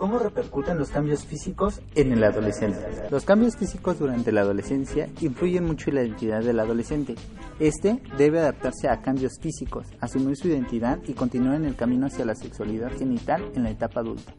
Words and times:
¿Cómo 0.00 0.18
repercuten 0.18 0.78
los 0.78 0.88
cambios 0.88 1.26
físicos 1.26 1.82
en 1.94 2.10
el 2.12 2.24
adolescente? 2.24 2.80
Los 3.10 3.26
cambios 3.26 3.58
físicos 3.58 3.98
durante 3.98 4.32
la 4.32 4.40
adolescencia 4.40 5.10
influyen 5.20 5.66
mucho 5.66 5.90
en 5.90 5.96
la 5.96 6.02
identidad 6.02 6.42
del 6.42 6.58
adolescente. 6.58 7.16
Este 7.58 8.00
debe 8.16 8.40
adaptarse 8.40 8.88
a 8.88 9.02
cambios 9.02 9.38
físicos, 9.38 9.88
asumir 10.00 10.38
su 10.38 10.48
identidad 10.48 11.00
y 11.06 11.12
continuar 11.12 11.56
en 11.56 11.66
el 11.66 11.76
camino 11.76 12.06
hacia 12.06 12.24
la 12.24 12.34
sexualidad 12.34 12.96
genital 12.96 13.52
en 13.54 13.62
la 13.62 13.72
etapa 13.72 14.00
adulta. 14.00 14.32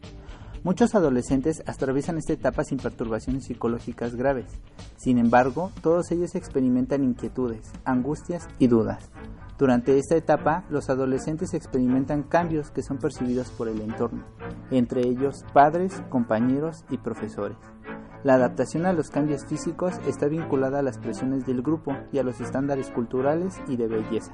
Muchos 0.64 0.96
adolescentes 0.96 1.62
atraviesan 1.64 2.18
esta 2.18 2.32
etapa 2.32 2.64
sin 2.64 2.78
perturbaciones 2.78 3.44
psicológicas 3.44 4.16
graves. 4.16 4.46
Sin 4.96 5.16
embargo, 5.16 5.70
todos 5.80 6.10
ellos 6.10 6.34
experimentan 6.34 7.04
inquietudes, 7.04 7.70
angustias 7.84 8.48
y 8.58 8.66
dudas. 8.66 9.10
Durante 9.62 9.96
esta 9.96 10.16
etapa, 10.16 10.64
los 10.70 10.90
adolescentes 10.90 11.54
experimentan 11.54 12.24
cambios 12.24 12.72
que 12.72 12.82
son 12.82 12.98
percibidos 12.98 13.48
por 13.50 13.68
el 13.68 13.80
entorno, 13.80 14.24
entre 14.72 15.02
ellos 15.02 15.44
padres, 15.52 16.02
compañeros 16.08 16.84
y 16.90 16.98
profesores. 16.98 17.56
La 18.24 18.34
adaptación 18.34 18.86
a 18.86 18.92
los 18.92 19.10
cambios 19.10 19.46
físicos 19.46 20.00
está 20.04 20.26
vinculada 20.26 20.80
a 20.80 20.82
las 20.82 20.98
presiones 20.98 21.46
del 21.46 21.62
grupo 21.62 21.96
y 22.10 22.18
a 22.18 22.24
los 22.24 22.40
estándares 22.40 22.90
culturales 22.90 23.54
y 23.68 23.76
de 23.76 23.86
belleza. 23.86 24.32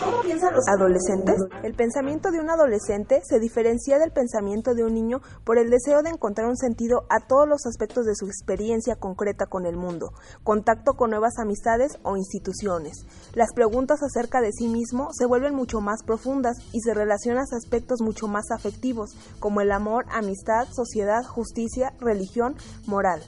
¿Cómo 0.00 0.22
piensan 0.22 0.54
los 0.54 0.66
adolescentes? 0.66 1.36
El 1.62 1.74
pensamiento 1.74 2.30
de 2.30 2.40
un 2.40 2.50
adolescente 2.50 3.22
se 3.24 3.38
diferencia 3.38 3.98
del 3.98 4.10
pensamiento 4.10 4.74
de 4.74 4.82
un 4.82 4.92
niño 4.94 5.20
por 5.44 5.58
el 5.58 5.70
deseo 5.70 6.02
de 6.02 6.10
encontrar 6.10 6.48
un 6.48 6.56
sentido 6.56 7.04
a 7.10 7.20
todos 7.20 7.48
los 7.48 7.64
aspectos 7.66 8.04
de 8.04 8.16
su 8.16 8.26
experiencia 8.26 8.96
concreta 8.96 9.46
con 9.46 9.66
el 9.66 9.76
mundo, 9.76 10.12
contacto 10.42 10.94
con 10.94 11.10
nuevas 11.10 11.38
amistades 11.38 11.98
o 12.02 12.16
instituciones. 12.16 13.06
Las 13.34 13.52
preguntas 13.52 14.02
acerca 14.02 14.40
de 14.40 14.52
sí 14.52 14.68
mismo 14.68 15.10
se 15.12 15.26
vuelven 15.26 15.54
mucho 15.54 15.80
más 15.80 16.02
profundas 16.02 16.56
y 16.72 16.80
se 16.80 16.92
relacionan 16.92 17.44
a 17.52 17.56
aspectos 17.56 18.00
mucho 18.00 18.26
más 18.26 18.50
afectivos, 18.50 19.10
como 19.38 19.60
el 19.60 19.70
amor, 19.70 20.06
amistad, 20.10 20.66
sociedad, 20.72 21.24
justicia, 21.24 21.92
religión, 22.00 22.56
moral. 22.86 23.22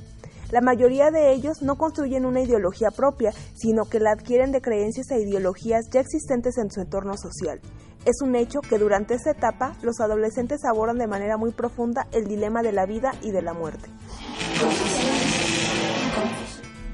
La 0.50 0.60
mayoría 0.60 1.10
de 1.10 1.32
ellos 1.32 1.62
no 1.62 1.76
construyen 1.76 2.24
una 2.24 2.40
ideología 2.40 2.90
propia, 2.90 3.32
sino 3.54 3.84
que 3.84 3.98
la 3.98 4.12
adquieren 4.12 4.52
de 4.52 4.60
creencias 4.60 5.10
e 5.10 5.20
ideologías 5.20 5.86
ya 5.90 6.00
existentes 6.00 6.56
en 6.58 6.70
su 6.70 6.80
entorno 6.80 7.14
social. 7.16 7.60
Es 8.04 8.22
un 8.22 8.36
hecho 8.36 8.60
que 8.60 8.78
durante 8.78 9.14
esta 9.14 9.32
etapa 9.32 9.76
los 9.82 9.98
adolescentes 10.00 10.64
abordan 10.64 10.98
de 10.98 11.08
manera 11.08 11.36
muy 11.36 11.50
profunda 11.50 12.06
el 12.12 12.28
dilema 12.28 12.62
de 12.62 12.72
la 12.72 12.86
vida 12.86 13.12
y 13.22 13.32
de 13.32 13.42
la 13.42 13.52
muerte. 13.52 13.90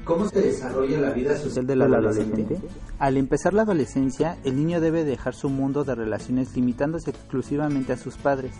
¿Cómo 0.03 0.27
se 0.27 0.41
desarrolla 0.41 0.99
la 0.99 1.11
vida 1.11 1.37
social 1.37 1.65
del 1.65 1.83
adolescente? 1.83 2.57
Al 2.99 3.15
empezar 3.17 3.53
la 3.53 3.61
adolescencia, 3.61 4.37
el 4.43 4.55
niño 4.55 4.81
debe 4.81 5.05
dejar 5.05 5.35
su 5.35 5.49
mundo 5.49 5.83
de 5.83 5.95
relaciones 5.95 6.55
limitándose 6.55 7.11
exclusivamente 7.11 7.93
a 7.93 7.97
sus 7.97 8.17
padres 8.17 8.53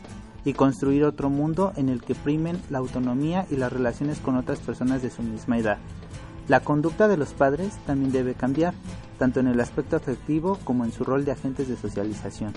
y 0.46 0.54
construir 0.54 1.04
otro 1.06 1.30
mundo 1.30 1.74
en 1.76 1.90
el 1.90 2.02
que 2.02 2.16
primen 2.16 2.62
la 2.70 2.80
autonomía 2.80 3.46
y 3.50 3.56
las 3.56 3.72
relaciones 3.72 4.20
con 4.20 4.36
otras 4.36 4.60
personas 4.60 5.02
de 5.02 5.10
su 5.10 5.24
misma 5.24 5.58
edad. 5.58 5.78
La 6.48 6.60
conducta 6.60 7.08
de 7.08 7.18
los 7.18 7.34
padres 7.34 7.74
también 7.86 8.12
debe 8.12 8.34
cambiar, 8.34 8.74
tanto 9.18 9.40
en 9.40 9.48
el 9.48 9.60
aspecto 9.60 9.96
afectivo 9.96 10.60
como 10.64 10.84
en 10.84 10.92
su 10.92 11.04
rol 11.04 11.24
de 11.24 11.32
agentes 11.32 11.68
de 11.68 11.78
socialización. 11.78 12.54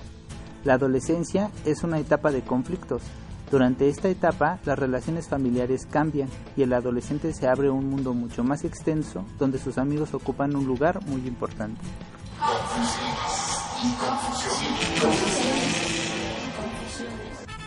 La 0.65 0.75
adolescencia 0.75 1.51
es 1.65 1.85
una 1.85 2.01
etapa 2.01 2.33
de 2.33 2.43
conflictos, 2.43 3.03
durante 3.51 3.89
esta 3.89 4.09
etapa, 4.09 4.59
las 4.65 4.77
relaciones 4.77 5.29
familiares 5.29 5.87
cambian 5.89 6.29
y 6.57 6.63
el 6.63 6.73
adolescente 6.73 7.33
se 7.33 7.47
abre 7.47 7.71
un 7.71 7.89
mundo 7.89 8.13
mucho 8.13 8.43
más 8.43 8.65
extenso 8.65 9.25
donde 9.39 9.59
sus 9.59 9.79
amigos 9.79 10.15
ocupan 10.15 10.57
un 10.57 10.67
lugar 10.67 11.01
muy 11.07 11.21
importante. 11.29 11.81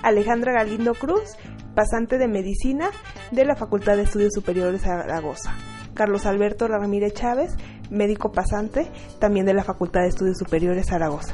Alejandra 0.03 0.53
Galindo 0.53 0.93
Cruz, 0.93 1.37
pasante 1.75 2.17
de 2.17 2.27
medicina 2.27 2.89
de 3.31 3.45
la 3.45 3.55
Facultad 3.55 3.95
de 3.95 4.03
Estudios 4.03 4.33
Superiores 4.33 4.81
Zaragoza. 4.81 5.55
Carlos 5.93 6.25
Alberto 6.25 6.67
Ramírez 6.67 7.13
Chávez, 7.13 7.55
médico 7.89 8.31
pasante, 8.31 8.87
también 9.19 9.45
de 9.45 9.53
la 9.53 9.63
Facultad 9.63 10.01
de 10.01 10.09
Estudios 10.09 10.37
Superiores 10.37 10.87
Zaragoza. 10.87 11.33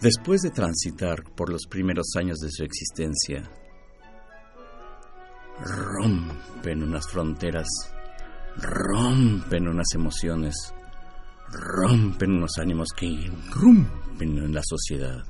Después 0.00 0.42
de 0.42 0.50
transitar 0.50 1.24
por 1.34 1.50
los 1.50 1.66
primeros 1.66 2.08
años 2.16 2.38
de 2.38 2.50
su 2.50 2.62
existencia, 2.62 3.50
rompen 5.60 6.82
unas 6.82 7.08
fronteras, 7.08 7.68
rompen 8.56 9.68
unas 9.68 9.94
emociones, 9.94 10.74
rompen 11.50 12.32
unos 12.32 12.58
ánimos 12.58 12.88
que 12.94 13.06
irrumpen 13.06 14.38
en 14.38 14.52
la 14.52 14.62
sociedad. 14.62 15.24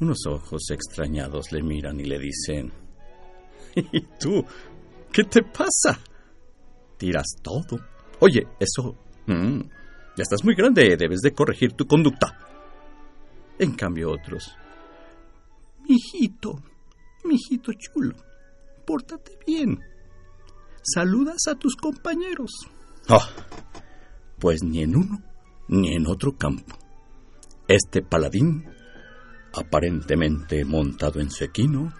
Unos 0.00 0.26
ojos 0.26 0.62
extrañados 0.70 1.52
le 1.52 1.62
miran 1.62 2.00
y 2.00 2.04
le 2.04 2.18
dicen, 2.18 2.72
¿y 3.76 4.00
tú? 4.18 4.44
¿Qué 5.12 5.24
te 5.24 5.42
pasa? 5.42 6.00
Tiras 6.96 7.26
todo. 7.42 7.78
Oye, 8.18 8.48
eso... 8.58 8.96
mm, 9.26 9.60
ya 10.16 10.22
estás 10.22 10.44
muy 10.44 10.54
grande, 10.54 10.96
debes 10.96 11.20
de 11.20 11.32
corregir 11.32 11.72
tu 11.72 11.86
conducta. 11.86 12.38
En 13.62 13.74
cambio 13.74 14.10
otros... 14.10 14.56
Mijito, 15.88 16.60
mijito 17.22 17.72
chulo, 17.74 18.16
pórtate 18.84 19.38
bien. 19.46 19.78
Saludas 20.82 21.46
a 21.48 21.54
tus 21.54 21.76
compañeros. 21.76 22.50
Ah, 23.08 23.28
pues 24.40 24.64
ni 24.64 24.82
en 24.82 24.96
uno 24.96 25.22
ni 25.68 25.94
en 25.94 26.08
otro 26.08 26.36
campo. 26.36 26.76
Este 27.68 28.02
paladín, 28.02 28.64
aparentemente 29.54 30.64
montado 30.64 31.20
en 31.20 31.30
su 31.30 31.44
equino, 31.44 31.94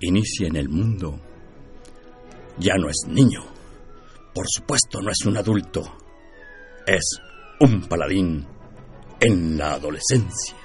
inicia 0.00 0.48
en 0.48 0.56
el 0.56 0.68
mundo. 0.68 1.20
Ya 2.58 2.74
no 2.74 2.88
es 2.88 3.06
niño. 3.06 3.44
Por 4.34 4.46
supuesto, 4.48 5.00
no 5.00 5.12
es 5.12 5.24
un 5.26 5.36
adulto. 5.36 5.82
Es 6.88 7.20
un 7.60 7.82
paladín 7.82 8.46
en 9.20 9.58
la 9.58 9.74
adolescencia. 9.74 10.56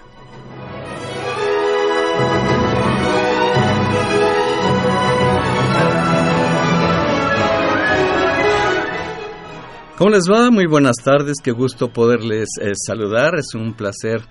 ¿Cómo 9.98 10.10
les 10.10 10.30
va? 10.30 10.52
Muy 10.52 10.66
buenas 10.66 10.98
tardes, 11.04 11.38
qué 11.44 11.52
gusto 11.52 11.92
poderles 11.92 12.50
eh, 12.62 12.72
saludar, 12.76 13.36
es 13.40 13.54
un 13.56 13.74
placer 13.74 14.22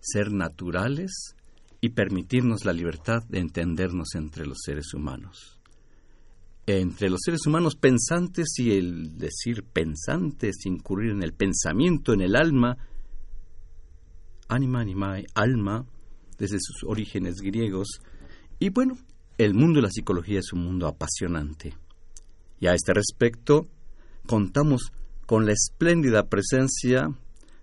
Ser 0.01 0.33
naturales 0.33 1.33
y 1.79 1.91
permitirnos 1.91 2.65
la 2.65 2.73
libertad 2.73 3.23
de 3.29 3.39
entendernos 3.39 4.15
entre 4.15 4.45
los 4.45 4.57
seres 4.65 4.93
humanos. 4.93 5.61
Entre 6.67 7.09
los 7.09 7.21
seres 7.23 7.47
humanos 7.47 7.77
pensantes 7.77 8.55
y 8.57 8.71
el 8.71 9.17
decir 9.17 9.63
pensantes, 9.63 10.65
incurrir 10.65 11.11
en 11.11 11.23
el 11.23 11.31
pensamiento, 11.31 12.11
en 12.11 12.19
el 12.19 12.35
alma, 12.35 12.75
anima, 14.49 14.81
animae, 14.81 15.25
alma, 15.35 15.85
desde 16.37 16.57
sus 16.59 16.83
orígenes 16.85 17.35
griegos. 17.35 18.01
Y 18.59 18.71
bueno, 18.71 18.97
el 19.37 19.53
mundo 19.53 19.77
de 19.77 19.83
la 19.83 19.89
psicología 19.89 20.39
es 20.39 20.51
un 20.51 20.65
mundo 20.65 20.87
apasionante. 20.87 21.77
Y 22.59 22.67
a 22.67 22.73
este 22.73 22.93
respecto, 22.93 23.69
contamos 24.27 24.91
con 25.33 25.47
la 25.47 25.53
espléndida 25.53 26.27
presencia 26.27 27.09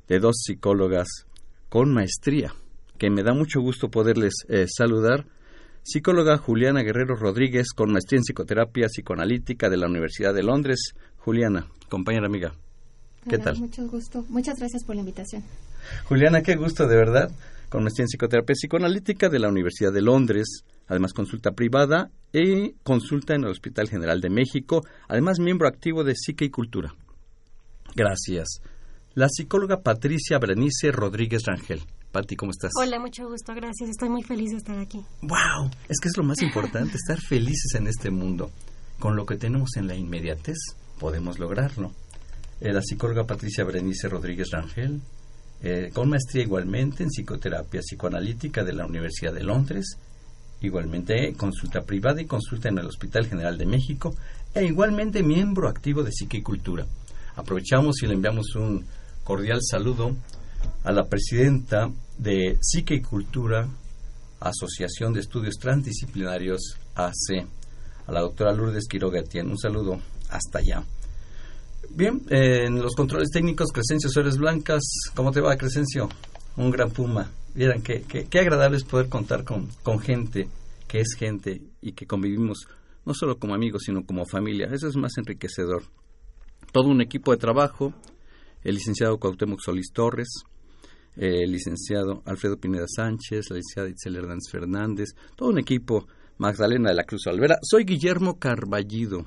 de 0.08 0.18
dos 0.18 0.38
psicólogas 0.44 1.06
con 1.68 1.94
maestría, 1.94 2.52
que 2.98 3.10
me 3.10 3.22
da 3.22 3.32
mucho 3.32 3.60
gusto 3.60 3.92
poderles 3.92 4.32
eh, 4.48 4.66
saludar. 4.66 5.24
Psicóloga 5.84 6.36
Juliana 6.36 6.82
Guerrero 6.82 7.14
Rodríguez, 7.14 7.68
con 7.72 7.92
maestría 7.92 8.18
en 8.18 8.24
psicoterapia 8.24 8.88
psicoanalítica 8.88 9.70
de 9.70 9.76
la 9.76 9.86
Universidad 9.86 10.34
de 10.34 10.42
Londres. 10.42 10.80
Juliana, 11.18 11.68
compañera 11.88 12.26
amiga, 12.26 12.54
¿qué 13.28 13.38
tal? 13.38 13.56
Mucho 13.60 13.86
gusto. 13.86 14.24
Muchas 14.28 14.58
gracias 14.58 14.82
por 14.82 14.96
la 14.96 15.02
invitación. 15.02 15.44
Juliana, 16.06 16.42
qué 16.42 16.56
gusto, 16.56 16.88
de 16.88 16.96
verdad. 16.96 17.30
Con 17.68 17.84
maestría 17.84 18.02
en 18.02 18.08
psicoterapia 18.08 18.54
psicoanalítica 18.54 19.28
de 19.28 19.38
la 19.38 19.48
Universidad 19.48 19.92
de 19.92 20.02
Londres, 20.02 20.64
además 20.88 21.12
consulta 21.12 21.52
privada 21.52 22.10
y 22.32 22.72
consulta 22.82 23.36
en 23.36 23.44
el 23.44 23.50
Hospital 23.50 23.88
General 23.88 24.20
de 24.20 24.28
México, 24.28 24.84
además 25.06 25.38
miembro 25.38 25.68
activo 25.68 26.02
de 26.02 26.16
Psique 26.16 26.46
y 26.46 26.50
Cultura. 26.50 26.96
Gracias. 27.94 28.60
La 29.14 29.28
psicóloga 29.28 29.82
Patricia 29.82 30.38
Berenice 30.38 30.92
Rodríguez 30.92 31.44
Rangel. 31.44 31.82
Pati, 32.12 32.36
¿cómo 32.36 32.50
estás? 32.50 32.72
Hola, 32.80 32.98
mucho 32.98 33.28
gusto, 33.28 33.54
gracias. 33.54 33.90
Estoy 33.90 34.08
muy 34.08 34.22
feliz 34.22 34.50
de 34.50 34.56
estar 34.56 34.78
aquí. 34.78 35.04
¡Wow! 35.22 35.70
Es 35.88 35.98
que 36.00 36.08
es 36.08 36.16
lo 36.16 36.24
más 36.24 36.42
importante, 36.42 36.96
estar 36.96 37.20
felices 37.20 37.74
en 37.74 37.86
este 37.86 38.10
mundo. 38.10 38.50
Con 38.98 39.16
lo 39.16 39.26
que 39.26 39.36
tenemos 39.36 39.76
en 39.76 39.86
la 39.86 39.94
inmediatez, 39.94 40.58
podemos 40.98 41.38
lograrlo. 41.38 41.92
Eh, 42.60 42.72
la 42.72 42.82
psicóloga 42.82 43.26
Patricia 43.26 43.64
Berenice 43.64 44.08
Rodríguez 44.08 44.50
Rangel, 44.50 45.00
eh, 45.62 45.90
con 45.92 46.08
maestría 46.08 46.42
igualmente 46.42 47.02
en 47.02 47.10
psicoterapia 47.10 47.80
psicoanalítica 47.80 48.64
de 48.64 48.72
la 48.72 48.86
Universidad 48.86 49.32
de 49.32 49.44
Londres, 49.44 49.96
igualmente 50.60 51.32
consulta 51.34 51.82
privada 51.82 52.20
y 52.20 52.26
consulta 52.26 52.68
en 52.68 52.78
el 52.78 52.86
Hospital 52.86 53.26
General 53.26 53.56
de 53.56 53.66
México, 53.66 54.14
e 54.54 54.64
igualmente 54.64 55.22
miembro 55.22 55.68
activo 55.68 56.02
de 56.02 56.12
Psiquicultura. 56.12 56.86
Aprovechamos 57.40 58.02
y 58.02 58.06
le 58.06 58.12
enviamos 58.12 58.54
un 58.54 58.84
cordial 59.24 59.60
saludo 59.62 60.14
a 60.84 60.92
la 60.92 61.08
presidenta 61.08 61.90
de 62.18 62.58
Psique 62.60 62.96
y 62.96 63.00
Cultura, 63.00 63.66
Asociación 64.40 65.14
de 65.14 65.20
Estudios 65.20 65.56
Transdisciplinarios 65.56 66.76
AC, 66.94 67.46
a 68.06 68.12
la 68.12 68.20
doctora 68.20 68.52
Lourdes 68.52 68.86
Quiroga 68.86 69.20
Etienne. 69.20 69.50
Un 69.50 69.56
saludo 69.56 69.98
hasta 70.28 70.58
allá. 70.58 70.84
Bien, 71.88 72.20
en 72.28 72.82
los 72.82 72.94
controles 72.94 73.30
técnicos, 73.30 73.72
Crescencio 73.72 74.10
Suárez 74.10 74.36
Blancas, 74.36 74.82
¿cómo 75.14 75.32
te 75.32 75.40
va, 75.40 75.56
Crescencio? 75.56 76.10
Un 76.58 76.70
gran 76.70 76.90
puma. 76.90 77.30
Vieran 77.54 77.80
qué, 77.80 78.02
qué, 78.02 78.26
qué 78.26 78.38
agradable 78.38 78.76
es 78.76 78.84
poder 78.84 79.08
contar 79.08 79.44
con, 79.44 79.66
con 79.82 79.98
gente 79.98 80.46
que 80.86 81.00
es 81.00 81.14
gente 81.18 81.62
y 81.80 81.92
que 81.92 82.06
convivimos 82.06 82.66
no 83.06 83.14
solo 83.14 83.38
como 83.38 83.54
amigos, 83.54 83.84
sino 83.86 84.04
como 84.04 84.26
familia. 84.26 84.68
Eso 84.70 84.88
es 84.88 84.96
más 84.96 85.16
enriquecedor. 85.16 85.84
Todo 86.72 86.88
un 86.88 87.00
equipo 87.00 87.32
de 87.32 87.38
trabajo, 87.38 87.92
el 88.62 88.74
licenciado 88.74 89.18
Cuauhtémoc 89.18 89.60
Solís 89.60 89.92
Torres, 89.92 90.28
el 91.16 91.50
licenciado 91.50 92.22
Alfredo 92.24 92.58
Pineda 92.58 92.86
Sánchez, 92.86 93.50
la 93.50 93.56
licenciada 93.56 93.88
Itzel 93.88 94.16
Hernández 94.16 94.50
Fernández, 94.50 95.08
todo 95.36 95.50
un 95.50 95.58
equipo, 95.58 96.06
Magdalena 96.38 96.88
de 96.88 96.94
la 96.94 97.04
Cruz 97.04 97.26
Alvera. 97.26 97.58
Soy 97.62 97.84
Guillermo 97.84 98.38
Carballido 98.38 99.26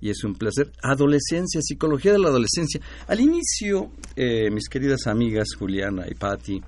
y 0.00 0.10
es 0.10 0.22
un 0.24 0.34
placer. 0.34 0.70
Adolescencia, 0.82 1.62
psicología 1.62 2.12
de 2.12 2.18
la 2.18 2.28
adolescencia. 2.28 2.80
Al 3.06 3.20
inicio, 3.20 3.92
eh, 4.14 4.50
mis 4.50 4.68
queridas 4.68 5.06
amigas 5.06 5.48
Juliana 5.58 6.06
y 6.06 6.14
Patti, 6.14 6.62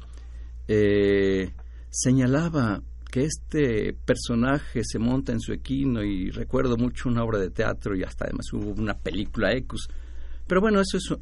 eh, 0.66 1.52
señalaba 1.90 2.82
que 3.10 3.24
este 3.24 3.92
personaje 3.92 4.82
se 4.84 4.98
monta 4.98 5.32
en 5.32 5.40
su 5.40 5.52
equino 5.52 6.02
y 6.02 6.30
recuerdo 6.30 6.76
mucho 6.76 7.08
una 7.08 7.24
obra 7.24 7.38
de 7.38 7.50
teatro 7.50 7.96
y 7.96 8.02
hasta 8.02 8.24
además 8.24 8.46
hubo 8.52 8.70
una 8.70 8.94
película 8.94 9.52
Ecus. 9.52 9.88
Pero 10.46 10.60
bueno, 10.60 10.80
eso 10.80 10.96
es 10.96 11.12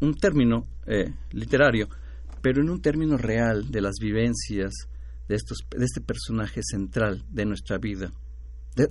un 0.00 0.14
término 0.14 0.66
eh, 0.86 1.12
literario, 1.32 1.88
pero 2.42 2.62
en 2.62 2.70
un 2.70 2.80
término 2.80 3.16
real 3.16 3.70
de 3.70 3.80
las 3.80 3.96
vivencias 4.00 4.72
de, 5.28 5.34
estos, 5.34 5.58
de 5.70 5.84
este 5.84 6.00
personaje 6.00 6.60
central 6.62 7.24
de 7.30 7.44
nuestra 7.44 7.78
vida. 7.78 8.10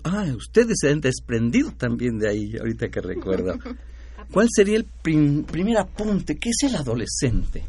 ah, 0.04 0.28
ustedes 0.36 0.78
se 0.80 0.90
han 0.90 1.02
desprendido 1.02 1.72
también 1.72 2.18
de 2.18 2.30
ahí, 2.30 2.58
ahorita 2.58 2.90
que 2.90 3.02
recuerdo. 3.02 3.58
¿Cuál 4.32 4.48
sería 4.54 4.78
el 4.78 4.86
primer 4.86 5.78
apunte? 5.78 6.36
¿Qué 6.36 6.50
es 6.50 6.70
el 6.70 6.76
adolescente? 6.76 7.64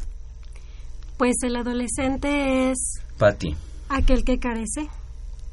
Pues 1.17 1.35
el 1.43 1.55
adolescente 1.55 2.71
es... 2.71 3.01
Patti. 3.17 3.55
Aquel 3.89 4.23
que 4.23 4.39
carece. 4.39 4.87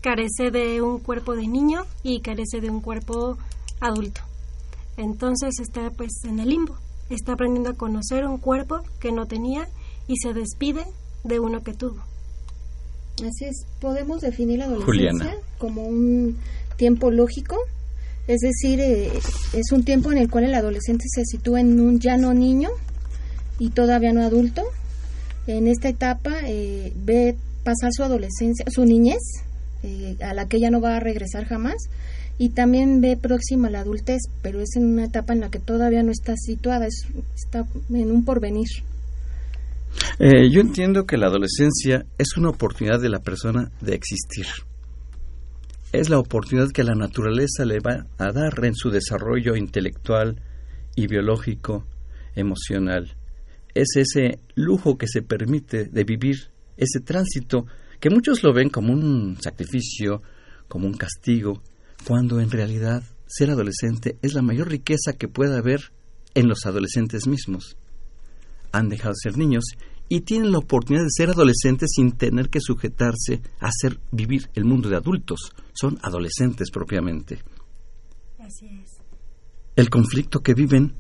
Carece 0.01 0.51
de 0.51 0.83
un 0.83 0.99
cuerpo 0.99 1.35
de 1.35 1.47
niño 1.47 1.85
y 2.03 2.21
carece 2.21 2.61
de 2.61 2.71
un 2.71 2.81
cuerpo 2.81 3.39
adulto. 3.81 4.21
Entonces 4.97 5.59
está 5.61 5.91
pues 5.91 6.13
en 6.25 6.39
el 6.41 6.51
limbo. 6.51 6.77
Está 7.11 7.33
aprendiendo 7.33 7.71
a 7.71 7.75
conocer 7.75 8.27
un 8.27 8.39
cuerpo 8.39 8.81
que 9.01 9.13
no 9.13 9.27
tenía 9.27 9.69
y 10.07 10.17
se 10.17 10.35
despide 10.35 10.85
de 11.23 11.41
uno 11.41 11.63
que 11.63 11.75
tuvo. 11.75 12.03
Así 13.17 13.45
es, 13.45 13.67
podemos 13.81 14.21
definir 14.21 14.59
la 14.59 14.65
adolescencia 14.65 15.37
como 15.59 15.83
un 15.83 16.37
tiempo 16.77 17.11
lógico, 17.11 17.57
es 18.27 18.41
decir, 18.41 18.81
eh, 18.81 19.13
es 19.53 19.73
un 19.73 19.85
tiempo 19.85 20.11
en 20.11 20.19
el 20.19 20.29
cual 20.29 20.45
el 20.45 20.55
adolescente 20.55 21.05
se 21.09 21.25
sitúa 21.25 21.61
en 21.61 21.81
un 21.81 22.01
ya 22.01 22.17
no 22.17 22.35
niño 22.35 22.71
y 23.59 23.71
todavía 23.71 24.13
no 24.13 24.23
adulto. 24.23 24.63
En 25.47 25.69
esta 25.69 25.89
etapa 25.89 26.33
eh, 26.45 26.93
ve 26.97 27.37
pasar 27.65 27.91
su 27.93 28.03
adolescencia, 28.03 28.65
su 28.69 28.85
niñez, 28.85 29.23
eh, 29.83 30.17
a 30.23 30.35
la 30.35 30.47
que 30.49 30.59
ella 30.59 30.71
no 30.71 30.81
va 30.81 30.97
a 30.97 31.01
regresar 31.01 31.47
jamás, 31.47 31.77
y 32.39 32.51
también 32.51 33.01
ve 33.01 33.17
próxima 33.17 33.71
la 33.71 33.81
adultez, 33.81 34.23
pero 34.43 34.61
es 34.61 34.77
en 34.77 34.85
una 34.85 35.05
etapa 35.05 35.33
en 35.33 35.41
la 35.41 35.51
que 35.51 35.59
todavía 35.59 36.03
no 36.03 36.11
está 36.11 36.35
situada, 36.37 36.87
es, 36.87 37.07
está 37.35 37.67
en 37.91 38.11
un 38.11 38.25
porvenir. 38.25 38.69
Eh, 40.19 40.51
yo 40.51 40.61
entiendo 40.61 41.07
que 41.07 41.17
la 41.17 41.27
adolescencia 41.27 42.05
es 42.19 42.37
una 42.37 42.51
oportunidad 42.51 43.01
de 43.01 43.09
la 43.09 43.21
persona 43.21 43.71
de 43.81 43.95
existir. 43.95 44.47
Es 45.93 46.11
la 46.11 46.19
oportunidad 46.19 46.73
que 46.73 46.83
la 46.83 46.97
naturaleza 46.97 47.65
le 47.65 47.79
va 47.79 48.07
a 48.19 48.33
dar 48.33 48.65
en 48.65 48.75
su 48.75 48.91
desarrollo 48.91 49.55
intelectual 49.55 50.41
y 50.97 51.07
biológico, 51.07 51.87
emocional. 52.35 53.15
Es 53.75 53.97
ese 53.97 54.41
lujo 54.57 54.99
que 54.99 55.07
se 55.07 55.23
permite 55.23 55.85
de 55.85 56.05
vivir 56.05 56.51
ese 56.77 57.01
tránsito 57.01 57.67
que 58.01 58.11
muchos 58.11 58.43
lo 58.43 58.53
ven 58.53 58.69
como 58.69 58.93
un 58.93 59.39
sacrificio, 59.41 60.23
como 60.69 60.87
un 60.87 60.95
castigo, 60.95 61.63
cuando 62.07 62.41
en 62.41 62.51
realidad 62.51 63.03
ser 63.27 63.51
adolescente 63.51 64.19
es 64.23 64.35
la 64.35 64.43
mayor 64.43 64.69
riqueza 64.69 65.15
que 65.19 65.29
puede 65.29 65.57
haber 65.57 65.93
en 66.35 66.49
los 66.49 66.67
adolescentes 66.67 67.27
mismos. 67.27 67.77
Han 68.73 68.89
dejado 68.89 69.15
de 69.15 69.31
ser 69.31 69.39
niños 69.39 69.65
y 70.09 70.21
tienen 70.21 70.53
la 70.53 70.59
oportunidad 70.59 71.05
de 71.05 71.11
ser 71.11 71.31
adolescentes 71.31 71.93
sin 71.95 72.13
tener 72.13 72.51
que 72.51 72.61
sujetarse 72.61 73.41
a 73.61 73.69
hacer 73.69 73.99
vivir 74.13 74.51
el 74.55 74.65
mundo 74.65 74.89
de 74.89 74.97
adultos. 74.97 75.53
Son 75.73 75.99
adolescentes 76.03 76.71
propiamente. 76.71 77.39
Así 78.39 78.67
es. 78.67 78.91
El 79.77 79.91
conflicto 79.91 80.41
que 80.41 80.55
viven, 80.55 80.95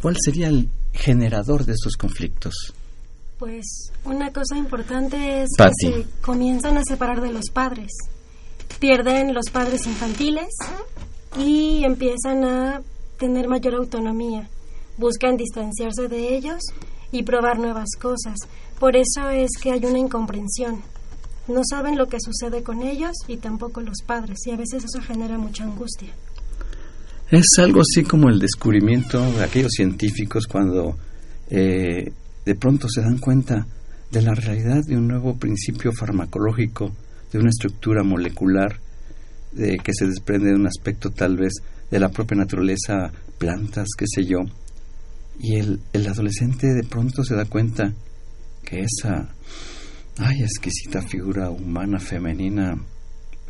¿cuál 0.00 0.16
sería 0.18 0.48
el 0.48 0.70
generador 0.92 1.64
de 1.64 1.72
estos 1.72 1.96
conflictos? 1.96 2.74
Pues 3.38 3.92
una 4.04 4.32
cosa 4.32 4.56
importante 4.56 5.42
es 5.42 5.48
que 5.56 5.70
se 5.80 6.06
comienzan 6.22 6.76
a 6.76 6.82
separar 6.84 7.20
de 7.20 7.32
los 7.32 7.50
padres. 7.52 7.92
Pierden 8.80 9.32
los 9.32 9.50
padres 9.52 9.86
infantiles 9.86 10.48
y 11.38 11.84
empiezan 11.84 12.44
a 12.44 12.82
tener 13.16 13.46
mayor 13.48 13.74
autonomía. 13.76 14.48
Buscan 14.96 15.36
distanciarse 15.36 16.08
de 16.08 16.36
ellos 16.36 16.60
y 17.12 17.22
probar 17.22 17.58
nuevas 17.58 17.90
cosas. 18.00 18.36
Por 18.80 18.96
eso 18.96 19.28
es 19.30 19.50
que 19.62 19.70
hay 19.70 19.84
una 19.84 19.98
incomprensión. 19.98 20.82
No 21.46 21.60
saben 21.68 21.96
lo 21.96 22.06
que 22.06 22.18
sucede 22.20 22.62
con 22.64 22.82
ellos 22.82 23.12
y 23.28 23.36
tampoco 23.36 23.80
los 23.80 24.02
padres, 24.04 24.38
y 24.46 24.50
a 24.50 24.56
veces 24.56 24.84
eso 24.84 25.00
genera 25.00 25.38
mucha 25.38 25.64
angustia. 25.64 26.10
Es 27.30 27.46
algo 27.58 27.80
así 27.80 28.04
como 28.04 28.28
el 28.28 28.38
descubrimiento 28.38 29.20
de 29.32 29.44
aquellos 29.44 29.72
científicos 29.72 30.46
cuando 30.46 30.96
eh, 31.50 32.12
de 32.48 32.54
pronto 32.54 32.88
se 32.88 33.02
dan 33.02 33.18
cuenta 33.18 33.66
de 34.10 34.22
la 34.22 34.32
realidad 34.32 34.82
de 34.82 34.96
un 34.96 35.06
nuevo 35.06 35.36
principio 35.36 35.92
farmacológico, 35.92 36.96
de 37.30 37.38
una 37.38 37.50
estructura 37.50 38.02
molecular 38.02 38.80
de, 39.52 39.76
que 39.76 39.92
se 39.92 40.06
desprende 40.06 40.48
de 40.48 40.54
un 40.54 40.66
aspecto 40.66 41.10
tal 41.10 41.36
vez 41.36 41.52
de 41.90 41.98
la 41.98 42.08
propia 42.08 42.38
naturaleza, 42.38 43.12
plantas, 43.36 43.88
qué 43.98 44.06
sé 44.06 44.24
yo. 44.24 44.38
Y 45.38 45.56
el, 45.56 45.78
el 45.92 46.06
adolescente 46.06 46.68
de 46.68 46.84
pronto 46.88 47.22
se 47.22 47.34
da 47.34 47.44
cuenta 47.44 47.92
que 48.64 48.80
esa, 48.80 49.28
ay, 50.16 50.40
exquisita 50.40 51.02
figura 51.02 51.50
humana 51.50 51.98
femenina, 52.00 52.82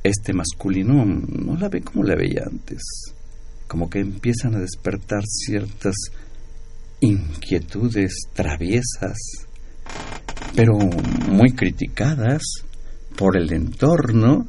este 0.03 0.33
masculino, 0.33 1.05
no 1.05 1.57
la 1.57 1.69
ve 1.69 1.83
como 1.83 2.03
la 2.03 2.17
veía 2.17 2.43
antes. 2.51 2.83
Como 3.69 3.89
que 3.89 4.01
empiezan 4.01 4.57
a 4.57 4.61
despertar 4.61 5.23
ciertas 5.25 5.95
inquietudes 7.01 8.13
traviesas, 8.33 9.17
pero 10.55 10.77
muy 11.29 11.53
criticadas 11.53 12.43
por 13.17 13.37
el 13.37 13.53
entorno. 13.53 14.47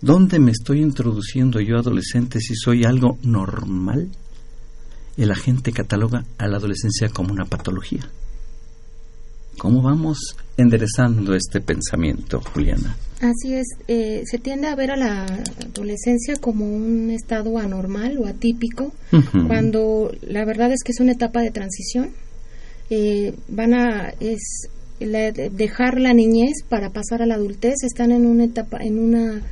¿Dónde 0.00 0.38
me 0.38 0.50
estoy 0.50 0.82
introduciendo 0.82 1.60
yo 1.60 1.78
adolescente 1.78 2.40
si 2.40 2.54
soy 2.54 2.84
algo 2.84 3.18
normal? 3.22 4.10
El 5.16 5.30
agente 5.30 5.72
cataloga 5.72 6.24
a 6.38 6.48
la 6.48 6.56
adolescencia 6.56 7.08
como 7.08 7.32
una 7.32 7.44
patología. 7.44 8.08
¿Cómo 9.56 9.82
vamos 9.82 10.36
enderezando 10.56 11.34
este 11.34 11.60
pensamiento, 11.60 12.40
Juliana? 12.40 12.96
Así 13.20 13.54
es, 13.54 13.66
eh, 13.88 14.22
se 14.24 14.38
tiende 14.38 14.68
a 14.68 14.74
ver 14.74 14.90
a 14.90 14.96
la 14.96 15.24
adolescencia 15.24 16.36
como 16.36 16.66
un 16.66 17.10
estado 17.10 17.58
anormal 17.58 18.18
o 18.18 18.26
atípico, 18.26 18.92
cuando 19.46 20.12
la 20.22 20.44
verdad 20.44 20.72
es 20.72 20.82
que 20.84 20.92
es 20.92 21.00
una 21.00 21.12
etapa 21.12 21.40
de 21.40 21.50
transición. 21.50 22.10
Eh, 22.90 23.34
van 23.48 23.72
a 23.74 24.12
es 24.20 24.68
dejar 24.98 26.00
la 26.00 26.12
niñez 26.12 26.62
para 26.68 26.90
pasar 26.90 27.22
a 27.22 27.26
la 27.26 27.34
adultez, 27.34 27.74
están 27.82 28.12
en 28.12 28.26
una 28.26 28.44
etapa 28.44 28.78
en 28.80 28.98
una 28.98 29.42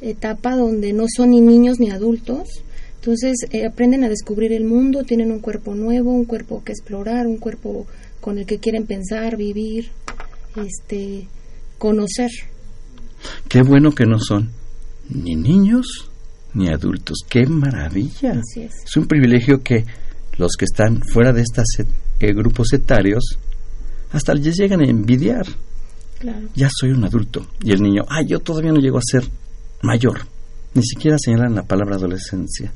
etapa 0.00 0.54
donde 0.54 0.92
no 0.92 1.06
son 1.08 1.30
ni 1.30 1.40
niños 1.40 1.80
ni 1.80 1.90
adultos, 1.90 2.48
entonces 2.96 3.36
eh, 3.50 3.64
aprenden 3.64 4.04
a 4.04 4.08
descubrir 4.08 4.52
el 4.52 4.64
mundo, 4.64 5.04
tienen 5.04 5.32
un 5.32 5.40
cuerpo 5.40 5.74
nuevo, 5.74 6.12
un 6.12 6.24
cuerpo 6.24 6.62
que 6.64 6.72
explorar, 6.72 7.26
un 7.26 7.38
cuerpo 7.38 7.86
con 8.20 8.38
el 8.38 8.46
que 8.46 8.58
quieren 8.58 8.86
pensar, 8.86 9.36
vivir, 9.36 9.90
este, 10.56 11.28
conocer. 11.78 12.30
Qué 13.48 13.62
bueno 13.62 13.92
que 13.92 14.06
no 14.06 14.18
son 14.18 14.50
ni 15.08 15.34
niños 15.34 16.10
ni 16.54 16.68
adultos. 16.68 17.18
Qué 17.28 17.46
maravilla. 17.46 18.40
es. 18.56 18.96
un 18.96 19.06
privilegio 19.06 19.62
que 19.62 19.84
los 20.38 20.52
que 20.58 20.64
están 20.64 21.02
fuera 21.02 21.32
de 21.32 21.42
estos 21.42 21.66
eh, 21.78 22.32
grupos 22.32 22.72
etarios 22.72 23.38
hasta 24.12 24.34
les 24.34 24.56
llegan 24.56 24.80
a 24.80 24.88
envidiar. 24.88 25.46
Ya 26.54 26.68
soy 26.74 26.90
un 26.90 27.04
adulto. 27.04 27.46
Y 27.62 27.72
el 27.72 27.82
niño, 27.82 28.02
ah, 28.08 28.22
yo 28.26 28.40
todavía 28.40 28.72
no 28.72 28.80
llego 28.80 28.98
a 28.98 29.02
ser 29.04 29.24
mayor. 29.82 30.20
Ni 30.74 30.82
siquiera 30.82 31.18
señalan 31.18 31.54
la 31.54 31.62
palabra 31.62 31.96
adolescencia. 31.96 32.72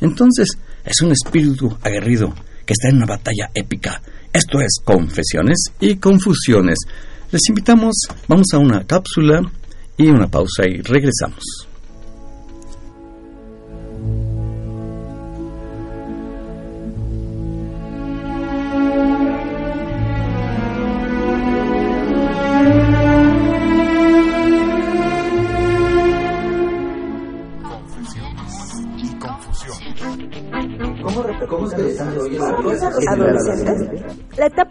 Entonces, 0.00 0.48
es 0.84 1.00
un 1.02 1.12
espíritu 1.12 1.76
aguerrido 1.82 2.32
que 2.68 2.74
está 2.74 2.90
en 2.90 2.96
una 2.96 3.06
batalla 3.06 3.50
épica 3.54 4.02
esto 4.32 4.60
es 4.60 4.80
Confesiones 4.84 5.56
y 5.80 5.96
Confusiones. 5.96 6.78
Les 7.32 7.40
invitamos, 7.48 7.94
vamos 8.28 8.46
a 8.52 8.58
una 8.58 8.86
cápsula 8.86 9.40
y 9.96 10.08
una 10.08 10.28
pausa 10.28 10.64
y 10.68 10.80
regresamos. 10.82 11.67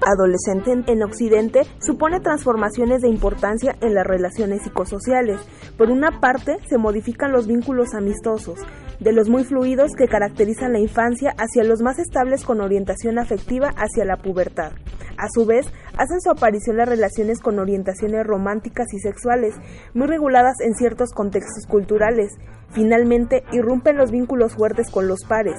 Adolescente 0.08 0.74
en 0.88 1.04
Occidente 1.04 1.62
supone 1.80 2.20
transformaciones 2.20 3.02
de 3.02 3.10
importancia 3.10 3.76
en 3.82 3.94
las 3.94 4.08
relaciones 4.08 4.64
psicosociales. 4.64 5.40
Por 5.78 5.92
una 5.92 6.22
parte, 6.22 6.58
se 6.70 6.78
modifican 6.78 7.32
los 7.32 7.46
vínculos 7.46 7.94
amistosos, 7.94 8.60
de 9.00 9.12
los 9.12 9.30
muy 9.30 9.44
fluidos 9.44 9.92
que 9.98 10.08
caracterizan 10.08 10.74
la 10.74 10.80
infancia 10.80 11.36
hacia 11.38 11.64
los 11.64 11.82
más 11.82 12.00
estables 12.00 12.44
con 12.46 12.62
orientación 12.62 13.20
afectiva 13.20 13.74
hacia 13.76 14.06
la 14.06 14.18
pubertad. 14.18 14.72
A 15.18 15.30
su 15.34 15.46
vez, 15.46 15.66
hacen 15.98 16.22
su 16.22 16.30
aparición 16.30 16.78
las 16.78 16.88
relaciones 16.88 17.40
con 17.40 17.58
orientaciones 17.58 18.26
románticas 18.26 18.86
y 18.94 19.00
sexuales, 19.00 19.56
muy 19.96 20.08
reguladas 20.08 20.56
en 20.62 20.76
ciertos 20.76 21.12
contextos 21.12 21.66
culturales. 21.68 22.34
Finalmente, 22.70 23.44
irrumpen 23.52 23.98
los 23.98 24.12
vínculos 24.12 24.54
fuertes 24.54 24.92
con 24.92 25.08
los 25.08 25.24
pares. 25.28 25.56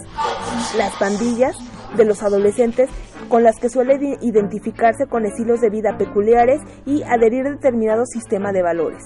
Las 0.76 0.94
pandillas 0.96 1.56
de 1.96 2.04
los 2.04 2.22
adolescentes 2.22 2.88
con 3.28 3.42
las 3.42 3.58
que 3.58 3.68
suelen 3.68 4.18
identificarse 4.20 5.06
con 5.06 5.26
estilos 5.26 5.60
de 5.60 5.70
vida 5.70 5.96
peculiares 5.98 6.60
y 6.86 7.02
adherir 7.02 7.46
a 7.46 7.50
determinado 7.50 8.04
sistema 8.06 8.52
de 8.52 8.62
valores. 8.62 9.04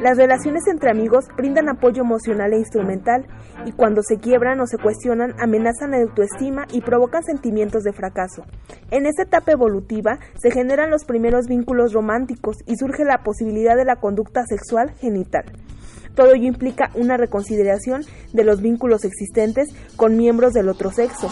Las 0.00 0.16
relaciones 0.16 0.66
entre 0.66 0.90
amigos 0.90 1.26
brindan 1.36 1.68
apoyo 1.68 2.02
emocional 2.02 2.52
e 2.52 2.58
instrumental 2.58 3.26
y 3.64 3.72
cuando 3.72 4.02
se 4.02 4.18
quiebran 4.18 4.60
o 4.60 4.66
se 4.66 4.78
cuestionan 4.78 5.34
amenazan 5.38 5.92
la 5.92 5.98
autoestima 5.98 6.66
y 6.72 6.80
provocan 6.80 7.22
sentimientos 7.22 7.82
de 7.82 7.92
fracaso. 7.92 8.44
En 8.90 9.06
esta 9.06 9.22
etapa 9.22 9.52
evolutiva 9.52 10.18
se 10.40 10.50
generan 10.50 10.90
los 10.90 11.04
primeros 11.04 11.46
vínculos 11.46 11.92
románticos 11.92 12.56
y 12.66 12.76
surge 12.76 13.04
la 13.04 13.22
posibilidad 13.22 13.76
de 13.76 13.84
la 13.84 13.96
conducta 13.96 14.44
sexual 14.46 14.90
genital. 15.00 15.44
Todo 16.14 16.34
ello 16.34 16.46
implica 16.46 16.90
una 16.94 17.16
reconsideración 17.16 18.02
de 18.32 18.44
los 18.44 18.60
vínculos 18.60 19.04
existentes 19.04 19.68
con 19.96 20.16
miembros 20.16 20.52
del 20.52 20.68
otro 20.68 20.90
sexo. 20.90 21.30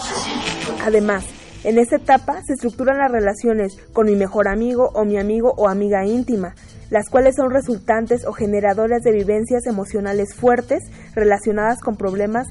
Además, 0.84 1.26
en 1.68 1.76
esta 1.76 1.96
etapa 1.96 2.40
se 2.46 2.54
estructuran 2.54 2.96
las 2.96 3.12
relaciones 3.12 3.76
con 3.92 4.06
mi 4.06 4.16
mejor 4.16 4.48
amigo 4.48 4.90
o 4.94 5.04
mi 5.04 5.18
amigo 5.18 5.52
o 5.58 5.68
amiga 5.68 6.06
íntima, 6.06 6.54
las 6.88 7.10
cuales 7.10 7.34
son 7.36 7.50
resultantes 7.50 8.24
o 8.24 8.32
generadoras 8.32 9.02
de 9.02 9.12
vivencias 9.12 9.66
emocionales 9.66 10.34
fuertes 10.34 10.82
relacionadas 11.14 11.80
con 11.80 11.96
problemas 11.96 12.46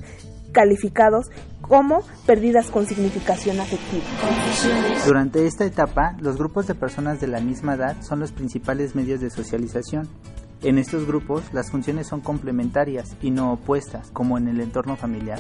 calificados 0.52 1.32
como 1.62 2.04
perdidas 2.28 2.70
con 2.70 2.86
significación 2.86 3.60
afectiva. 3.60 4.06
Durante 5.08 5.48
esta 5.48 5.66
etapa, 5.66 6.16
los 6.20 6.38
grupos 6.38 6.68
de 6.68 6.76
personas 6.76 7.20
de 7.20 7.26
la 7.26 7.40
misma 7.40 7.74
edad 7.74 8.00
son 8.02 8.20
los 8.20 8.32
principales 8.32 8.94
medios 8.94 9.20
de 9.20 9.32
socialización. 9.32 10.08
En 10.64 10.80
estos 10.80 11.06
grupos, 11.06 11.44
las 11.54 11.70
funciones 11.70 12.08
son 12.08 12.22
complementarias 12.22 13.16
y 13.22 13.30
no 13.30 13.54
opuestas, 13.54 14.10
como 14.12 14.38
en 14.40 14.48
el 14.48 14.60
entorno 14.60 14.96
familiar. 14.96 15.40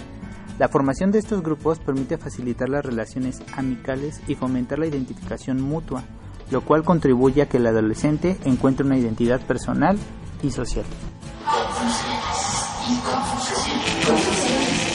La 0.60 0.68
formación 0.68 1.12
de 1.12 1.20
estos 1.20 1.42
grupos 1.42 1.80
permite 1.80 2.18
facilitar 2.18 2.70
las 2.70 2.86
relaciones 2.86 3.42
amicales 3.56 4.22
y 4.28 4.36
fomentar 4.36 4.78
la 4.78 4.86
identificación 4.86 5.62
mutua, 5.62 6.04
lo 6.52 6.62
cual 6.62 6.84
contribuye 6.84 7.42
a 7.42 7.50
que 7.50 7.58
el 7.58 7.66
adolescente 7.66 8.38
encuentre 8.46 8.86
una 8.86 8.98
identidad 8.98 9.42
personal 9.42 9.98
y 10.44 10.52
social. 10.52 10.86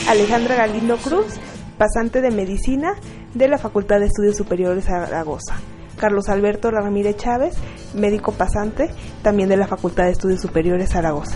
Alejandra 0.07 0.55
Galindo 0.55 0.97
Cruz, 0.97 1.33
pasante 1.77 2.21
de 2.21 2.31
medicina 2.31 2.95
de 3.33 3.47
la 3.49 3.57
Facultad 3.57 3.99
de 3.99 4.05
Estudios 4.05 4.37
Superiores 4.37 4.85
Zaragoza. 4.85 5.55
Carlos 5.97 6.29
Alberto 6.29 6.71
Ramírez 6.71 7.17
Chávez, 7.17 7.57
médico 7.93 8.31
pasante, 8.31 8.89
también 9.21 9.49
de 9.49 9.57
la 9.57 9.67
Facultad 9.67 10.05
de 10.05 10.11
Estudios 10.11 10.39
Superiores 10.41 10.91
Zaragoza. 10.91 11.35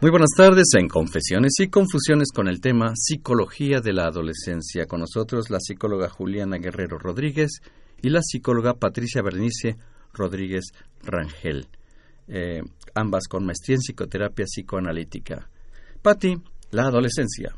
Muy 0.01 0.11
buenas 0.11 0.29
tardes 0.35 0.67
en 0.77 0.87
Confesiones 0.87 1.51
y 1.59 1.67
Confusiones 1.67 2.29
con 2.33 2.47
el 2.47 2.61
tema 2.61 2.93
Psicología 2.95 3.81
de 3.81 3.91
la 3.91 4.05
Adolescencia. 4.05 4.85
Con 4.85 5.01
nosotros 5.01 5.49
la 5.49 5.59
psicóloga 5.59 6.07
Juliana 6.07 6.57
Guerrero 6.57 6.97
Rodríguez 6.97 7.59
y 8.01 8.09
la 8.09 8.21
psicóloga 8.23 8.75
Patricia 8.75 9.21
Bernice 9.21 9.75
Rodríguez 10.13 10.65
Rangel, 11.03 11.67
eh, 12.27 12.61
ambas 12.93 13.27
con 13.27 13.45
maestría 13.45 13.75
en 13.75 13.81
psicoterapia 13.81 14.45
psicoanalítica. 14.45 15.47
Patti, 16.01 16.35
la 16.71 16.83
adolescencia. 16.83 17.53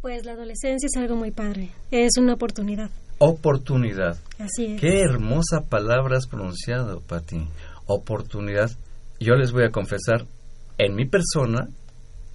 Pues 0.00 0.24
la 0.24 0.32
adolescencia 0.32 0.86
es 0.86 0.96
algo 1.00 1.16
muy 1.16 1.30
padre, 1.30 1.70
es 1.90 2.16
una 2.18 2.34
oportunidad. 2.34 2.90
Oportunidad. 3.18 4.18
Así 4.38 4.66
es. 4.66 4.80
Qué 4.80 5.02
hermosa 5.02 5.60
palabra 5.68 6.16
has 6.16 6.26
pronunciado, 6.26 7.00
Patti. 7.00 7.46
Oportunidad. 7.86 8.70
Yo 9.18 9.34
les 9.34 9.52
voy 9.52 9.64
a 9.64 9.70
confesar, 9.70 10.24
en 10.78 10.94
mi 10.94 11.04
persona, 11.04 11.68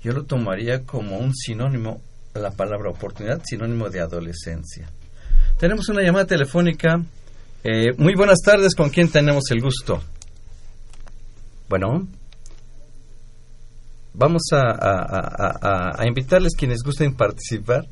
yo 0.03 0.11
lo 0.11 0.25
tomaría 0.25 0.83
como 0.83 1.17
un 1.17 1.33
sinónimo, 1.33 1.99
la 2.35 2.51
palabra 2.51 2.91
oportunidad, 2.91 3.41
sinónimo 3.43 3.89
de 3.89 4.01
adolescencia. 4.01 4.87
Tenemos 5.57 5.89
una 5.89 6.03
llamada 6.03 6.27
telefónica. 6.27 7.01
Eh, 7.67 7.93
muy 7.97 8.13
buenas 8.13 8.41
tardes, 8.45 8.75
¿con 8.75 8.91
quién 8.91 9.09
tenemos 9.09 9.45
el 9.49 9.59
gusto? 9.59 9.99
Bueno, 11.67 12.07
vamos 14.13 14.43
a, 14.51 15.97
a 15.99 16.07
invitarles 16.07 16.53
quienes 16.55 16.83
gusten 16.83 17.15
participar 17.15 17.87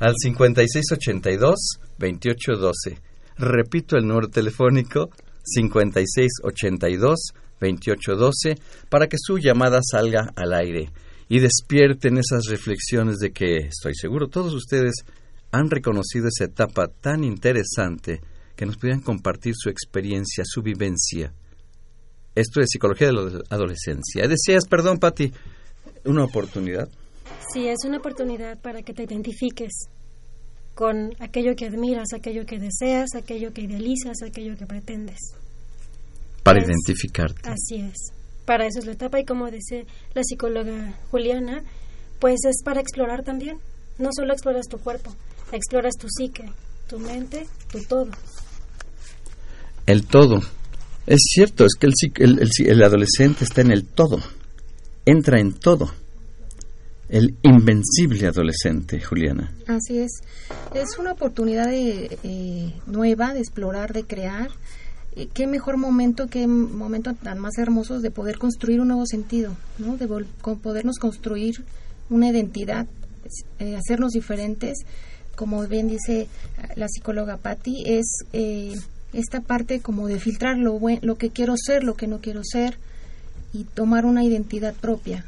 al 0.00 0.12
5682-2812. 0.22 2.98
Repito 3.38 3.96
el 3.96 4.06
número 4.06 4.28
telefónico 4.28 5.08
5682 5.44 7.18
2812 7.58 8.56
para 8.90 9.06
que 9.06 9.16
su 9.18 9.38
llamada 9.38 9.80
salga 9.82 10.30
al 10.36 10.52
aire 10.52 10.90
y 11.30 11.38
despierten 11.38 12.18
esas 12.18 12.48
reflexiones 12.50 13.16
de 13.16 13.30
que 13.30 13.60
estoy 13.60 13.94
seguro 13.94 14.28
todos 14.28 14.52
ustedes 14.52 15.06
han 15.52 15.70
reconocido 15.70 16.28
esa 16.28 16.44
etapa 16.44 16.88
tan 16.88 17.24
interesante 17.24 18.20
que 18.56 18.66
nos 18.66 18.76
pudieran 18.76 19.00
compartir 19.00 19.54
su 19.56 19.68
experiencia, 19.68 20.44
su 20.46 20.62
vivencia. 20.62 21.32
Esto 22.34 22.60
es 22.60 22.68
psicología 22.70 23.08
de 23.08 23.12
la 23.12 23.40
adolescencia. 23.50 24.26
Decías, 24.28 24.66
perdón, 24.68 24.98
Patti, 24.98 25.32
una 26.04 26.24
oportunidad. 26.24 26.88
Sí, 27.52 27.68
es 27.68 27.78
una 27.84 27.98
oportunidad 27.98 28.58
para 28.60 28.82
que 28.82 28.92
te 28.92 29.04
identifiques 29.04 29.72
con 30.74 31.14
aquello 31.20 31.54
que 31.56 31.66
admiras, 31.66 32.08
aquello 32.14 32.44
que 32.44 32.58
deseas, 32.58 33.14
aquello 33.14 33.52
que 33.52 33.62
idealizas, 33.62 34.22
aquello 34.22 34.56
que 34.56 34.66
pretendes 34.66 35.18
para 36.46 36.62
identificarte. 36.62 37.48
Así 37.48 37.80
es. 37.80 38.12
Para 38.44 38.66
eso 38.66 38.78
es 38.78 38.86
la 38.86 38.92
etapa 38.92 39.18
y 39.18 39.24
como 39.24 39.50
dice 39.50 39.84
la 40.14 40.22
psicóloga 40.22 40.94
Juliana, 41.10 41.64
pues 42.20 42.38
es 42.48 42.62
para 42.64 42.80
explorar 42.80 43.24
también. 43.24 43.58
No 43.98 44.10
solo 44.14 44.32
exploras 44.32 44.68
tu 44.68 44.78
cuerpo, 44.78 45.12
exploras 45.50 45.94
tu 45.98 46.06
psique, 46.08 46.44
tu 46.88 47.00
mente, 47.00 47.48
tu 47.72 47.82
todo. 47.82 48.12
El 49.86 50.06
todo. 50.06 50.40
Es 51.06 51.20
cierto, 51.32 51.64
es 51.64 51.74
que 51.78 51.86
el, 51.86 52.40
el, 52.40 52.50
el 52.66 52.82
adolescente 52.82 53.44
está 53.44 53.60
en 53.60 53.70
el 53.70 53.84
todo, 53.84 54.18
entra 55.04 55.38
en 55.38 55.52
todo. 55.52 55.92
El 57.08 57.36
invencible 57.42 58.26
adolescente, 58.26 59.00
Juliana. 59.00 59.52
Así 59.68 59.98
es. 59.98 60.10
Es 60.74 60.98
una 60.98 61.12
oportunidad 61.12 61.68
de, 61.68 62.18
eh, 62.24 62.72
nueva 62.86 63.32
de 63.32 63.38
explorar, 63.38 63.92
de 63.92 64.02
crear 64.02 64.50
qué 65.32 65.46
mejor 65.46 65.76
momento, 65.76 66.26
qué 66.26 66.48
momento 66.48 67.14
tan 67.14 67.38
más 67.38 67.56
hermoso 67.58 68.00
de 68.00 68.10
poder 68.10 68.38
construir 68.38 68.80
un 68.80 68.88
nuevo 68.88 69.06
sentido, 69.06 69.56
¿no? 69.78 69.96
De 69.96 70.08
podernos 70.08 70.98
construir 70.98 71.64
una 72.10 72.28
identidad, 72.28 72.86
eh, 73.60 73.76
hacernos 73.76 74.12
diferentes, 74.12 74.78
como 75.36 75.66
bien 75.68 75.88
dice 75.88 76.28
la 76.74 76.88
psicóloga 76.88 77.36
Patti, 77.36 77.84
es 77.86 78.06
eh, 78.32 78.74
esta 79.12 79.40
parte 79.40 79.80
como 79.80 80.08
de 80.08 80.18
filtrar 80.18 80.58
lo, 80.58 80.78
lo 81.02 81.14
que 81.16 81.30
quiero 81.30 81.54
ser, 81.56 81.84
lo 81.84 81.94
que 81.94 82.06
no 82.06 82.20
quiero 82.20 82.42
ser 82.44 82.78
y 83.52 83.64
tomar 83.64 84.04
una 84.04 84.24
identidad 84.24 84.74
propia. 84.74 85.24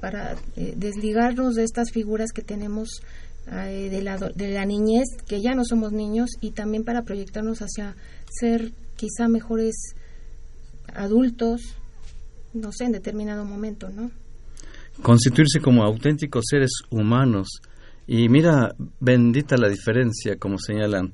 Para 0.00 0.36
eh, 0.56 0.74
desligarnos 0.76 1.54
de 1.54 1.64
estas 1.64 1.92
figuras 1.92 2.32
que 2.32 2.42
tenemos 2.42 3.00
de, 3.46 4.02
la, 4.02 4.16
de 4.18 4.52
la 4.52 4.64
niñez, 4.64 5.04
que 5.26 5.40
ya 5.40 5.54
no 5.54 5.64
somos 5.64 5.92
niños, 5.92 6.30
y 6.40 6.52
también 6.52 6.84
para 6.84 7.02
proyectarnos 7.02 7.58
hacia 7.58 7.96
ser 8.28 8.72
quizá 8.96 9.28
mejores 9.28 9.74
adultos, 10.94 11.60
no 12.54 12.70
sé, 12.72 12.84
en 12.84 12.92
determinado 12.92 13.44
momento, 13.44 13.88
¿no? 13.90 14.10
Constituirse 15.02 15.60
como 15.60 15.82
auténticos 15.82 16.44
seres 16.48 16.70
humanos. 16.90 17.48
Y 18.06 18.28
mira, 18.28 18.74
bendita 19.00 19.56
la 19.56 19.68
diferencia, 19.68 20.36
como 20.36 20.58
señalan. 20.58 21.12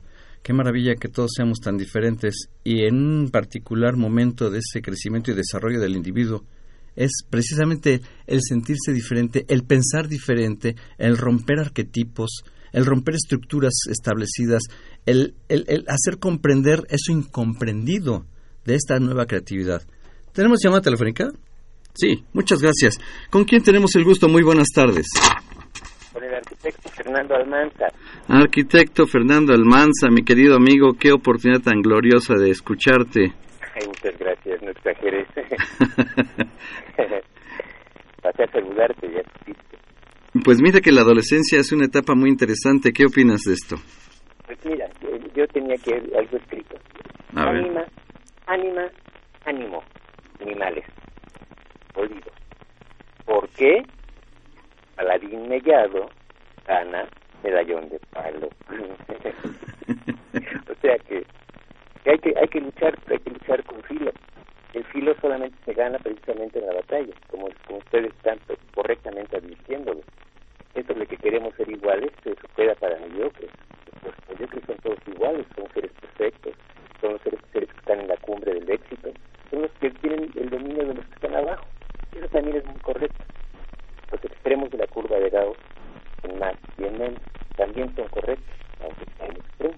Qué 0.49 0.55
maravilla 0.55 0.95
que 0.95 1.09
todos 1.09 1.33
seamos 1.37 1.61
tan 1.61 1.77
diferentes 1.77 2.49
y 2.65 2.87
en 2.87 2.95
un 2.95 3.29
particular 3.29 3.99
momento 3.99 4.49
de 4.49 4.61
ese 4.61 4.81
crecimiento 4.81 5.31
y 5.31 5.35
desarrollo 5.35 5.79
del 5.79 5.95
individuo 5.95 6.43
es 6.97 7.11
precisamente 7.29 8.01
el 8.27 8.41
sentirse 8.41 8.95
diferente, 8.95 9.45
el 9.47 9.65
pensar 9.65 10.09
diferente, 10.09 10.75
el 10.97 11.19
romper 11.19 11.59
arquetipos, 11.59 12.45
el 12.73 12.87
romper 12.87 13.17
estructuras 13.17 13.75
establecidas, 13.91 14.63
el, 15.05 15.35
hacer 15.87 16.19
comprender 16.19 16.83
eso 16.89 17.13
incomprendido 17.13 18.25
de 18.65 18.75
esta 18.77 18.99
nueva 19.01 19.27
creatividad. 19.27 19.83
¿Tenemos 20.33 20.61
llamada 20.65 20.81
telefónica? 20.81 21.29
Sí, 21.93 22.25
muchas 22.33 22.63
gracias. 22.63 22.95
¿Con 23.29 23.45
quién 23.45 23.63
tenemos 23.63 23.95
el 23.97 24.05
gusto? 24.05 24.29
Muy 24.29 24.43
buenas 24.43 24.69
tardes. 24.75 25.09
Con 26.11 26.25
el 26.25 26.35
arquitecto 26.35 26.88
Fernando 27.09 27.35
Almanza. 27.37 27.87
Arquitecto 28.29 29.07
Fernando 29.07 29.55
Almanza, 29.55 30.11
mi 30.11 30.23
querido 30.23 30.57
amigo, 30.57 30.93
qué 31.01 31.11
oportunidad 31.11 31.63
tan 31.63 31.81
gloriosa 31.81 32.35
de 32.35 32.51
escucharte. 32.51 33.33
Ay, 33.75 33.87
muchas 33.87 34.19
gracias, 34.19 34.63
no 34.63 34.71
exageres. 34.71 35.27
Pasé 38.23 38.43
a 38.43 38.53
saludarte, 38.53 39.11
ya 39.11 39.23
pues 40.45 40.61
mira 40.61 40.81
que 40.81 40.93
la 40.93 41.01
adolescencia 41.01 41.59
es 41.59 41.73
una 41.73 41.87
etapa 41.87 42.15
muy 42.15 42.29
interesante. 42.29 42.93
¿Qué 42.93 43.07
opinas 43.07 43.41
de 43.43 43.55
esto? 43.55 43.77
Pues 44.47 44.59
mira, 44.65 44.89
yo 45.35 45.47
tenía 45.49 45.75
que 45.77 45.95
algo 45.95 46.37
escrito. 46.37 46.77
Ánima, 47.35 47.85
ánima, 48.47 48.83
ánimo, 49.45 49.83
animales, 50.41 50.85
olvido. 51.95 52.31
¿Por 53.25 53.49
qué? 53.51 53.83
Paladín 54.97 55.49
mellado, 55.49 56.09
Ana, 56.69 57.09
medallón 57.43 57.89
de 57.89 57.99
palo. 58.13 58.51
o 60.69 60.75
sea 60.83 60.99
que, 60.99 61.25
hay 62.05 62.19
que 62.19 62.35
hay 62.39 62.49
que 62.49 62.61
luchar, 62.61 62.99
hay 63.09 63.19
que 63.19 63.31
luchar 63.31 63.65
con 63.65 63.83
filo. 63.85 64.13
El 64.75 64.85
filo 64.85 65.15
solamente 65.21 65.57
se 65.65 65.73
gana 65.73 65.99
precisamente 65.99 66.59
en 66.59 66.67
la 66.67 66.75
batalla, 66.75 67.15
como, 67.31 67.47
ustedes 67.47 68.13
están 68.13 68.39
correctamente 68.75 69.39
advirtiéndolo. 69.39 70.01
Eso 70.75 70.93
es 70.93 70.99
lo 70.99 71.07
que 71.07 71.17
queremos 71.17 71.55
ser 71.55 71.71
iguales 71.71 72.13
se 72.23 72.37
supera 72.37 72.75
para 72.75 72.99
mediocres. 72.99 73.51
Los 74.05 74.15
mediocres 74.29 74.63
son 74.67 74.77
todos 74.77 74.99
iguales, 75.07 75.47
son 75.57 75.73
seres 75.73 75.91
perfectos, 75.93 76.53
son 77.01 77.13
los 77.13 77.23
seres, 77.23 77.41
seres 77.53 77.73
que 77.73 77.79
están 77.79 78.01
en 78.01 78.09
la 78.09 78.17
cumbre 78.19 78.53
del 78.53 78.71
éxito, 78.71 79.11
son 79.51 79.63
los 79.63 79.71
que 79.81 79.89
tienen 79.91 80.31
el 80.37 80.51
dominio 80.51 80.87
de 80.87 80.95
los 80.95 81.07
que 81.07 81.15
están 81.15 81.35
abajo. 81.35 81.65
Eso 82.15 82.29
también 82.29 82.59
es 82.59 82.67
muy 82.67 82.79
correcto. 82.81 83.25
Los 84.13 84.23
extremos 84.23 84.71
de 84.71 84.79
la 84.79 84.87
curva 84.87 85.19
de 85.19 85.31
Gauss, 85.31 85.57
en 86.25 86.39
más 86.39 86.55
y 86.79 86.85
en 86.85 86.93
menos, 86.99 87.21
también 87.57 87.95
son 87.95 88.09
correctos, 88.09 88.55
aunque 88.81 89.05
están 89.05 89.31
extremos. 89.31 89.77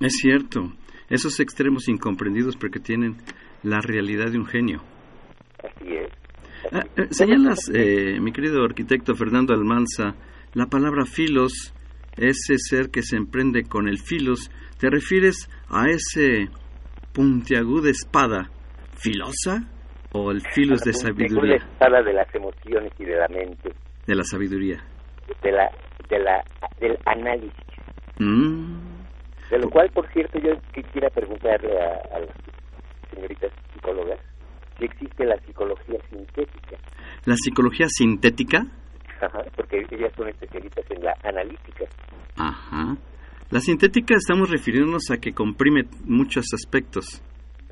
Es 0.00 0.12
cierto, 0.20 0.72
esos 1.08 1.40
extremos 1.40 1.88
incomprendidos 1.88 2.56
porque 2.56 2.80
tienen 2.80 3.16
la 3.62 3.80
realidad 3.80 4.30
de 4.30 4.38
un 4.38 4.46
genio. 4.46 4.82
Así 5.58 5.94
es. 5.94 6.08
Ah, 6.72 6.84
eh, 6.96 7.06
señalas, 7.10 7.70
eh, 7.72 8.18
mi 8.20 8.32
querido 8.32 8.62
arquitecto 8.64 9.14
Fernando 9.14 9.54
Almanza, 9.54 10.14
la 10.54 10.66
palabra 10.66 11.04
filos 11.04 11.72
ese 12.16 12.56
ser 12.58 12.90
que 12.90 13.02
se 13.02 13.16
emprende 13.16 13.64
con 13.64 13.88
el 13.88 13.98
filos, 13.98 14.50
¿te 14.78 14.88
refieres 14.88 15.48
a 15.68 15.86
ese 15.88 16.48
puntiaguda 17.12 17.90
espada 17.90 18.50
filosa 18.96 19.68
o 20.12 20.30
el 20.30 20.40
filos 20.52 20.80
de 20.80 20.92
sabiduría? 20.92 21.56
La 21.56 21.64
espada 21.64 22.02
de 22.02 22.12
las 22.14 22.34
emociones 22.34 22.92
y 22.98 23.04
de 23.04 23.16
la 23.16 23.28
mente. 23.28 23.72
De 24.06 24.14
la 24.14 24.24
sabiduría. 24.24 24.82
De 25.42 25.52
la, 25.52 25.70
de 26.08 26.18
la, 26.18 26.44
del 26.80 26.98
análisis. 27.04 27.52
Mm. 28.18 28.76
De 29.50 29.58
lo 29.58 29.70
cual, 29.70 29.90
por 29.90 30.10
cierto, 30.12 30.38
yo 30.38 30.52
quisiera 30.74 31.08
preguntarle 31.10 31.78
a, 31.78 32.16
a 32.16 32.20
las 32.20 32.36
señoritas 33.12 33.52
psicólogas 33.72 34.20
si 34.78 34.84
existe 34.84 35.24
la 35.24 35.38
psicología 35.38 35.98
sintética. 36.10 36.76
¿La 37.24 37.34
psicología 37.36 37.86
sintética? 37.88 38.66
Ajá, 39.20 39.44
porque 39.54 39.86
ellas 39.90 40.12
son 40.16 40.28
especialistas 40.28 40.84
en 40.90 41.02
la 41.02 41.14
analítica. 41.22 41.84
Ajá. 42.36 42.96
La 43.50 43.60
sintética 43.60 44.14
estamos 44.16 44.50
refiriéndonos 44.50 45.10
a 45.10 45.18
que 45.18 45.32
comprime 45.32 45.84
muchos 46.04 46.46
aspectos. 46.52 47.22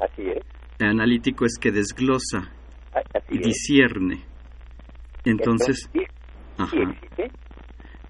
Así 0.00 0.22
es. 0.28 0.42
El 0.78 0.88
analítico 0.88 1.44
es 1.44 1.58
que 1.60 1.70
desglosa 1.70 2.50
y 3.28 3.38
discierne. 3.38 4.24
Entonces, 5.24 5.88
¿sí, 5.92 6.00
ajá. 6.58 6.76
existe? 6.76 7.30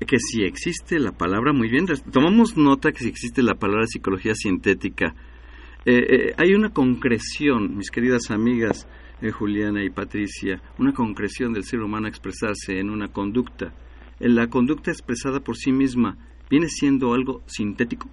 Que 0.07 0.19
sí 0.19 0.45
existe 0.45 0.99
la 0.99 1.13
palabra, 1.13 1.53
muy 1.53 1.69
bien. 1.69 1.87
Tomamos 2.13 2.57
nota 2.57 2.93
que 2.93 2.99
sí 3.01 3.09
existe 3.09 3.43
la 3.43 3.55
palabra 3.55 3.87
psicología 3.87 4.35
sintética. 4.35 5.15
Eh, 5.87 5.93
eh, 6.09 6.35
hay 6.37 6.55
una 6.55 6.71
concreción, 6.71 7.77
mis 7.77 7.91
queridas 7.91 8.31
amigas 8.31 8.87
eh, 9.21 9.31
Juliana 9.31 9.85
y 9.85 9.91
Patricia, 9.91 10.61
una 10.79 10.93
concreción 10.93 11.53
del 11.53 11.65
ser 11.65 11.81
humano 11.81 12.09
expresarse 12.09 12.79
en 12.79 12.91
una 12.91 13.09
conducta. 13.09 13.73
La 14.19 14.49
conducta 14.49 14.91
expresada 14.91 15.41
por 15.41 15.57
sí 15.57 15.73
misma 15.73 16.17
viene 16.51 16.69
siendo 16.69 17.13
algo 17.15 17.43
sintético 17.47 18.09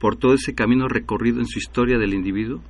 por 0.00 0.16
todo 0.16 0.34
ese 0.34 0.54
camino 0.54 0.86
recorrido 0.88 1.40
en 1.40 1.46
su 1.46 1.58
historia 1.58 1.98
del 1.98 2.12
individuo. 2.12 2.60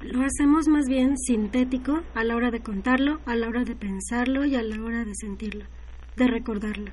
Lo 0.00 0.22
hacemos 0.22 0.66
más 0.66 0.88
bien 0.88 1.16
sintético 1.16 2.02
a 2.14 2.24
la 2.24 2.34
hora 2.34 2.50
de 2.50 2.60
contarlo, 2.60 3.20
a 3.26 3.36
la 3.36 3.48
hora 3.48 3.64
de 3.64 3.76
pensarlo 3.76 4.44
y 4.44 4.56
a 4.56 4.62
la 4.62 4.82
hora 4.82 5.04
de 5.04 5.14
sentirlo, 5.14 5.66
de 6.16 6.26
recordarlo. 6.26 6.92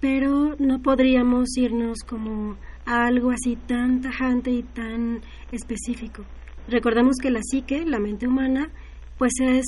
Pero 0.00 0.56
no 0.58 0.82
podríamos 0.82 1.56
irnos 1.56 1.98
como 2.06 2.56
a 2.86 3.06
algo 3.06 3.30
así 3.30 3.56
tan 3.56 4.00
tajante 4.00 4.50
y 4.50 4.62
tan 4.62 5.20
específico. 5.52 6.24
Recordemos 6.68 7.16
que 7.20 7.30
la 7.30 7.40
psique, 7.42 7.84
la 7.84 7.98
mente 7.98 8.26
humana, 8.26 8.70
pues 9.18 9.32
es 9.40 9.66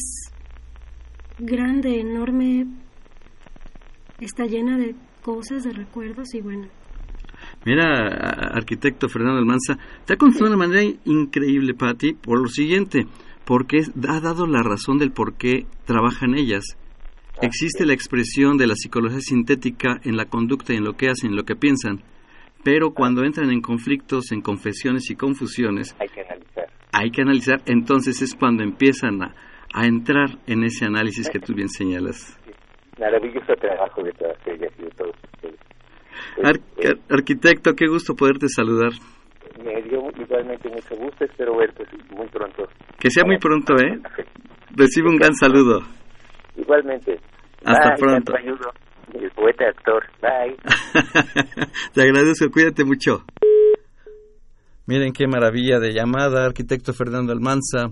grande, 1.39 2.01
enorme, 2.01 2.67
está 4.21 4.45
llena 4.47 4.77
de 4.79 4.95
cosas, 5.23 5.65
de 5.65 5.73
recuerdos 5.73 6.35
y 6.35 6.41
bueno. 6.41 6.69
Mira, 7.65 8.09
arquitecto 8.53 9.09
Fernando 9.09 9.39
Almanza, 9.39 9.79
te 10.05 10.15
ha 10.15 10.17
contado 10.17 10.47
de 10.47 10.55
una 10.55 10.67
manera 10.67 10.99
increíble, 11.05 11.75
Patti, 11.75 12.13
por 12.15 12.41
lo 12.41 12.49
siguiente, 12.49 13.07
porque 13.45 13.81
ha 14.09 14.21
dado 14.21 14.47
la 14.47 14.63
razón 14.63 14.99
del 14.99 15.13
por 15.13 15.35
qué 15.35 15.67
trabajan 15.87 16.35
ellas. 16.35 16.77
Existe 17.43 17.85
la 17.85 17.93
expresión 17.93 18.57
de 18.57 18.67
la 18.67 18.75
psicología 18.75 19.21
sintética 19.21 20.01
en 20.05 20.17
la 20.17 20.27
conducta 20.27 20.73
y 20.73 20.77
en 20.77 20.85
lo 20.85 20.95
que 20.95 21.09
hacen, 21.09 21.31
en 21.31 21.37
lo 21.37 21.45
que 21.45 21.57
piensan, 21.57 22.01
pero 22.63 22.93
cuando 22.93 23.25
entran 23.25 23.51
en 23.51 23.61
conflictos, 23.61 24.33
en 24.33 24.41
confesiones 24.41 25.11
y 25.11 25.17
confusiones, 25.17 25.95
hay 26.01 26.09
que 26.09 26.21
analizar. 26.21 26.67
Hay 26.93 27.11
que 27.11 27.23
analizar, 27.23 27.61
entonces 27.67 28.23
es 28.23 28.35
cuando 28.35 28.63
empiezan 28.63 29.23
a, 29.23 29.35
a 29.75 29.87
entrar 29.87 30.39
en 30.47 30.65
ese 30.65 30.87
análisis 30.87 31.29
que 31.29 31.41
tú 31.41 31.55
bien 31.55 31.69
señalas. 31.69 32.39
Maravilloso 32.99 33.55
trabajo 33.57 34.03
de 34.03 34.13
todas 34.13 34.39
ellas 34.47 34.73
y 34.79 34.83
de 34.85 34.91
todos 34.91 35.15
ustedes. 35.35 35.59
Ar 36.43 36.61
arquitecto, 37.11 37.75
qué 37.75 37.87
gusto 37.87 38.15
poderte 38.15 38.47
saludar. 38.49 38.93
Me 39.63 39.83
dio 39.83 40.11
igualmente 40.19 40.69
mucho 40.69 40.97
gusto, 40.97 41.25
espero 41.25 41.57
verte 41.57 41.85
muy 42.17 42.29
pronto. 42.29 42.69
Que 42.99 43.11
sea 43.11 43.25
muy 43.25 43.39
pronto, 43.39 43.75
¿eh? 43.75 43.99
Recibe 44.77 45.09
un 45.09 45.17
gran 45.17 45.35
saludo. 45.35 45.81
Igualmente. 46.57 47.21
Hasta 47.65 47.91
Bye, 47.91 47.99
pronto. 47.99 48.33
El 49.13 49.31
poeta 49.31 49.65
actor. 49.69 50.05
Bye. 50.21 50.57
Te 51.93 52.03
agradezco, 52.03 52.51
cuídate 52.51 52.85
mucho. 52.85 53.25
Miren 54.87 55.13
qué 55.13 55.27
maravilla 55.27 55.79
de 55.79 55.93
llamada, 55.93 56.45
arquitecto 56.45 56.93
Fernando 56.93 57.33
Almanza, 57.33 57.91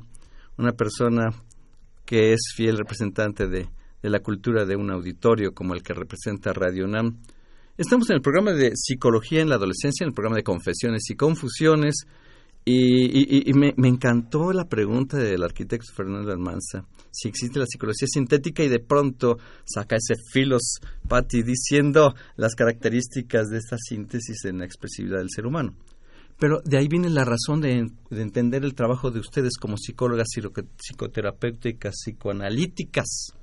una 0.59 0.73
persona 0.73 1.31
que 2.05 2.33
es 2.33 2.53
fiel 2.55 2.77
representante 2.77 3.47
de, 3.47 3.69
de 4.03 4.11
la 4.11 4.21
cultura 4.21 4.65
de 4.67 4.77
un 4.77 4.91
auditorio 4.91 5.55
como 5.55 5.75
el 5.75 5.83
que 5.83 5.95
representa 5.95 6.53
Radio 6.53 6.85
UNAM. 6.85 7.17
Estamos 7.79 8.11
en 8.11 8.17
el 8.17 8.23
programa 8.23 8.53
de 8.53 8.73
Psicología 8.75 9.41
en 9.41 9.49
la 9.49 9.55
Adolescencia, 9.55 10.05
en 10.05 10.09
el 10.09 10.15
programa 10.15 10.37
de 10.37 10.43
Confesiones 10.43 11.09
y 11.09 11.17
Confusiones, 11.17 12.07
y, 12.65 13.39
y, 13.39 13.51
y 13.51 13.53
me, 13.55 13.75
me, 13.77 13.89
encantó 13.89 14.53
la 14.53 14.69
pregunta 14.69 15.17
del 15.17 15.43
arquitecto 15.43 15.93
Fernando 15.95 16.31
Almanza, 16.31 16.87
si 17.11 17.29
existe 17.29 17.59
la 17.59 17.67
psicología 17.67 18.07
sintética 18.07 18.63
y 18.63 18.69
de 18.69 18.79
pronto 18.79 19.39
saca 19.65 19.97
ese 19.97 20.15
filos, 20.33 20.77
Patti, 21.09 21.43
diciendo 21.43 22.15
las 22.37 22.55
características 22.55 23.49
de 23.49 23.59
esta 23.59 23.77
síntesis 23.79 24.45
en 24.45 24.59
la 24.59 24.65
expresividad 24.65 25.19
del 25.19 25.31
ser 25.31 25.47
humano. 25.47 25.75
Pero 26.39 26.61
de 26.65 26.79
ahí 26.79 26.89
viene 26.89 27.11
la 27.11 27.25
razón 27.25 27.61
de, 27.61 27.89
de 28.11 28.23
entender 28.23 28.65
el 28.65 28.75
trabajo 28.75 29.11
de 29.11 29.21
ustedes 29.21 29.57
como 29.61 29.77
psicólogas 29.77 30.29
psicoterapéuticas, 30.29 31.95
psicoanalíticas, 32.05 33.35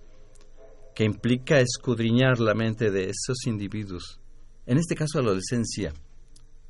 que 0.96 1.04
implica 1.04 1.60
escudriñar 1.60 2.40
la 2.40 2.54
mente 2.54 2.90
de 2.90 3.10
esos 3.10 3.46
individuos. 3.46 4.20
En 4.66 4.78
este 4.78 4.96
caso, 4.96 5.20
adolescencia. 5.20 5.94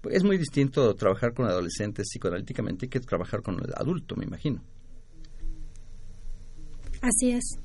Es 0.03 0.23
muy 0.23 0.37
distinto 0.37 0.93
trabajar 0.95 1.33
con 1.33 1.45
adolescentes 1.45 2.07
psicoanalíticamente 2.09 2.87
que 2.87 2.99
trabajar 2.99 3.41
con 3.41 3.55
el 3.55 3.73
adulto, 3.75 4.15
me 4.15 4.25
imagino. 4.25 4.63
Así 7.01 7.31
es. 7.31 7.59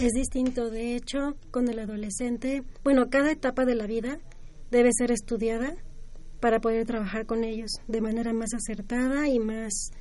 Es 0.00 0.12
distinto, 0.12 0.68
de 0.68 0.96
hecho, 0.96 1.36
con 1.52 1.68
el 1.68 1.78
adolescente. 1.78 2.64
Bueno, 2.82 3.08
cada 3.08 3.30
etapa 3.30 3.64
de 3.64 3.76
la 3.76 3.86
vida 3.86 4.18
debe 4.72 4.90
ser 4.92 5.12
estudiada 5.12 5.76
para 6.40 6.60
poder 6.60 6.86
trabajar 6.86 7.24
con 7.24 7.44
ellos 7.44 7.70
de 7.86 8.00
manera 8.00 8.32
más 8.32 8.52
acertada 8.52 9.28
y 9.28 9.38
más 9.38 9.92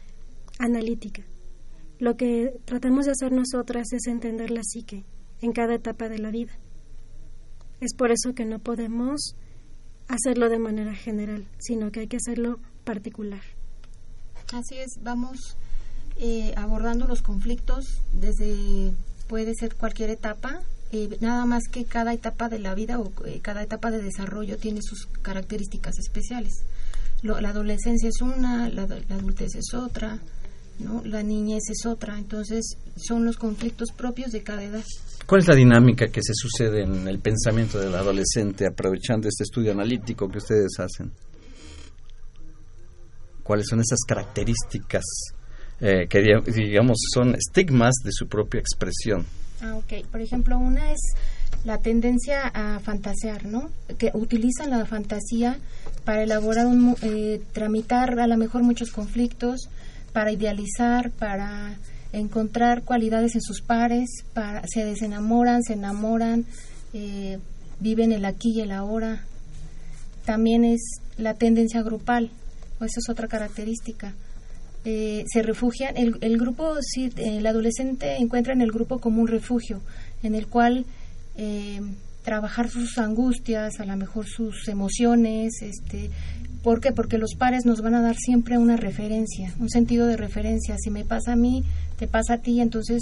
analítica. 0.58 1.24
Lo 2.00 2.18
que 2.18 2.52
tratamos 2.66 3.06
de 3.06 3.12
hacer 3.12 3.32
nosotras 3.32 3.94
es 3.94 4.08
entender 4.08 4.50
la 4.50 4.64
psique 4.64 5.06
en 5.42 5.52
cada 5.52 5.76
etapa 5.76 6.10
de 6.10 6.18
la 6.18 6.32
vida. 6.32 6.54
Es 7.80 7.94
por 7.96 8.12
eso 8.12 8.34
que 8.34 8.46
no 8.46 8.58
podemos 8.58 9.36
hacerlo 10.14 10.50
de 10.50 10.60
manera 10.60 10.94
general, 10.94 11.46
sino 11.60 11.92
que 11.92 12.02
hay 12.02 12.08
que 12.08 12.18
hacerlo 12.18 12.60
particular. 12.84 13.42
Así 14.54 14.76
es, 14.78 15.00
vamos 15.02 15.58
eh, 16.18 16.54
abordando 16.56 17.08
los 17.08 17.22
conflictos 17.22 17.86
desde, 18.14 18.94
puede 19.28 19.54
ser 19.56 19.76
cualquier 19.76 20.12
etapa, 20.12 20.62
eh, 20.92 21.18
nada 21.22 21.46
más 21.46 21.64
que 21.72 21.86
cada 21.86 22.14
etapa 22.14 22.50
de 22.50 22.60
la 22.60 22.76
vida 22.76 23.00
o 23.00 23.12
eh, 23.26 23.40
cada 23.42 23.64
etapa 23.64 23.90
de 23.90 24.02
desarrollo 24.02 24.58
tiene 24.58 24.82
sus 24.84 25.08
características 25.24 25.98
especiales. 25.98 26.54
Lo, 27.24 27.42
la 27.42 27.50
adolescencia 27.50 28.10
es 28.10 28.22
una, 28.22 28.70
la, 28.70 28.86
la 28.86 29.16
adultez 29.16 29.56
es 29.56 29.74
otra, 29.74 30.20
¿no? 30.80 31.02
la 31.06 31.24
niñez 31.24 31.64
es 31.70 31.86
otra, 31.86 32.18
entonces 32.18 32.78
son 32.96 33.26
los 33.26 33.38
conflictos 33.38 33.92
propios 33.92 34.32
de 34.32 34.44
cada 34.44 34.64
edad. 34.64 34.84
¿Cuál 35.26 35.42
es 35.42 35.48
la 35.48 35.56
dinámica 35.56 36.08
que 36.08 36.22
se 36.22 36.34
sucede 36.34 36.84
en 36.84 37.08
el 37.08 37.20
pensamiento 37.20 37.80
del 37.80 37.96
adolescente 37.96 38.68
aprovechando 38.68 39.28
este 39.28 39.44
estudio 39.44 39.72
analítico 39.72 40.28
que 40.30 40.40
ustedes 40.40 40.72
hacen? 40.80 41.12
¿Cuáles 43.44 43.68
son 43.68 43.80
esas 43.80 44.00
características 44.08 45.04
eh, 45.80 46.08
que 46.08 46.22
digamos 46.54 46.98
son 47.14 47.36
estigmas 47.36 47.94
de 48.04 48.12
su 48.12 48.28
propia 48.28 48.60
expresión? 48.60 49.26
Ah, 49.62 49.76
ok. 49.76 50.06
Por 50.12 50.22
ejemplo, 50.22 50.58
una 50.58 50.92
es 50.92 51.00
la 51.64 51.78
tendencia 51.78 52.48
a 52.54 52.80
fantasear, 52.80 53.46
¿no? 53.46 53.70
Que 53.98 54.12
utilizan 54.14 54.70
la 54.70 54.86
fantasía 54.86 55.58
para 56.04 56.24
elaborar 56.24 56.66
un, 56.66 56.96
eh, 57.02 57.42
tramitar 57.54 58.20
a 58.20 58.28
lo 58.28 58.38
mejor 58.38 58.64
muchos 58.64 58.92
conflictos, 58.92 59.70
para 60.14 60.32
idealizar, 60.32 61.12
para 61.12 61.78
encontrar 62.14 62.84
cualidades 62.84 63.36
en 63.36 63.42
sus 63.42 63.62
pares, 63.62 64.10
para, 64.34 64.62
se 64.68 64.86
desenamoran, 64.86 65.64
se 65.64 65.74
enamoran, 65.74 66.46
eh, 66.94 67.40
viven 67.80 68.12
el 68.12 68.24
aquí 68.24 68.52
y 68.56 68.62
el 68.62 68.72
ahora. 68.72 69.26
También 70.26 70.64
es 70.64 70.82
la 71.18 71.34
tendencia 71.34 71.82
grupal, 71.82 72.30
o 72.80 72.86
esa 72.86 73.00
es 73.00 73.10
otra 73.10 73.28
característica. 73.28 74.14
Eh, 74.86 75.24
se 75.28 75.42
refugian, 75.42 75.98
el, 75.98 76.18
el 76.22 76.38
grupo, 76.38 76.76
sí, 76.82 77.12
el 77.18 77.46
adolescente 77.46 78.18
encuentra 78.18 78.54
en 78.54 78.62
el 78.62 78.72
grupo 78.72 79.00
como 79.00 79.22
un 79.22 79.28
refugio, 79.28 79.82
en 80.22 80.36
el 80.36 80.48
cual 80.48 80.86
eh, 81.36 81.82
trabajar 82.24 82.70
sus 82.70 82.98
angustias, 82.98 83.80
a 83.80 83.86
lo 83.86 83.98
mejor 83.98 84.26
sus 84.28 84.68
emociones, 84.68 85.62
este, 85.62 86.10
¿Por 86.64 86.80
qué? 86.80 86.94
Porque 86.94 87.18
los 87.18 87.36
pares 87.36 87.66
nos 87.66 87.82
van 87.82 87.94
a 87.94 88.02
dar 88.02 88.16
siempre 88.16 88.58
una 88.58 88.78
referencia, 88.78 89.54
un 89.60 89.70
sentido 89.70 90.08
de 90.08 90.16
referencia. 90.16 90.78
Si 90.78 90.90
me 90.90 91.04
pasa 91.04 91.34
a 91.34 91.36
mí, 91.36 91.64
te 91.98 92.08
pasa 92.08 92.36
a 92.36 92.38
ti, 92.38 92.62
entonces 92.62 93.02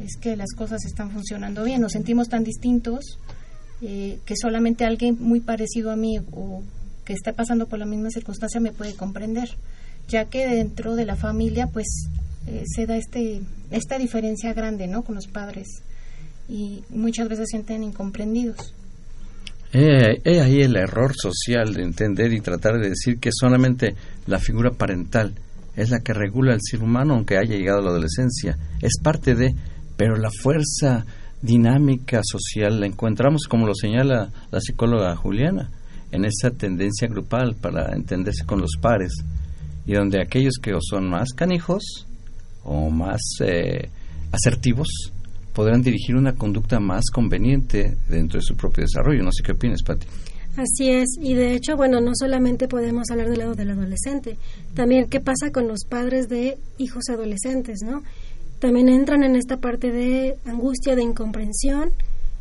es 0.00 0.16
que 0.16 0.36
las 0.36 0.52
cosas 0.52 0.84
están 0.84 1.12
funcionando 1.12 1.62
bien. 1.62 1.80
Nos 1.80 1.92
sentimos 1.92 2.28
tan 2.28 2.42
distintos 2.42 3.18
eh, 3.82 4.18
que 4.26 4.34
solamente 4.36 4.84
alguien 4.84 5.16
muy 5.20 5.40
parecido 5.40 5.92
a 5.92 5.96
mí 5.96 6.18
o 6.32 6.62
que 7.04 7.12
está 7.12 7.32
pasando 7.32 7.68
por 7.68 7.78
la 7.78 7.86
misma 7.86 8.10
circunstancia 8.10 8.60
me 8.60 8.72
puede 8.72 8.94
comprender, 8.94 9.48
ya 10.08 10.24
que 10.24 10.46
dentro 10.46 10.96
de 10.96 11.06
la 11.06 11.14
familia 11.14 11.68
pues 11.68 11.86
eh, 12.48 12.64
se 12.66 12.86
da 12.86 12.96
este 12.96 13.42
esta 13.70 13.98
diferencia 13.98 14.52
grande, 14.54 14.88
¿no? 14.88 15.02
Con 15.02 15.14
los 15.14 15.28
padres 15.28 15.68
y 16.48 16.82
muchas 16.90 17.28
veces 17.28 17.46
se 17.48 17.56
sienten 17.56 17.84
incomprendidos. 17.84 18.74
Eh, 19.74 20.20
ahí 20.40 20.60
el 20.60 20.76
error 20.76 21.14
social 21.14 21.72
de 21.72 21.82
entender 21.82 22.32
y 22.32 22.40
tratar 22.40 22.78
de 22.78 22.90
decir 22.90 23.18
que 23.18 23.30
solamente 23.32 23.94
la 24.26 24.38
figura 24.38 24.70
parental 24.70 25.34
es 25.74 25.88
la 25.88 26.00
que 26.00 26.12
regula 26.12 26.52
al 26.52 26.60
ser 26.60 26.82
humano 26.82 27.14
aunque 27.14 27.38
haya 27.38 27.56
llegado 27.56 27.78
a 27.78 27.82
la 27.82 27.90
adolescencia. 27.90 28.58
Es 28.82 29.00
parte 29.02 29.34
de, 29.34 29.54
pero 29.96 30.16
la 30.16 30.30
fuerza 30.30 31.06
dinámica 31.40 32.20
social 32.22 32.80
la 32.80 32.86
encontramos, 32.86 33.46
como 33.48 33.66
lo 33.66 33.74
señala 33.74 34.30
la 34.50 34.60
psicóloga 34.60 35.16
Juliana, 35.16 35.70
en 36.10 36.26
esa 36.26 36.50
tendencia 36.50 37.08
grupal 37.08 37.56
para 37.60 37.94
entenderse 37.94 38.44
con 38.44 38.60
los 38.60 38.76
pares, 38.80 39.12
y 39.86 39.94
donde 39.94 40.20
aquellos 40.20 40.54
que 40.62 40.72
son 40.80 41.08
más 41.08 41.30
canijos 41.32 42.06
o 42.62 42.90
más 42.90 43.20
eh, 43.40 43.88
asertivos 44.30 45.11
podrán 45.52 45.82
dirigir 45.82 46.16
una 46.16 46.34
conducta 46.34 46.80
más 46.80 47.04
conveniente 47.12 47.96
dentro 48.08 48.38
de 48.38 48.44
su 48.44 48.56
propio 48.56 48.84
desarrollo. 48.84 49.22
No 49.22 49.32
sé 49.32 49.42
qué 49.42 49.52
opinas, 49.52 49.82
Patti. 49.82 50.06
Así 50.56 50.90
es, 50.90 51.08
y 51.18 51.32
de 51.32 51.54
hecho, 51.54 51.76
bueno, 51.76 52.00
no 52.00 52.12
solamente 52.14 52.68
podemos 52.68 53.10
hablar 53.10 53.30
del 53.30 53.38
lado 53.38 53.54
del 53.54 53.70
adolescente, 53.70 54.36
también 54.74 55.08
qué 55.08 55.18
pasa 55.18 55.50
con 55.50 55.66
los 55.66 55.86
padres 55.88 56.28
de 56.28 56.58
hijos 56.76 57.04
adolescentes, 57.08 57.78
¿no? 57.82 58.02
También 58.58 58.90
entran 58.90 59.22
en 59.24 59.34
esta 59.34 59.56
parte 59.56 59.90
de 59.90 60.36
angustia, 60.44 60.94
de 60.94 61.02
incomprensión, 61.02 61.92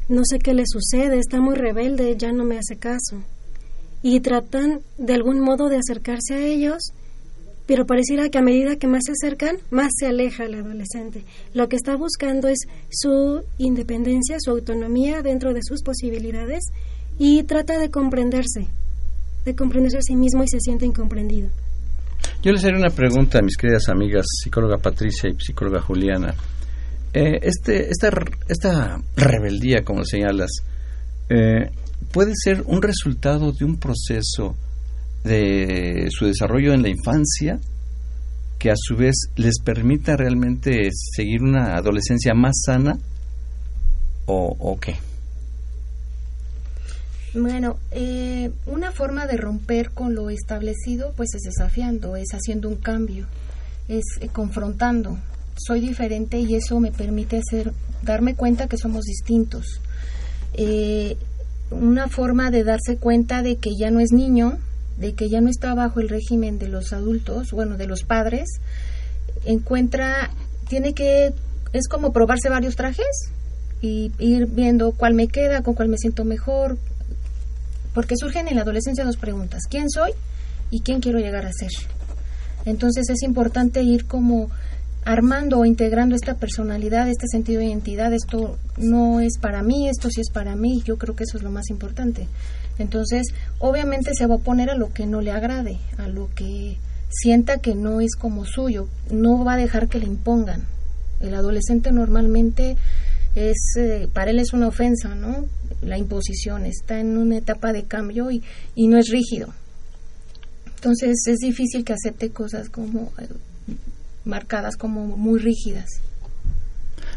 no 0.09 0.23
sé 0.25 0.39
qué 0.39 0.53
le 0.53 0.63
sucede, 0.65 1.19
está 1.19 1.39
muy 1.39 1.55
rebelde, 1.55 2.17
ya 2.17 2.33
no 2.33 2.43
me 2.43 2.57
hace 2.57 2.75
caso. 2.75 3.23
Y 4.03 4.19
tratan 4.19 4.81
de 4.97 5.13
algún 5.13 5.39
modo 5.39 5.69
de 5.69 5.77
acercarse 5.77 6.33
a 6.33 6.45
ellos 6.45 6.91
pero 7.67 7.85
pareciera 7.85 8.29
que 8.29 8.37
a 8.37 8.41
medida 8.41 8.75
que 8.75 8.87
más 8.87 9.03
se 9.05 9.13
acercan, 9.13 9.57
más 9.69 9.91
se 9.97 10.07
aleja 10.07 10.45
el 10.45 10.55
adolescente. 10.55 11.23
Lo 11.53 11.69
que 11.69 11.75
está 11.75 11.95
buscando 11.95 12.47
es 12.47 12.59
su 12.89 13.43
independencia, 13.57 14.37
su 14.39 14.51
autonomía 14.51 15.21
dentro 15.21 15.53
de 15.53 15.61
sus 15.63 15.83
posibilidades 15.83 16.63
y 17.17 17.43
trata 17.43 17.77
de 17.77 17.89
comprenderse, 17.89 18.67
de 19.45 19.55
comprenderse 19.55 19.97
a 19.97 20.01
sí 20.01 20.15
mismo 20.15 20.43
y 20.43 20.47
se 20.47 20.59
siente 20.59 20.85
incomprendido. 20.85 21.49
Yo 22.43 22.51
les 22.51 22.63
haré 22.65 22.77
una 22.77 22.89
pregunta 22.89 23.39
a 23.39 23.41
mis 23.41 23.55
queridas 23.55 23.87
amigas, 23.89 24.25
psicóloga 24.43 24.77
Patricia 24.77 25.29
y 25.29 25.39
psicóloga 25.39 25.81
Juliana. 25.81 26.33
Eh, 27.13 27.39
este, 27.41 27.89
esta, 27.89 28.09
esta 28.47 29.01
rebeldía, 29.15 29.83
como 29.83 30.03
señalas, 30.03 30.49
eh, 31.29 31.69
puede 32.11 32.33
ser 32.35 32.63
un 32.65 32.81
resultado 32.81 33.51
de 33.51 33.65
un 33.65 33.77
proceso 33.77 34.55
de 35.23 36.07
su 36.09 36.25
desarrollo 36.25 36.73
en 36.73 36.81
la 36.81 36.89
infancia 36.89 37.59
que 38.61 38.69
a 38.69 38.75
su 38.77 38.95
vez 38.95 39.15
les 39.37 39.59
permita 39.59 40.15
realmente 40.15 40.89
seguir 40.91 41.41
una 41.41 41.75
adolescencia 41.75 42.33
más 42.35 42.61
sana 42.63 42.97
o, 44.27 44.77
qué? 44.79 44.95
Bueno, 47.33 47.77
eh, 47.91 48.51
una 48.67 48.91
forma 48.91 49.25
de 49.25 49.35
romper 49.35 49.91
con 49.91 50.15
lo 50.15 50.29
establecido 50.29 51.13
pues 51.17 51.33
es 51.33 51.41
desafiando, 51.41 52.15
es 52.15 52.29
haciendo 52.33 52.69
un 52.69 52.75
cambio, 52.75 53.25
es 53.87 54.03
eh, 54.21 54.29
confrontando. 54.29 55.17
Soy 55.57 55.81
diferente 55.81 56.39
y 56.39 56.55
eso 56.55 56.79
me 56.79 56.91
permite 56.91 57.39
hacer, 57.39 57.73
darme 58.03 58.35
cuenta 58.35 58.67
que 58.67 58.77
somos 58.77 59.05
distintos. 59.05 59.81
Eh, 60.53 61.17
una 61.71 62.07
forma 62.09 62.51
de 62.51 62.63
darse 62.63 62.97
cuenta 62.97 63.41
de 63.41 63.57
que 63.57 63.71
ya 63.77 63.91
no 63.91 63.99
es 63.99 64.11
niño, 64.11 64.59
de 65.01 65.13
que 65.13 65.29
ya 65.29 65.41
no 65.41 65.49
está 65.49 65.73
bajo 65.73 65.99
el 65.99 66.09
régimen 66.09 66.59
de 66.59 66.67
los 66.67 66.93
adultos, 66.93 67.47
bueno, 67.51 67.75
de 67.75 67.87
los 67.87 68.03
padres, 68.03 68.47
encuentra, 69.45 70.29
tiene 70.69 70.93
que, 70.93 71.33
es 71.73 71.87
como 71.89 72.13
probarse 72.13 72.49
varios 72.49 72.75
trajes 72.75 73.31
y 73.81 74.11
ir 74.19 74.45
viendo 74.45 74.91
cuál 74.91 75.15
me 75.15 75.27
queda, 75.27 75.63
con 75.63 75.73
cuál 75.73 75.89
me 75.89 75.97
siento 75.97 76.23
mejor, 76.23 76.77
porque 77.95 78.15
surgen 78.15 78.47
en 78.47 78.55
la 78.55 78.61
adolescencia 78.61 79.03
dos 79.03 79.17
preguntas, 79.17 79.63
¿quién 79.67 79.89
soy 79.89 80.11
y 80.69 80.81
quién 80.81 81.01
quiero 81.01 81.17
llegar 81.17 81.47
a 81.47 81.51
ser? 81.51 81.71
Entonces 82.65 83.09
es 83.09 83.23
importante 83.23 83.81
ir 83.81 84.05
como 84.05 84.51
armando 85.03 85.59
o 85.59 85.65
integrando 85.65 86.15
esta 86.15 86.35
personalidad, 86.35 87.09
este 87.09 87.27
sentido 87.27 87.59
de 87.59 87.67
identidad, 87.67 88.13
esto 88.13 88.57
no 88.77 89.19
es 89.19 89.37
para 89.39 89.63
mí, 89.63 89.89
esto 89.89 90.09
sí 90.09 90.21
es 90.21 90.29
para 90.29 90.55
mí, 90.55 90.81
yo 90.85 90.97
creo 90.97 91.15
que 91.15 91.23
eso 91.23 91.37
es 91.37 91.43
lo 91.43 91.51
más 91.51 91.69
importante. 91.69 92.27
Entonces, 92.77 93.27
obviamente 93.59 94.11
se 94.13 94.27
va 94.27 94.35
a 94.35 94.37
oponer 94.37 94.69
a 94.69 94.75
lo 94.75 94.93
que 94.93 95.05
no 95.05 95.21
le 95.21 95.31
agrade, 95.31 95.79
a 95.97 96.07
lo 96.07 96.29
que 96.35 96.77
sienta 97.09 97.57
que 97.57 97.75
no 97.75 98.01
es 98.01 98.15
como 98.15 98.45
suyo, 98.45 98.87
no 99.11 99.43
va 99.43 99.53
a 99.53 99.57
dejar 99.57 99.87
que 99.87 99.99
le 99.99 100.05
impongan. 100.05 100.65
El 101.19 101.35
adolescente 101.35 101.91
normalmente 101.91 102.77
es, 103.35 103.75
eh, 103.77 104.07
para 104.11 104.31
él 104.31 104.39
es 104.39 104.53
una 104.53 104.67
ofensa, 104.67 105.15
¿no? 105.15 105.45
La 105.81 105.97
imposición, 105.97 106.65
está 106.65 106.99
en 106.99 107.17
una 107.17 107.37
etapa 107.37 107.73
de 107.73 107.83
cambio 107.83 108.31
y, 108.31 108.43
y 108.75 108.87
no 108.87 108.97
es 108.97 109.09
rígido. 109.09 109.53
Entonces 110.75 111.17
es 111.27 111.37
difícil 111.37 111.83
que 111.83 111.93
acepte 111.93 112.31
cosas 112.31 112.69
como 112.69 113.11
eh, 113.19 113.27
marcadas 114.25 114.75
como 114.75 115.05
muy 115.05 115.39
rígidas. 115.39 115.85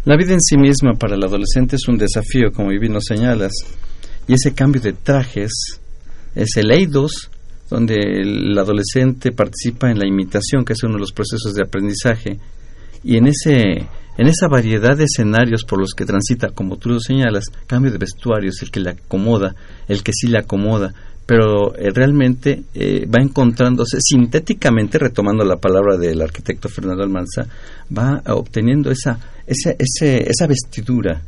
La 0.04 0.16
vida 0.16 0.34
en 0.34 0.40
sí 0.40 0.56
misma 0.56 0.92
para 0.98 1.14
el 1.14 1.24
adolescente 1.24 1.76
es 1.76 1.88
un 1.88 1.96
desafío, 1.96 2.52
como 2.52 2.68
bien 2.68 2.92
lo 2.92 3.00
señalas. 3.00 3.52
Y 4.26 4.34
ese 4.34 4.54
cambio 4.54 4.80
de 4.80 4.92
trajes 4.92 5.50
es 6.34 6.56
el 6.56 6.70
EIDOS, 6.70 7.30
donde 7.70 7.94
el 7.94 8.58
adolescente 8.58 9.32
participa 9.32 9.90
en 9.90 9.98
la 9.98 10.06
imitación, 10.06 10.64
que 10.64 10.74
es 10.74 10.82
uno 10.82 10.94
de 10.94 11.00
los 11.00 11.12
procesos 11.12 11.54
de 11.54 11.62
aprendizaje. 11.62 12.38
Y 13.02 13.16
en, 13.16 13.28
ese, 13.28 13.60
en 14.18 14.26
esa 14.26 14.48
variedad 14.48 14.96
de 14.96 15.04
escenarios 15.04 15.64
por 15.64 15.78
los 15.78 15.92
que 15.94 16.04
transita, 16.04 16.50
como 16.50 16.76
tú 16.76 16.90
lo 16.90 17.00
señalas, 17.00 17.44
cambio 17.66 17.90
de 17.90 17.98
vestuario 17.98 18.50
es 18.50 18.62
el 18.62 18.70
que 18.70 18.80
le 18.80 18.90
acomoda, 18.90 19.54
el 19.88 20.02
que 20.02 20.12
sí 20.12 20.28
le 20.28 20.38
acomoda, 20.38 20.92
pero 21.26 21.74
eh, 21.76 21.90
realmente 21.90 22.64
eh, 22.74 23.06
va 23.06 23.22
encontrándose 23.22 23.98
sintéticamente, 24.00 24.98
retomando 24.98 25.44
la 25.44 25.56
palabra 25.56 25.96
del 25.96 26.20
arquitecto 26.20 26.68
Fernando 26.68 27.02
Almanza, 27.02 27.46
va 27.96 28.22
obteniendo 28.26 28.90
esa, 28.90 29.18
esa, 29.46 29.70
esa 29.70 30.46
vestidura 30.46 31.22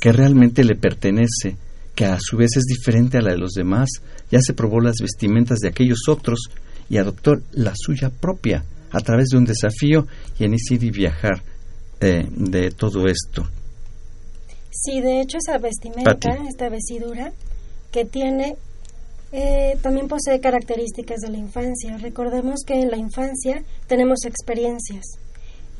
que 0.00 0.12
realmente 0.12 0.64
le 0.64 0.74
pertenece 0.74 1.56
que 1.94 2.04
a 2.04 2.18
su 2.20 2.36
vez 2.36 2.50
es 2.56 2.64
diferente 2.64 3.18
a 3.18 3.22
la 3.22 3.32
de 3.32 3.38
los 3.38 3.52
demás, 3.52 3.88
ya 4.30 4.40
se 4.40 4.54
probó 4.54 4.80
las 4.80 4.96
vestimentas 5.00 5.58
de 5.58 5.68
aquellos 5.68 6.08
otros 6.08 6.40
y 6.88 6.96
adoptó 6.96 7.34
la 7.52 7.72
suya 7.74 8.10
propia 8.10 8.64
a 8.90 9.00
través 9.00 9.28
de 9.28 9.38
un 9.38 9.44
desafío 9.44 10.06
y 10.38 10.44
en 10.44 10.54
ese 10.54 10.74
ir 10.74 10.84
y 10.84 10.90
viajar 10.90 11.42
eh, 12.00 12.26
de 12.30 12.70
todo 12.70 13.06
esto. 13.06 13.46
Sí, 14.70 15.00
de 15.00 15.20
hecho 15.20 15.38
esa 15.38 15.58
vestimenta, 15.58 16.30
esta 16.48 16.68
vestidura 16.68 17.32
que 17.92 18.04
tiene, 18.04 18.56
eh, 19.32 19.78
también 19.82 20.08
posee 20.08 20.40
características 20.40 21.20
de 21.20 21.30
la 21.30 21.38
infancia. 21.38 21.96
Recordemos 21.98 22.60
que 22.66 22.74
en 22.74 22.90
la 22.90 22.98
infancia 22.98 23.62
tenemos 23.86 24.24
experiencias 24.24 25.04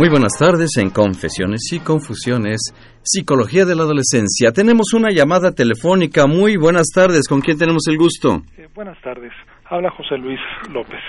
Muy 0.00 0.08
buenas 0.08 0.32
tardes 0.38 0.78
en 0.78 0.88
Confesiones 0.88 1.60
y 1.74 1.78
Confusiones, 1.78 2.72
Psicología 3.02 3.66
de 3.66 3.76
la 3.76 3.82
Adolescencia. 3.82 4.50
Tenemos 4.50 4.94
una 4.94 5.10
llamada 5.12 5.52
telefónica. 5.52 6.26
Muy 6.26 6.56
buenas 6.56 6.86
tardes. 6.88 7.28
¿Con 7.28 7.42
quién 7.42 7.58
tenemos 7.58 7.86
el 7.86 7.98
gusto? 7.98 8.40
Eh, 8.56 8.66
buenas 8.74 8.98
tardes. 9.02 9.30
Habla 9.66 9.90
José 9.90 10.16
Luis 10.16 10.40
López. 10.72 11.02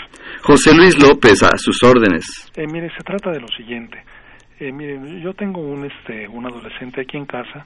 José 0.43 0.75
Luis 0.75 1.01
López, 1.01 1.41
a 1.41 1.57
sus 1.57 1.81
órdenes. 1.83 2.51
Eh, 2.57 2.65
mire, 2.69 2.89
se 2.89 3.01
trata 3.05 3.31
de 3.31 3.39
lo 3.39 3.47
siguiente. 3.47 4.03
Eh, 4.59 4.73
mire, 4.73 4.99
yo 5.21 5.33
tengo 5.35 5.61
un, 5.61 5.85
este, 5.85 6.27
un 6.27 6.45
adolescente 6.45 6.99
aquí 6.99 7.15
en 7.15 7.27
casa 7.27 7.65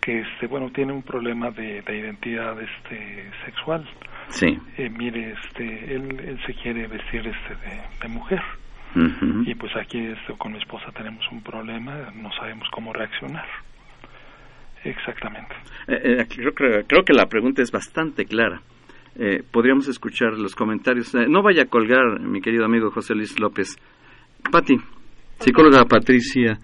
que, 0.00 0.20
este, 0.20 0.46
bueno, 0.46 0.70
tiene 0.70 0.92
un 0.92 1.02
problema 1.02 1.50
de, 1.50 1.82
identidad 1.88 2.54
este, 2.62 3.32
sexual. 3.44 3.84
Sí. 4.28 4.56
Eh, 4.78 4.88
mire, 4.90 5.34
este, 5.42 5.92
él, 5.92 6.20
él 6.24 6.38
se 6.46 6.54
quiere 6.54 6.86
vestir 6.86 7.26
este, 7.26 7.56
de 8.00 8.08
mujer 8.08 8.40
y 8.94 9.54
pues 9.54 9.72
aquí 9.76 9.98
esto, 9.98 10.36
con 10.36 10.52
mi 10.52 10.58
esposa 10.58 10.92
tenemos 10.94 11.24
un 11.30 11.42
problema, 11.42 12.10
no 12.14 12.30
sabemos 12.32 12.68
cómo 12.70 12.92
reaccionar. 12.92 13.46
Exactamente. 14.84 15.54
Eh, 15.88 16.20
eh 16.20 16.26
creo, 16.28 16.52
creo, 16.86 17.04
que 17.04 17.12
la 17.12 17.26
pregunta 17.26 17.62
es 17.62 17.70
bastante 17.70 18.24
clara. 18.24 18.60
Eh, 19.16 19.42
podríamos 19.50 19.88
escuchar 19.88 20.32
los 20.32 20.54
comentarios. 20.54 21.14
Eh, 21.14 21.26
no 21.28 21.42
vaya 21.42 21.62
a 21.62 21.66
colgar, 21.66 22.20
mi 22.20 22.40
querido 22.40 22.64
amigo 22.64 22.90
José 22.90 23.14
Luis 23.14 23.38
López. 23.38 23.76
Pati, 24.50 24.74
psicóloga 25.38 25.84
Patricia 25.84 26.58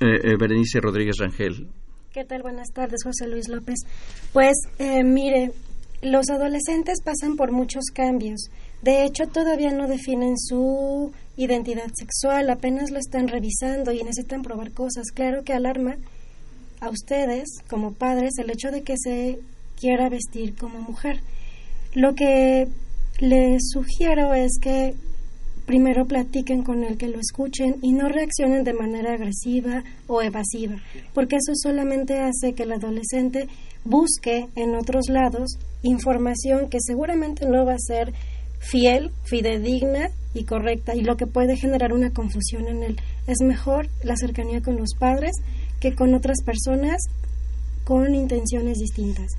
Berenice 0.00 0.80
Rodríguez 0.80 1.16
Rangel. 1.20 1.68
¿Qué 2.12 2.24
tal? 2.24 2.42
Buenas 2.42 2.72
tardes, 2.74 3.04
José 3.04 3.28
Luis 3.28 3.48
López. 3.48 3.76
Pues 4.32 4.54
mire, 5.04 5.50
los 6.02 6.28
adolescentes 6.30 7.02
pasan 7.04 7.36
por 7.36 7.52
muchos 7.52 7.84
cambios. 7.94 8.50
De 8.82 9.04
hecho, 9.04 9.28
todavía 9.28 9.70
no 9.70 9.86
definen 9.86 10.36
su 10.36 11.12
identidad 11.36 11.90
sexual, 11.94 12.50
apenas 12.50 12.90
lo 12.90 12.98
están 12.98 13.28
revisando 13.28 13.92
y 13.92 14.02
necesitan 14.02 14.42
probar 14.42 14.72
cosas. 14.72 15.12
Claro 15.14 15.44
que 15.44 15.52
alarma 15.52 15.96
a 16.80 16.90
ustedes 16.90 17.48
como 17.70 17.92
padres 17.92 18.32
el 18.38 18.50
hecho 18.50 18.72
de 18.72 18.82
que 18.82 18.96
se 18.98 19.38
quiera 19.78 20.08
vestir 20.08 20.56
como 20.56 20.80
mujer. 20.80 21.20
Lo 21.94 22.14
que 22.14 22.66
les 23.20 23.62
sugiero 23.70 24.34
es 24.34 24.58
que 24.60 24.94
primero 25.64 26.06
platiquen 26.06 26.64
con 26.64 26.82
él, 26.82 26.98
que 26.98 27.08
lo 27.08 27.20
escuchen 27.20 27.76
y 27.82 27.92
no 27.92 28.08
reaccionen 28.08 28.64
de 28.64 28.72
manera 28.72 29.14
agresiva 29.14 29.84
o 30.08 30.22
evasiva, 30.22 30.76
porque 31.14 31.36
eso 31.36 31.52
solamente 31.54 32.18
hace 32.18 32.52
que 32.54 32.64
el 32.64 32.72
adolescente 32.72 33.46
busque 33.84 34.48
en 34.56 34.74
otros 34.74 35.08
lados 35.08 35.58
información 35.82 36.68
que 36.68 36.78
seguramente 36.80 37.46
no 37.46 37.64
va 37.64 37.74
a 37.74 37.78
ser 37.78 38.12
fiel, 38.62 39.10
fidedigna 39.24 40.10
y 40.34 40.44
correcta 40.44 40.94
y 40.94 41.02
lo 41.02 41.16
que 41.16 41.26
puede 41.26 41.56
generar 41.56 41.92
una 41.92 42.10
confusión 42.10 42.68
en 42.68 42.82
él. 42.82 43.00
Es 43.26 43.38
mejor 43.42 43.88
la 44.02 44.16
cercanía 44.16 44.62
con 44.62 44.76
los 44.76 44.94
padres 44.98 45.32
que 45.80 45.94
con 45.94 46.14
otras 46.14 46.42
personas 46.44 47.02
con 47.84 48.14
intenciones 48.14 48.78
distintas. 48.78 49.32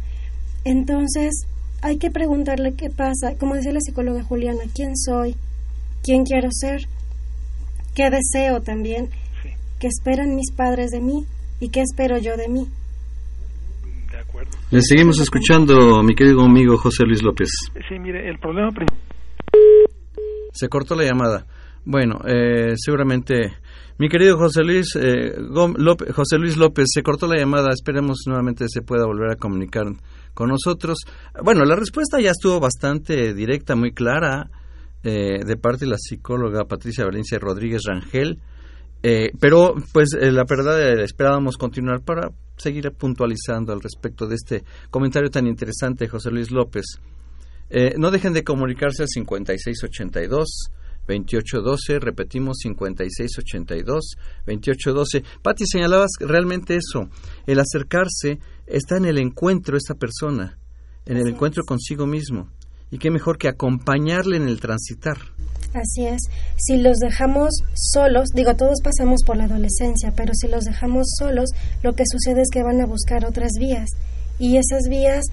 Entonces, 0.65 1.47
hay 1.81 1.97
que 1.97 2.11
preguntarle 2.11 2.75
qué 2.75 2.89
pasa, 2.89 3.37
como 3.39 3.55
decía 3.55 3.71
la 3.71 3.81
psicóloga 3.81 4.23
Juliana, 4.23 4.63
quién 4.75 4.95
soy, 4.95 5.35
quién 6.03 6.23
quiero 6.25 6.49
ser, 6.51 6.81
qué 7.95 8.09
deseo 8.09 8.61
también, 8.61 9.09
qué 9.79 9.87
esperan 9.87 10.35
mis 10.35 10.51
padres 10.51 10.91
de 10.91 10.99
mí 10.99 11.25
y 11.59 11.69
qué 11.69 11.81
espero 11.81 12.17
yo 12.17 12.37
de 12.37 12.47
mí. 12.49 12.67
De 14.11 14.19
acuerdo. 14.19 14.51
Le 14.69 14.81
seguimos 14.81 15.19
escuchando, 15.19 16.03
mi 16.03 16.13
querido 16.13 16.41
amigo 16.41 16.77
José 16.77 17.03
Luis 17.05 17.23
López. 17.23 17.49
Sí, 17.89 17.99
mire, 17.99 18.29
el 18.29 18.37
problema 18.37 18.71
principal 18.71 19.02
se 20.53 20.69
cortó 20.69 20.95
la 20.95 21.03
llamada. 21.03 21.45
Bueno, 21.85 22.19
eh, 22.25 22.75
seguramente 22.77 23.57
mi 23.97 24.07
querido 24.07 24.37
José 24.37 24.63
Luis, 24.63 24.95
eh, 24.95 25.35
López, 25.37 26.13
José 26.13 26.37
Luis 26.37 26.55
López, 26.57 26.87
se 26.93 27.03
cortó 27.03 27.27
la 27.27 27.37
llamada. 27.37 27.69
Esperemos 27.71 28.23
nuevamente 28.25 28.65
se 28.69 28.81
pueda 28.81 29.05
volver 29.05 29.31
a 29.31 29.35
comunicar 29.35 29.85
con 30.33 30.49
nosotros. 30.49 30.99
Bueno, 31.43 31.65
la 31.65 31.75
respuesta 31.75 32.21
ya 32.21 32.31
estuvo 32.31 32.59
bastante 32.59 33.33
directa, 33.33 33.75
muy 33.75 33.91
clara, 33.91 34.49
eh, 35.03 35.43
de 35.45 35.57
parte 35.57 35.85
de 35.85 35.91
la 35.91 35.97
psicóloga 35.97 36.65
Patricia 36.65 37.05
Valencia 37.05 37.37
Rodríguez 37.37 37.81
Rangel. 37.85 38.39
pero, 39.39 39.75
pues, 39.91 40.15
la 40.17 40.45
verdad, 40.45 40.79
esperábamos 41.01 41.57
continuar 41.57 42.01
para 42.05 42.29
seguir 42.55 42.89
puntualizando 42.91 43.73
al 43.73 43.81
respecto 43.81 44.27
de 44.27 44.35
este 44.35 44.63
comentario 44.89 45.29
tan 45.29 45.45
interesante, 45.45 46.07
José 46.07 46.31
Luis 46.31 46.51
López. 46.51 46.85
Eh, 47.75 47.95
no 47.97 48.11
dejen 48.11 48.33
de 48.33 48.43
comunicarse 48.43 49.01
al 49.01 49.09
5682 49.09 50.69
2812, 51.07 51.99
repetimos 51.99 52.57
5682 52.61 54.15
2812. 54.45 55.23
Patti, 55.41 55.65
señalabas 55.65 56.11
realmente 56.19 56.75
eso, 56.75 57.09
el 57.47 57.59
acercarse 57.59 58.37
está 58.67 58.97
en 58.97 59.05
el 59.05 59.17
encuentro 59.17 59.75
esta 59.75 59.95
persona, 59.95 60.59
en 61.07 61.17
el 61.17 61.27
encuentro 61.27 61.63
consigo 61.63 62.05
mismo. 62.05 62.47
Y 62.91 62.99
qué 62.99 63.09
mejor 63.09 63.39
que 63.39 63.47
acompañarle 63.47 64.37
en 64.37 64.47
el 64.47 64.59
transitar. 64.59 65.17
Así 65.73 66.05
es. 66.05 66.21
Si 66.57 66.77
los 66.77 66.97
dejamos 66.99 67.49
solos, 67.73 68.29
digo, 68.35 68.55
todos 68.55 68.81
pasamos 68.83 69.21
por 69.25 69.35
la 69.35 69.45
adolescencia, 69.45 70.13
pero 70.15 70.31
si 70.35 70.47
los 70.47 70.65
dejamos 70.65 71.07
solos, 71.17 71.49
lo 71.81 71.93
que 71.93 72.03
sucede 72.05 72.43
es 72.43 72.49
que 72.53 72.61
van 72.61 72.81
a 72.81 72.85
buscar 72.85 73.25
otras 73.25 73.53
vías. 73.59 73.89
Y 74.37 74.57
esas 74.57 74.83
vías 74.91 75.23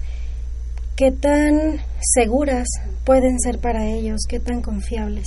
qué 1.01 1.11
tan 1.11 1.81
seguras 1.99 2.67
pueden 3.03 3.39
ser 3.39 3.59
para 3.59 3.89
ellos, 3.89 4.21
qué 4.29 4.39
tan 4.39 4.61
confiables. 4.61 5.25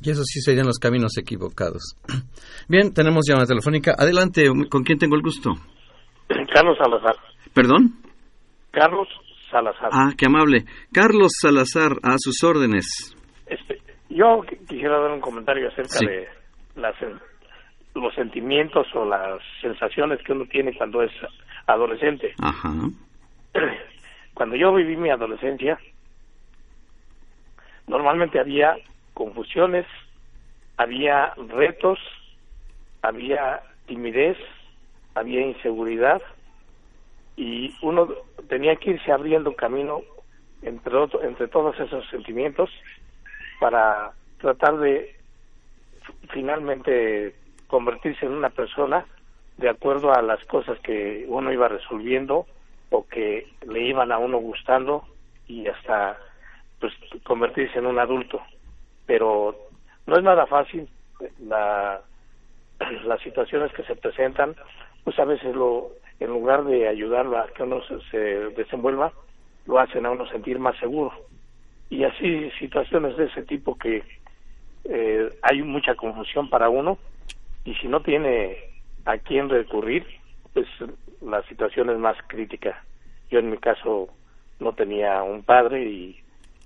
Y 0.00 0.10
eso 0.10 0.22
sí 0.24 0.40
serían 0.40 0.64
los 0.64 0.78
caminos 0.78 1.18
equivocados. 1.18 1.98
Bien, 2.68 2.94
tenemos 2.94 3.26
llamada 3.28 3.46
telefónica. 3.46 3.92
Adelante, 3.98 4.44
¿con 4.70 4.84
quién 4.84 4.98
tengo 4.98 5.14
el 5.16 5.20
gusto? 5.20 5.50
Carlos 6.54 6.78
Salazar. 6.78 7.14
¿Perdón? 7.52 7.92
Carlos 8.70 9.06
Salazar. 9.50 9.90
Ah, 9.92 10.12
qué 10.16 10.24
amable. 10.28 10.64
Carlos 10.90 11.32
Salazar, 11.38 11.98
a 12.02 12.16
sus 12.16 12.42
órdenes. 12.42 13.14
Este, 13.44 13.82
yo 14.08 14.40
quisiera 14.66 14.98
dar 14.98 15.10
un 15.10 15.20
comentario 15.20 15.68
acerca 15.68 15.98
de 16.08 16.26
las, 16.80 16.94
los 17.94 18.14
sentimientos 18.14 18.86
o 18.94 19.04
las 19.04 19.42
sensaciones 19.60 20.20
que 20.24 20.32
uno 20.32 20.46
tiene 20.46 20.74
cuando 20.74 21.02
es 21.02 21.12
adolescente. 21.66 22.32
Ajá. 22.38 22.72
Cuando 24.42 24.56
yo 24.56 24.74
viví 24.74 24.96
mi 24.96 25.08
adolescencia, 25.08 25.78
normalmente 27.86 28.40
había 28.40 28.76
confusiones, 29.14 29.86
había 30.76 31.32
retos, 31.48 32.00
había 33.02 33.62
timidez, 33.86 34.36
había 35.14 35.46
inseguridad 35.46 36.20
y 37.36 37.72
uno 37.82 38.08
tenía 38.48 38.74
que 38.74 38.90
irse 38.90 39.12
abriendo 39.12 39.54
camino 39.54 40.00
entre, 40.62 40.92
entre 41.22 41.46
todos 41.46 41.78
esos 41.78 42.04
sentimientos 42.10 42.68
para 43.60 44.10
tratar 44.38 44.76
de 44.78 45.20
finalmente 46.32 47.36
convertirse 47.68 48.26
en 48.26 48.32
una 48.32 48.50
persona 48.50 49.06
de 49.58 49.68
acuerdo 49.68 50.12
a 50.12 50.20
las 50.20 50.44
cosas 50.46 50.80
que 50.80 51.26
uno 51.28 51.52
iba 51.52 51.68
resolviendo 51.68 52.44
o 52.92 53.08
que 53.08 53.48
le 53.66 53.80
iban 53.80 54.12
a 54.12 54.18
uno 54.18 54.38
gustando 54.38 55.02
y 55.48 55.66
hasta 55.66 56.18
pues 56.78 56.92
convertirse 57.24 57.78
en 57.78 57.86
un 57.86 57.98
adulto. 57.98 58.40
Pero 59.06 59.56
no 60.06 60.16
es 60.16 60.22
nada 60.22 60.46
fácil 60.46 60.88
la 61.40 62.00
las 63.04 63.20
situaciones 63.22 63.72
que 63.72 63.82
se 63.84 63.96
presentan 63.96 64.54
pues 65.04 65.18
a 65.18 65.24
veces 65.24 65.54
lo 65.54 65.90
en 66.20 66.30
lugar 66.30 66.64
de 66.64 66.86
ayudarlo 66.86 67.38
a 67.38 67.48
que 67.48 67.64
uno 67.64 67.80
se, 68.10 68.18
desenvuelva 68.18 69.12
lo 69.66 69.78
hacen 69.78 70.06
a 70.06 70.10
uno 70.10 70.26
sentir 70.28 70.58
más 70.58 70.76
seguro. 70.78 71.12
Y 71.90 72.04
así 72.04 72.50
situaciones 72.58 73.16
de 73.16 73.24
ese 73.24 73.42
tipo 73.42 73.76
que 73.76 74.02
eh, 74.84 75.30
hay 75.42 75.62
mucha 75.62 75.94
confusión 75.94 76.48
para 76.48 76.68
uno 76.68 76.98
y 77.64 77.74
si 77.76 77.88
no 77.88 78.00
tiene 78.00 78.56
a 79.04 79.18
quién 79.18 79.48
recurrir 79.48 80.06
pues 80.54 80.66
la 81.20 81.42
situación 81.44 81.90
es 81.90 81.98
más 81.98 82.16
crítica 82.26 82.82
yo 83.32 83.38
en 83.38 83.50
mi 83.50 83.56
caso 83.56 84.10
no 84.60 84.74
tenía 84.74 85.22
un 85.22 85.42
padre 85.42 85.82
y 85.84 86.20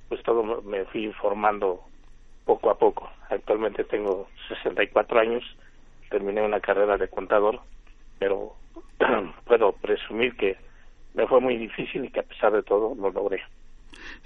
pues 0.08 0.20
todo 0.24 0.42
me 0.62 0.84
fui 0.86 1.04
informando 1.04 1.80
poco 2.44 2.70
a 2.70 2.76
poco. 2.76 3.08
Actualmente 3.30 3.84
tengo 3.84 4.28
64 4.48 5.20
años, 5.20 5.44
terminé 6.10 6.42
una 6.42 6.60
carrera 6.60 6.96
de 6.96 7.08
contador, 7.08 7.60
pero 8.18 8.54
puedo 9.44 9.72
presumir 9.72 10.36
que 10.36 10.56
me 11.14 11.26
fue 11.28 11.40
muy 11.40 11.56
difícil 11.56 12.04
y 12.04 12.10
que 12.10 12.20
a 12.20 12.24
pesar 12.24 12.52
de 12.52 12.64
todo 12.64 12.96
lo 12.96 13.10
logré. 13.10 13.40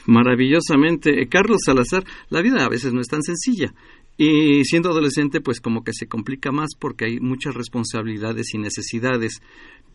Maravillosamente. 0.06 1.22
Eh, 1.22 1.28
Carlos 1.28 1.60
Salazar, 1.64 2.04
la 2.28 2.42
vida 2.42 2.64
a 2.64 2.68
veces 2.68 2.92
no 2.92 3.00
es 3.00 3.08
tan 3.08 3.22
sencilla. 3.22 3.74
Y 4.16 4.64
siendo 4.64 4.90
adolescente, 4.90 5.40
pues 5.40 5.60
como 5.60 5.82
que 5.82 5.92
se 5.94 6.06
complica 6.06 6.52
más 6.52 6.70
porque 6.78 7.06
hay 7.06 7.20
muchas 7.20 7.54
responsabilidades 7.54 8.54
y 8.54 8.58
necesidades. 8.58 9.40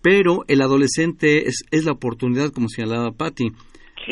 Pero 0.01 0.45
el 0.47 0.61
adolescente 0.61 1.47
es, 1.47 1.63
es 1.71 1.85
la 1.85 1.91
oportunidad, 1.91 2.51
como 2.51 2.69
señalaba 2.69 3.11
Patti. 3.11 3.51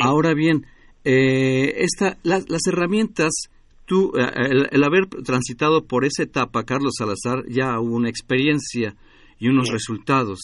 Ahora 0.00 0.34
bien, 0.34 0.66
eh, 1.04 1.74
esta, 1.78 2.18
las 2.22 2.66
herramientas 2.66 3.32
tú, 3.86 4.12
eh, 4.16 4.66
el, 4.70 4.84
haber 4.84 5.06
transitado 5.06 5.86
por 5.86 6.04
esa 6.04 6.22
etapa, 6.22 6.64
Carlos 6.64 6.94
Salazar, 6.98 7.44
ya 7.48 7.78
hubo 7.80 7.96
una 7.96 8.08
experiencia 8.08 8.96
y 9.38 9.48
unos 9.48 9.68
resultados. 9.70 10.40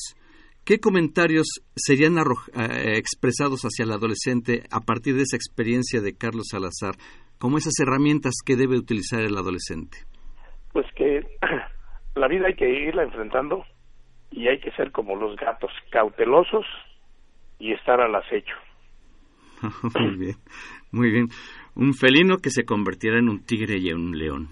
¿Qué 0.64 0.78
comentarios 0.78 1.46
serían 1.74 2.16
eh, 2.18 2.96
expresados 2.96 3.62
hacia 3.62 3.84
el 3.84 3.92
adolescente 3.92 4.64
a 4.70 4.80
partir 4.80 5.14
de 5.16 5.22
esa 5.22 5.36
experiencia 5.36 6.00
de 6.00 6.16
Carlos 6.16 6.48
Salazar, 6.50 6.94
como 7.38 7.58
esas 7.58 7.78
herramientas 7.80 8.34
que 8.44 8.56
debe 8.56 8.76
utilizar 8.76 9.20
el 9.20 9.36
adolescente? 9.36 9.98
Pues 10.72 10.86
que 10.94 11.26
la 12.14 12.28
vida 12.28 12.46
hay 12.46 12.54
que 12.54 12.68
irla 12.68 13.02
enfrentando 13.02 13.64
y 14.30 14.48
hay 14.48 14.60
que 14.60 14.70
ser 14.72 14.92
como 14.92 15.16
los 15.16 15.36
gatos, 15.36 15.72
cautelosos 15.90 16.66
y 17.58 17.72
estar 17.72 18.00
al 18.00 18.14
acecho. 18.14 18.54
muy 19.98 20.16
bien, 20.16 20.36
muy 20.92 21.10
bien 21.10 21.28
un 21.74 21.94
felino 21.94 22.38
que 22.38 22.50
se 22.50 22.64
convirtiera 22.64 23.18
en 23.18 23.28
un 23.28 23.44
tigre 23.44 23.78
y 23.78 23.88
en 23.88 23.96
un 23.96 24.18
león. 24.18 24.48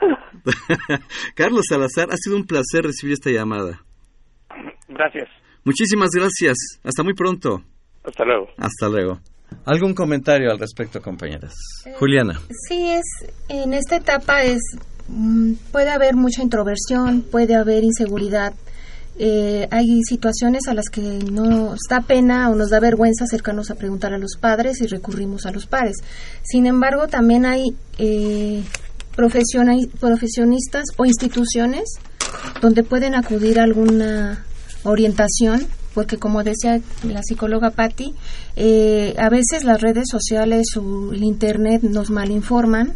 Carlos 1.34 1.66
Salazar, 1.68 2.08
ha 2.10 2.16
sido 2.16 2.36
un 2.36 2.46
placer 2.46 2.84
recibir 2.84 3.14
esta 3.14 3.30
llamada. 3.30 3.82
Gracias. 4.88 5.28
Muchísimas 5.64 6.10
gracias. 6.10 6.56
Hasta 6.82 7.02
muy 7.02 7.14
pronto. 7.14 7.62
Hasta 8.04 8.24
luego. 8.24 8.48
Hasta 8.58 8.88
luego. 8.88 9.20
¿Algún 9.64 9.94
comentario 9.94 10.50
al 10.50 10.58
respecto, 10.58 11.00
compañeras? 11.00 11.54
Eh, 11.86 11.92
Juliana. 11.98 12.40
Sí, 12.68 12.90
es 12.90 13.04
en 13.48 13.74
esta 13.74 13.96
etapa 13.96 14.42
es 14.42 14.60
mm, 15.08 15.52
puede 15.70 15.90
haber 15.90 16.16
mucha 16.16 16.42
introversión, 16.42 17.22
puede 17.30 17.54
haber 17.54 17.84
inseguridad 17.84 18.54
eh, 19.18 19.68
hay 19.70 20.00
situaciones 20.08 20.68
a 20.68 20.74
las 20.74 20.88
que 20.88 21.00
nos 21.00 21.80
da 21.88 22.00
pena 22.00 22.48
o 22.48 22.54
nos 22.54 22.70
da 22.70 22.80
vergüenza 22.80 23.24
acercarnos 23.24 23.70
a 23.70 23.74
preguntar 23.74 24.14
a 24.14 24.18
los 24.18 24.36
padres 24.40 24.80
y 24.80 24.86
recurrimos 24.86 25.44
a 25.44 25.52
los 25.52 25.66
padres. 25.66 25.96
Sin 26.42 26.66
embargo, 26.66 27.08
también 27.08 27.44
hay 27.44 27.76
eh, 27.98 28.62
profesionistas 29.14 30.84
o 30.96 31.04
instituciones 31.04 31.98
donde 32.62 32.82
pueden 32.82 33.14
acudir 33.14 33.60
a 33.60 33.64
alguna 33.64 34.46
orientación 34.84 35.66
porque 35.94 36.16
como 36.16 36.42
decía 36.42 36.80
la 37.06 37.22
psicóloga 37.22 37.70
Patti, 37.70 38.14
eh, 38.56 39.14
a 39.18 39.28
veces 39.28 39.64
las 39.64 39.80
redes 39.80 40.08
sociales 40.10 40.66
o 40.76 41.12
el 41.12 41.22
Internet 41.22 41.82
nos 41.82 42.10
malinforman 42.10 42.94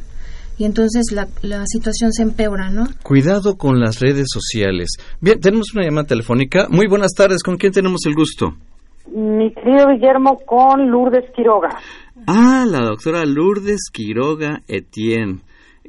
y 0.59 0.65
entonces 0.65 1.13
la, 1.13 1.29
la 1.43 1.65
situación 1.67 2.13
se 2.13 2.23
empeora, 2.23 2.71
¿no? 2.71 2.87
Cuidado 3.03 3.57
con 3.57 3.79
las 3.79 4.01
redes 4.01 4.29
sociales. 4.33 4.97
Bien, 5.21 5.39
tenemos 5.41 5.75
una 5.75 5.85
llamada 5.85 6.07
telefónica. 6.07 6.67
Muy 6.71 6.87
buenas 6.89 7.13
tardes, 7.13 7.43
¿con 7.43 7.57
quién 7.57 7.73
tenemos 7.73 8.07
el 8.07 8.15
gusto? 8.15 8.55
Mi 9.15 9.53
querido 9.53 9.89
Guillermo 9.89 10.41
con 10.47 10.91
Lourdes 10.91 11.31
Quiroga. 11.35 11.69
Ah, 12.27 12.65
la 12.67 12.81
doctora 12.81 13.25
Lourdes 13.25 13.91
Quiroga 13.93 14.63
Etienne, 14.67 15.41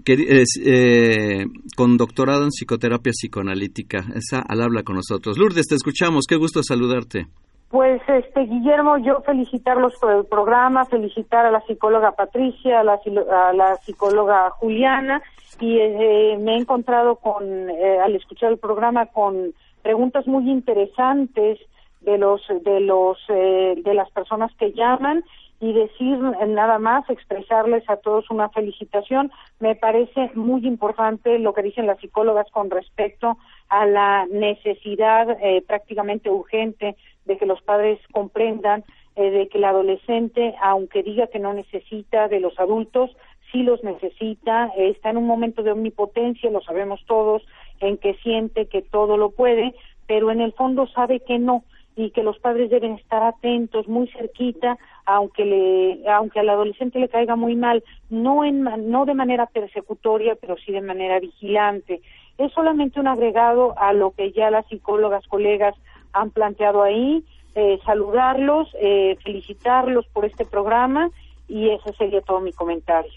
es 0.05 0.59
eh, 0.63 1.45
con 1.75 1.97
doctorado 1.97 2.43
en 2.43 2.49
psicoterapia 2.49 3.11
psicoanalítica. 3.11 3.99
Esa 4.15 4.41
al 4.47 4.61
habla 4.61 4.83
con 4.83 4.95
nosotros. 4.95 5.37
Lourdes, 5.37 5.67
te 5.67 5.75
escuchamos, 5.75 6.25
qué 6.27 6.35
gusto 6.35 6.61
saludarte. 6.63 7.27
Pues, 7.69 8.01
este, 8.07 8.45
Guillermo, 8.45 8.97
yo 8.99 9.21
felicitarlos 9.25 9.93
por 9.99 10.13
el 10.13 10.25
programa, 10.25 10.85
felicitar 10.85 11.45
a 11.45 11.51
la 11.51 11.59
psicóloga 11.61 12.13
Patricia, 12.13 12.79
a 12.79 12.83
la, 12.83 12.93
a 12.93 13.53
la 13.53 13.75
psicóloga 13.77 14.49
Juliana, 14.51 15.21
y 15.59 15.77
eh, 15.77 16.37
me 16.39 16.53
he 16.53 16.57
encontrado 16.59 17.17
con, 17.17 17.69
eh, 17.69 17.99
al 17.99 18.15
escuchar 18.15 18.51
el 18.51 18.57
programa, 18.57 19.07
con 19.07 19.53
preguntas 19.81 20.27
muy 20.27 20.49
interesantes 20.49 21.59
de 22.01 22.17
los, 22.17 22.41
de 22.63 22.79
los, 22.79 23.17
eh, 23.27 23.75
de 23.83 23.93
las 23.93 24.09
personas 24.11 24.51
que 24.57 24.71
llaman 24.71 25.25
y 25.59 25.73
decir 25.73 26.19
nada 26.19 26.77
más, 26.77 27.09
expresarles 27.09 27.89
a 27.89 27.97
todos 27.97 28.29
una 28.29 28.49
felicitación. 28.49 29.31
Me 29.59 29.75
parece 29.75 30.31
muy 30.35 30.65
importante 30.67 31.39
lo 31.39 31.53
que 31.53 31.63
dicen 31.63 31.87
las 31.87 31.99
psicólogas 31.99 32.45
con 32.51 32.69
respecto 32.69 33.37
a 33.69 33.85
la 33.85 34.27
necesidad 34.27 35.37
prácticamente 35.65 36.29
urgente 36.29 36.95
de 37.25 37.37
que 37.37 37.45
los 37.45 37.61
padres 37.61 37.99
comprendan 38.11 38.83
eh, 39.17 39.31
de 39.31 39.47
que 39.47 39.57
el 39.57 39.63
adolescente, 39.63 40.53
aunque 40.61 41.01
diga 41.01 41.25
que 41.25 41.39
no 41.39 41.51
necesita 41.51 42.27
de 42.27 42.39
los 42.39 42.59
adultos, 42.59 43.09
sí 43.51 43.63
los 43.63 43.83
necesita, 43.83 44.71
está 44.77 45.09
en 45.09 45.17
un 45.17 45.25
momento 45.25 45.63
de 45.63 45.71
omnipotencia, 45.71 46.51
lo 46.51 46.61
sabemos 46.61 47.03
todos, 47.07 47.41
en 47.79 47.97
que 47.97 48.13
siente 48.21 48.67
que 48.67 48.83
todo 48.83 49.17
lo 49.17 49.31
puede, 49.31 49.73
pero 50.05 50.29
en 50.29 50.39
el 50.39 50.53
fondo 50.53 50.85
sabe 50.85 51.21
que 51.21 51.39
no 51.39 51.63
y 51.97 52.11
que 52.11 52.21
los 52.21 52.37
padres 52.37 52.69
deben 52.69 52.93
estar 52.93 53.23
atentos, 53.23 53.87
muy 53.87 54.07
cerquita, 54.09 54.77
aunque 55.03 55.43
le, 55.43 56.07
aunque 56.07 56.39
al 56.39 56.49
adolescente 56.49 56.99
le 56.99 57.09
caiga 57.09 57.35
muy 57.35 57.55
mal, 57.55 57.83
no 58.11 58.45
en, 58.45 58.61
no 58.87 59.05
de 59.05 59.15
manera 59.15 59.47
persecutoria, 59.47 60.35
pero 60.39 60.55
sí 60.57 60.71
de 60.71 60.81
manera 60.81 61.19
vigilante. 61.19 62.01
Es 62.37 62.53
solamente 62.53 62.99
un 62.99 63.07
agregado 63.07 63.73
a 63.79 63.93
lo 63.93 64.11
que 64.11 64.31
ya 64.31 64.51
las 64.51 64.67
psicólogas, 64.67 65.25
colegas 65.27 65.73
han 66.13 66.29
planteado 66.29 66.83
ahí, 66.83 67.23
eh, 67.55 67.79
saludarlos, 67.83 68.69
eh, 68.79 69.17
felicitarlos 69.23 70.05
por 70.13 70.25
este 70.25 70.45
programa 70.45 71.09
y 71.47 71.69
ese 71.71 71.93
sería 71.97 72.21
todo 72.21 72.41
mi 72.41 72.53
comentario. 72.53 73.11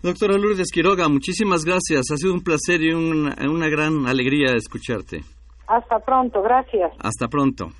Doctora 0.00 0.38
Lourdes 0.38 0.70
Quiroga, 0.70 1.08
muchísimas 1.08 1.64
gracias. 1.64 2.12
Ha 2.12 2.16
sido 2.16 2.34
un 2.34 2.44
placer 2.44 2.82
y 2.82 2.92
una, 2.92 3.34
una 3.48 3.68
gran 3.68 4.06
alegría 4.06 4.52
escucharte. 4.54 5.22
Hasta 5.66 5.98
pronto, 6.00 6.42
gracias. 6.42 6.92
Hasta 6.98 7.28
pronto. 7.28 7.70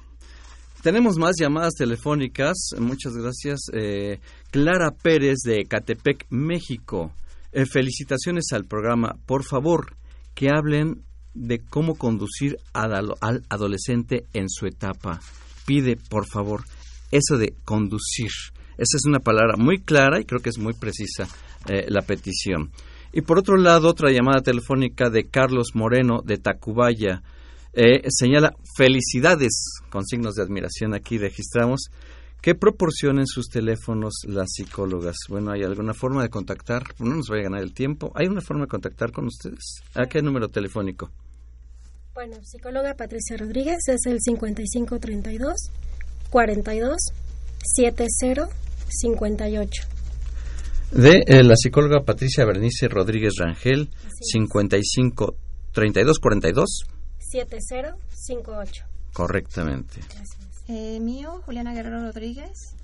Tenemos 0.83 1.17
más 1.17 1.37
llamadas 1.41 1.75
telefónicas. 1.75 2.71
Muchas 2.79 3.15
gracias. 3.15 3.61
Eh, 3.73 4.21
Clara 4.51 4.91
Pérez 4.91 5.39
de 5.45 5.65
Catepec, 5.65 6.27
México. 6.31 7.13
felicitaciones 7.71 8.47
al 8.53 8.65
programa. 8.65 9.15
Por 9.27 9.45
favor, 9.45 9.97
que 10.35 10.51
hablen 10.51 11.05
de 11.35 11.59
cómo 11.59 11.97
conducir 11.97 12.57
al, 12.73 13.15
adolescente 13.49 14.27
en 14.33 14.49
su 14.49 14.67
etapa. 14.67 15.21
Pide, 15.67 15.97
por 15.97 16.27
favor, 16.27 16.63
eso 17.11 17.37
de 17.37 17.55
conducir. 17.65 18.31
Esa 18.77 18.97
es 18.97 19.05
una 19.07 19.21
palabra 19.21 19.57
muy 19.57 19.79
clara 19.79 20.21
y 20.21 20.25
creo 20.25 20.41
que 20.41 20.51
es 20.51 20.59
muy 20.59 20.75
precisa 20.75 21.27
eh, 21.69 21.87
la 21.89 22.03
petición. 22.03 22.71
Y 23.13 23.21
por 23.21 23.39
otro 23.39 23.57
lado, 23.57 23.89
otra 23.89 24.11
llamada 24.11 24.41
telefónica 24.41 25.11
de 25.11 25.29
Carlos 25.29 25.71
Moreno 25.75 26.21
de 26.25 26.39
Tacubaya 26.39 27.23
eh, 27.77 28.03
señala 28.09 28.55
felicidades 28.77 29.81
con 29.91 30.05
signos 30.05 30.35
de 30.35 30.43
admiración. 30.43 30.95
Aquí 30.95 31.19
registramos 31.19 31.91
que 32.41 32.55
proporcionen 32.55 33.27
sus 33.27 33.49
teléfonos 33.49 34.13
las 34.29 34.53
psicólogas. 34.53 35.17
Bueno, 35.29 35.53
¿hay 35.53 35.63
alguna 35.63 35.95
forma 35.95 36.23
de 36.23 36.29
contactar? 36.29 36.83
No 36.99 37.15
nos 37.15 37.29
vaya 37.29 37.41
a 37.41 37.45
ganar 37.45 37.63
el 37.63 37.73
tiempo. 37.73 38.13
¿Hay 38.15 38.27
una 38.27 38.43
forma 38.43 38.65
de 38.65 38.69
contactar 38.69 39.13
con 39.13 39.27
ustedes? 39.27 39.83
¿A 39.95 40.07
qué 40.07 40.21
número 40.21 40.49
telefónico? 40.49 41.11
Bueno, 42.15 42.37
psicóloga 42.45 42.95
Patricia 42.95 43.37
Rodríguez 43.37 43.89
es 43.89 44.07
el 44.07 44.21
5532 44.21 45.71
42 46.31 46.97
70 47.59 48.49
58. 48.89 49.83
De 50.93 51.23
eh, 51.27 51.43
la 51.43 51.57
psicóloga 51.57 52.05
Patricia 52.05 52.45
Bernice 52.45 52.89
Rodríguez 52.89 53.35
Rangel, 53.39 53.91
55 54.21 55.35
32 55.73 56.19
42 56.21 56.85
7058. 57.35 58.85
Correctamente. 59.13 60.01
Eh, 60.69 61.01
mío, 61.01 61.43
Juliana 61.45 61.75
Guerrero 61.75 62.01
Rodríguez, 62.01 62.77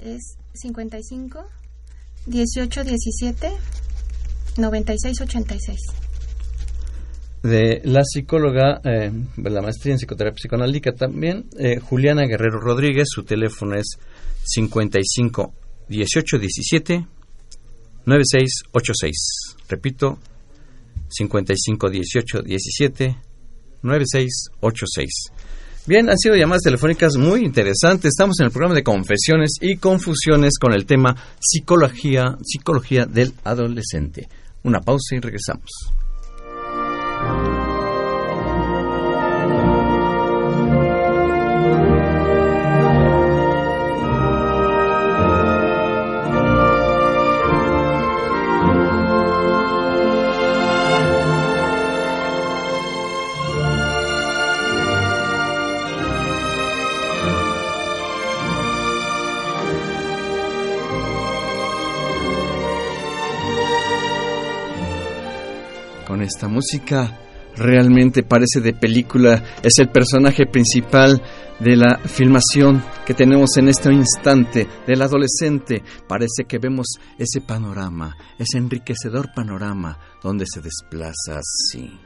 es 0.00 0.36
55 0.54 1.46
18 2.26 2.84
17 2.84 3.52
96 4.56 5.20
86. 5.20 5.78
De 7.44 7.82
la 7.84 8.02
psicóloga, 8.04 8.80
eh, 8.84 9.12
la 9.36 9.62
maestría 9.62 9.92
en 9.92 9.98
psicoterapia 9.98 10.36
psicoanalítica 10.36 10.92
también, 10.92 11.44
eh, 11.56 11.78
Juliana 11.78 12.26
Guerrero 12.26 12.58
Rodríguez, 12.58 13.06
su 13.08 13.22
teléfono 13.22 13.76
es 13.76 13.98
55 14.44 15.54
18 15.88 16.38
17 16.38 17.06
9686. 18.06 19.56
Repito, 19.68 20.18
55 21.10 21.90
18 21.90 22.42
17 22.42 23.16
9686. 23.84 25.30
Bien, 25.86 26.08
han 26.08 26.18
sido 26.18 26.34
llamadas 26.34 26.62
telefónicas 26.62 27.16
muy 27.16 27.44
interesantes. 27.44 28.08
Estamos 28.08 28.40
en 28.40 28.46
el 28.46 28.52
programa 28.52 28.74
de 28.74 28.82
confesiones 28.82 29.52
y 29.60 29.76
confusiones 29.76 30.58
con 30.58 30.72
el 30.72 30.86
tema 30.86 31.14
psicología, 31.38 32.36
psicología 32.42 33.04
del 33.04 33.34
adolescente. 33.44 34.26
Una 34.62 34.80
pausa 34.80 35.14
y 35.14 35.20
regresamos. 35.20 35.70
Esta 66.34 66.48
música 66.48 67.16
realmente 67.56 68.24
parece 68.24 68.60
de 68.60 68.72
película, 68.72 69.40
es 69.62 69.74
el 69.78 69.88
personaje 69.88 70.46
principal 70.46 71.22
de 71.60 71.76
la 71.76 71.98
filmación 71.98 72.82
que 73.06 73.14
tenemos 73.14 73.56
en 73.56 73.68
este 73.68 73.92
instante 73.92 74.66
del 74.84 75.02
adolescente. 75.02 75.84
Parece 76.08 76.44
que 76.48 76.58
vemos 76.58 76.98
ese 77.16 77.40
panorama, 77.40 78.16
ese 78.36 78.58
enriquecedor 78.58 79.32
panorama 79.32 79.96
donde 80.20 80.44
se 80.52 80.60
desplaza 80.60 81.38
así. 81.38 82.00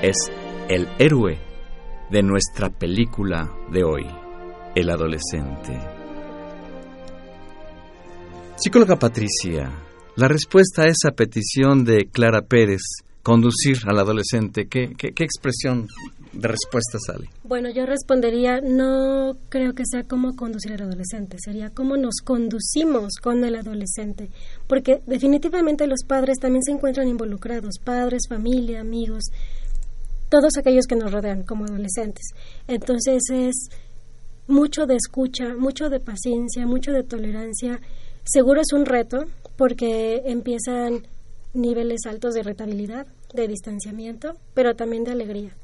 Es 0.00 0.16
el 0.68 0.86
héroe 1.00 1.47
de 2.10 2.22
nuestra 2.22 2.70
película 2.70 3.50
de 3.70 3.84
hoy, 3.84 4.06
El 4.74 4.90
adolescente. 4.90 5.78
Psicóloga 8.56 8.96
Patricia, 8.96 9.70
la 10.16 10.26
respuesta 10.26 10.82
a 10.82 10.86
esa 10.86 11.10
petición 11.14 11.84
de 11.84 12.08
Clara 12.10 12.42
Pérez, 12.42 12.80
conducir 13.22 13.76
al 13.86 13.98
adolescente, 13.98 14.68
¿qué, 14.68 14.94
qué, 14.96 15.22
expresión 15.22 15.86
de 16.32 16.48
respuesta 16.48 16.98
sale? 16.98 17.28
Bueno, 17.44 17.68
yo 17.70 17.84
respondería, 17.84 18.60
no 18.62 19.36
creo 19.50 19.74
que 19.74 19.84
sea 19.84 20.04
cómo 20.04 20.34
conducir 20.34 20.72
al 20.72 20.82
adolescente, 20.82 21.36
sería 21.38 21.70
cómo 21.70 21.98
nos 21.98 22.16
conducimos 22.24 23.16
con 23.22 23.44
el 23.44 23.54
adolescente, 23.54 24.30
porque 24.66 25.02
definitivamente 25.06 25.86
los 25.86 26.04
padres 26.06 26.38
también 26.38 26.62
se 26.62 26.72
encuentran 26.72 27.06
involucrados, 27.06 27.78
padres, 27.84 28.22
familia, 28.28 28.80
amigos, 28.80 29.24
todos 30.28 30.56
aquellos 30.58 30.86
que 30.86 30.96
nos 30.96 31.12
rodean 31.12 31.42
como 31.42 31.64
adolescentes. 31.64 32.26
Entonces 32.66 33.22
es 33.30 33.68
mucho 34.46 34.86
de 34.86 34.96
escucha, 34.96 35.54
mucho 35.54 35.88
de 35.88 36.00
paciencia, 36.00 36.66
mucho 36.66 36.92
de 36.92 37.02
tolerancia. 37.02 37.80
Seguro 38.24 38.60
es 38.60 38.72
un 38.72 38.86
reto 38.86 39.26
porque 39.56 40.22
empiezan 40.26 41.06
niveles 41.54 42.00
altos 42.06 42.34
de 42.34 42.42
retabilidad, 42.42 43.06
de 43.34 43.48
distanciamiento, 43.48 44.34
pero 44.54 44.74
también 44.74 45.04
de 45.04 45.12
alegría. 45.12 45.56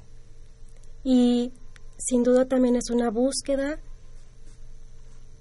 Y 1.03 1.53
sin 1.99 2.23
duda 2.23 2.47
también 2.47 2.77
es 2.77 2.91
una 2.91 3.11
búsqueda 3.11 3.79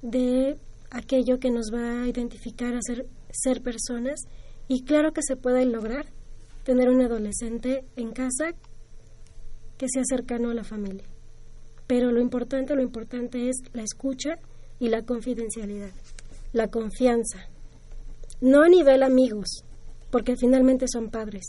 de 0.02 0.58
aquello 0.92 1.40
que 1.40 1.50
nos 1.50 1.72
va 1.74 2.04
a 2.04 2.08
identificar 2.08 2.76
a 2.76 2.82
ser, 2.82 3.08
ser 3.32 3.62
personas 3.62 4.22
y 4.68 4.84
claro 4.84 5.12
que 5.12 5.22
se 5.24 5.36
puede 5.36 5.66
lograr 5.66 6.06
tener 6.64 6.90
un 6.90 7.02
adolescente 7.02 7.84
en 7.96 8.12
casa 8.12 8.54
que 9.78 9.88
sea 9.90 10.04
cercano 10.06 10.50
a 10.50 10.54
la 10.54 10.64
familia. 10.64 11.06
Pero 11.88 12.12
lo 12.12 12.22
importante, 12.22 12.76
lo 12.76 12.82
importante 12.82 13.50
es 13.50 13.58
la 13.74 13.84
escucha 13.84 14.38
y 14.80 14.90
la 14.90 15.04
confidencialidad, 15.04 15.92
la 16.54 16.68
confianza. 16.68 17.48
No 18.42 18.64
a 18.64 18.70
nivel 18.70 19.04
amigos, 19.04 19.64
porque 20.12 20.36
finalmente 20.36 20.86
son 20.92 21.10
padres, 21.10 21.46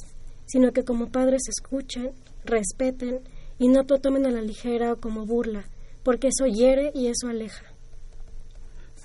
sino 0.46 0.72
que 0.72 0.84
como 0.84 1.10
padres 1.10 1.42
escuchen, 1.48 2.10
respeten 2.44 3.20
y 3.58 3.68
no 3.68 3.82
lo 3.82 3.98
tomen 3.98 4.26
a 4.26 4.30
la 4.30 4.42
ligera 4.42 4.92
o 4.92 5.00
como 5.00 5.24
burla, 5.26 5.64
porque 6.02 6.28
eso 6.28 6.46
hiere 6.46 6.90
y 6.94 7.06
eso 7.06 7.28
aleja. 7.28 7.64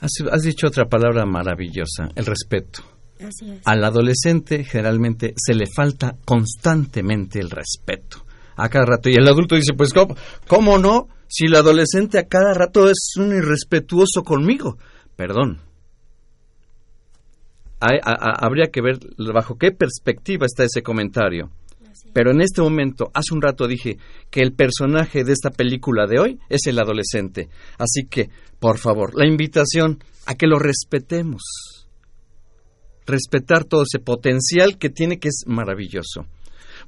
Has, 0.02 0.44
dicho 0.44 0.68
otra 0.68 0.86
palabra 0.86 1.26
maravillosa, 1.26 2.10
el 2.16 2.26
respeto. 2.26 2.84
Así 3.20 3.52
es. 3.52 3.62
Al 3.66 3.84
adolescente 3.84 4.64
generalmente 4.64 5.34
se 5.36 5.54
le 5.54 5.66
falta 5.66 6.16
constantemente 6.24 7.40
el 7.40 7.50
respeto 7.50 8.26
a 8.60 8.70
cada 8.70 8.86
rato. 8.86 9.10
Y 9.10 9.16
el 9.16 9.28
adulto 9.28 9.56
dice, 9.56 9.74
pues 9.74 9.94
¿cómo, 9.94 10.16
cómo 10.48 10.78
no? 10.78 11.08
Si 11.28 11.46
el 11.46 11.56
adolescente 11.56 12.18
a 12.18 12.28
cada 12.28 12.54
rato 12.54 12.90
es 12.90 13.14
un 13.18 13.36
irrespetuoso 13.36 14.24
conmigo. 14.24 14.78
Perdón. 15.16 15.60
habría 17.80 18.68
que 18.72 18.82
ver 18.82 19.00
bajo 19.34 19.58
qué 19.58 19.72
perspectiva 19.72 20.46
está 20.46 20.64
ese 20.64 20.82
comentario. 20.82 21.52
Pero 22.14 22.32
en 22.32 22.42
este 22.42 22.62
momento, 22.62 23.12
hace 23.14 23.34
un 23.34 23.42
rato 23.42 23.68
dije 23.68 23.98
que 24.32 24.42
el 24.42 24.54
personaje 24.54 25.24
de 25.24 25.34
esta 25.34 25.52
película 25.52 26.08
de 26.08 26.20
hoy 26.20 26.40
es 26.50 26.66
el 26.66 26.80
adolescente. 26.80 27.50
Así 27.78 28.06
que, 28.10 28.30
por 28.60 28.78
favor, 28.78 29.12
la 29.16 29.28
invitación 29.28 30.00
a 30.26 30.36
que 30.36 30.48
lo 30.48 30.58
respetemos. 30.58 31.42
Respetar 33.06 33.66
todo 33.66 33.84
ese 33.84 34.00
potencial 34.00 34.78
que 34.78 34.90
tiene 34.90 35.20
que 35.20 35.30
es 35.30 35.44
maravilloso. 35.48 36.26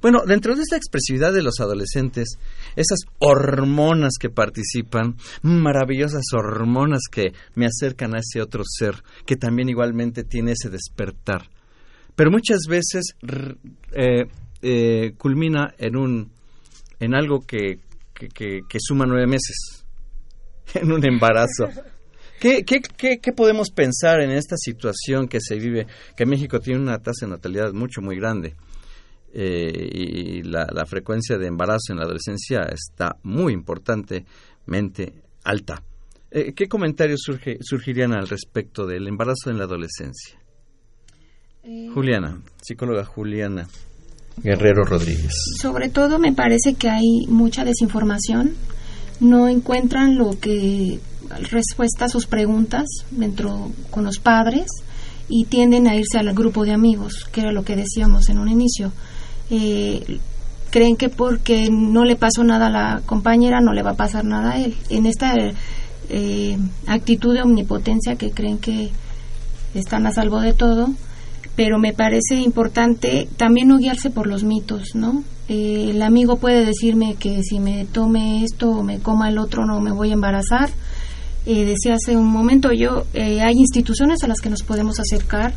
Bueno, 0.02 0.24
dentro 0.26 0.56
de 0.56 0.62
esta 0.62 0.76
expresividad 0.76 1.32
de 1.32 1.42
los 1.42 1.60
adolescentes, 1.60 2.36
esas 2.74 2.98
hormonas 3.20 4.14
que 4.18 4.30
participan, 4.30 5.14
maravillosas 5.42 6.24
hormonas 6.32 7.02
que 7.08 7.32
me 7.54 7.66
acercan 7.66 8.16
a 8.16 8.18
ese 8.18 8.42
otro 8.42 8.64
ser, 8.66 8.96
que 9.24 9.36
también 9.36 9.68
igualmente 9.68 10.24
tiene 10.24 10.52
ese 10.52 10.70
despertar. 10.70 11.48
Pero 12.16 12.32
muchas 12.32 12.62
veces 12.68 13.14
eh, 13.92 14.24
eh, 14.60 15.12
culmina 15.16 15.72
en 15.78 15.96
un 15.96 16.32
en 16.98 17.14
algo 17.14 17.40
que, 17.40 17.78
que, 18.12 18.78
suma 18.78 19.06
nueve 19.06 19.26
meses, 19.26 19.84
en 20.74 20.90
un 20.90 21.04
embarazo. 21.04 21.68
¿Qué, 22.40 22.64
qué, 22.64 22.80
qué, 22.80 23.18
qué 23.18 23.32
podemos 23.32 23.70
pensar 23.70 24.20
en 24.20 24.32
esta 24.32 24.56
situación 24.56 25.28
que 25.28 25.40
se 25.40 25.56
vive, 25.56 25.86
que 26.16 26.26
México 26.26 26.58
tiene 26.58 26.80
una 26.80 26.98
tasa 26.98 27.26
de 27.26 27.32
natalidad 27.32 27.72
mucho, 27.72 28.00
muy 28.00 28.16
grande? 28.16 28.54
Eh, 29.34 29.88
y 29.90 30.42
la, 30.42 30.84
frecuencia 30.86 31.38
de 31.38 31.46
embarazo 31.46 31.90
en 31.92 31.96
la 31.96 32.04
adolescencia 32.04 32.62
está 32.64 33.16
muy 33.22 33.54
importantemente 33.54 35.14
alta. 35.44 35.82
Eh, 36.30 36.52
¿Qué 36.52 36.68
comentarios 36.68 37.20
surge, 37.22 37.56
surgirían 37.62 38.12
al 38.12 38.28
respecto 38.28 38.86
del 38.86 39.08
embarazo 39.08 39.48
en 39.48 39.58
la 39.58 39.64
adolescencia? 39.64 40.38
Eh, 41.62 41.88
Juliana, 41.94 42.42
psicóloga 42.60 43.04
Juliana 43.04 43.68
Guerrero 44.36 44.84
Rodríguez. 44.84 45.32
Sobre 45.60 45.88
todo 45.88 46.18
me 46.18 46.32
parece 46.32 46.74
que 46.74 46.90
hay 46.90 47.26
mucha 47.28 47.64
desinformación. 47.64 48.54
No 49.20 49.48
encuentran 49.48 50.18
lo 50.18 50.38
que 50.38 50.98
respuesta 51.50 52.06
a 52.06 52.08
sus 52.08 52.26
preguntas 52.26 52.84
dentro 53.10 53.70
con 53.90 54.04
los 54.04 54.18
padres 54.18 54.66
y 55.28 55.44
tienden 55.44 55.86
a 55.86 55.96
irse 55.96 56.18
al 56.18 56.34
grupo 56.34 56.64
de 56.64 56.72
amigos, 56.72 57.24
que 57.32 57.40
era 57.40 57.52
lo 57.52 57.64
que 57.64 57.76
decíamos 57.76 58.28
en 58.28 58.38
un 58.38 58.48
inicio 58.48 58.92
eh, 59.52 60.18
creen 60.70 60.96
que 60.96 61.10
porque 61.10 61.68
no 61.70 62.04
le 62.04 62.16
pasó 62.16 62.42
nada 62.42 62.66
a 62.66 62.70
la 62.70 63.02
compañera 63.04 63.60
no 63.60 63.74
le 63.74 63.82
va 63.82 63.90
a 63.90 63.96
pasar 63.96 64.24
nada 64.24 64.52
a 64.52 64.58
él. 64.58 64.74
En 64.88 65.06
esta 65.06 65.34
eh, 66.08 66.58
actitud 66.86 67.34
de 67.34 67.42
omnipotencia 67.42 68.16
que 68.16 68.30
creen 68.30 68.58
que 68.58 68.90
están 69.74 70.06
a 70.06 70.12
salvo 70.12 70.40
de 70.40 70.54
todo, 70.54 70.88
pero 71.54 71.78
me 71.78 71.92
parece 71.92 72.36
importante 72.36 73.28
también 73.36 73.68
no 73.68 73.76
guiarse 73.76 74.10
por 74.10 74.26
los 74.26 74.42
mitos, 74.42 74.94
¿no? 74.94 75.22
Eh, 75.48 75.90
el 75.90 76.00
amigo 76.00 76.36
puede 76.36 76.64
decirme 76.64 77.16
que 77.16 77.42
si 77.42 77.60
me 77.60 77.84
tome 77.84 78.42
esto 78.42 78.70
o 78.70 78.82
me 78.82 79.00
coma 79.00 79.28
el 79.28 79.38
otro 79.38 79.66
no 79.66 79.80
me 79.80 79.92
voy 79.92 80.10
a 80.10 80.14
embarazar, 80.14 80.70
eh, 81.44 81.64
decía 81.64 81.94
hace 81.94 82.16
un 82.16 82.30
momento 82.30 82.72
yo, 82.72 83.04
eh, 83.12 83.42
hay 83.42 83.56
instituciones 83.56 84.22
a 84.22 84.28
las 84.28 84.40
que 84.40 84.48
nos 84.48 84.62
podemos 84.62 84.98
acercar, 84.98 85.52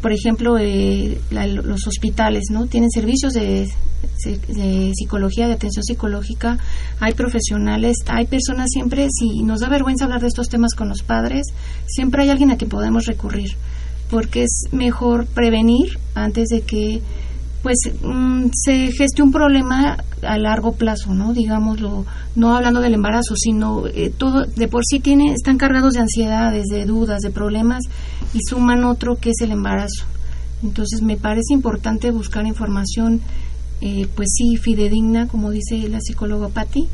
por 0.00 0.12
ejemplo, 0.12 0.58
eh, 0.58 1.20
los 1.30 1.86
hospitales, 1.86 2.44
¿no? 2.50 2.66
Tienen 2.66 2.90
servicios 2.90 3.32
de, 3.34 3.68
de, 4.24 4.92
psicología, 4.94 5.46
de 5.46 5.54
atención 5.54 5.84
psicológica, 5.84 6.58
hay 7.00 7.14
profesionales, 7.14 7.96
hay 8.06 8.26
personas 8.26 8.68
siempre, 8.70 9.08
si 9.10 9.42
nos 9.42 9.60
da 9.60 9.68
vergüenza 9.68 10.04
hablar 10.04 10.20
de 10.20 10.28
estos 10.28 10.48
temas 10.48 10.74
con 10.74 10.88
los 10.88 11.02
padres, 11.02 11.46
siempre 11.86 12.22
hay 12.22 12.30
alguien 12.30 12.50
a 12.50 12.56
quien 12.56 12.70
podemos 12.70 13.06
recurrir, 13.06 13.56
porque 14.10 14.44
es 14.44 14.64
mejor 14.72 15.26
prevenir 15.26 15.98
antes 16.14 16.48
de 16.48 16.62
que 16.62 17.00
pues 17.62 17.76
mm, 18.02 18.46
se 18.52 18.92
geste 18.92 19.22
un 19.22 19.32
problema 19.32 19.98
a 20.22 20.38
largo 20.38 20.72
plazo, 20.72 21.14
¿no? 21.14 21.32
Digámoslo, 21.32 22.06
no 22.36 22.56
hablando 22.56 22.80
del 22.80 22.94
embarazo, 22.94 23.34
sino 23.36 23.86
eh, 23.86 24.10
todo 24.16 24.44
de 24.44 24.68
por 24.68 24.84
sí 24.84 25.00
tiene, 25.00 25.32
están 25.32 25.58
cargados 25.58 25.94
de 25.94 26.00
ansiedades, 26.00 26.66
de 26.66 26.86
dudas, 26.86 27.20
de 27.20 27.30
problemas 27.30 27.82
y 28.32 28.38
suman 28.48 28.84
otro 28.84 29.16
que 29.16 29.30
es 29.30 29.40
el 29.42 29.52
embarazo. 29.52 30.04
Entonces 30.62 31.02
me 31.02 31.16
parece 31.16 31.52
importante 31.52 32.10
buscar 32.10 32.46
información, 32.46 33.20
eh, 33.80 34.06
pues 34.14 34.28
sí, 34.36 34.56
fidedigna, 34.56 35.26
como 35.28 35.50
dice 35.50 35.88
la 35.88 36.00
psicóloga 36.00 36.48
Patti, 36.48 36.86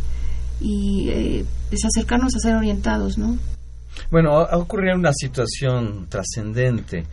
y 0.60 1.08
eh, 1.10 1.44
pues 1.68 1.84
acercarnos 1.84 2.34
a 2.36 2.38
ser 2.38 2.56
orientados, 2.56 3.18
¿no? 3.18 3.36
Bueno, 4.10 4.38
ha 4.38 4.56
ocurrido 4.56 4.96
una 4.96 5.12
situación 5.12 6.06
trascendente 6.08 7.04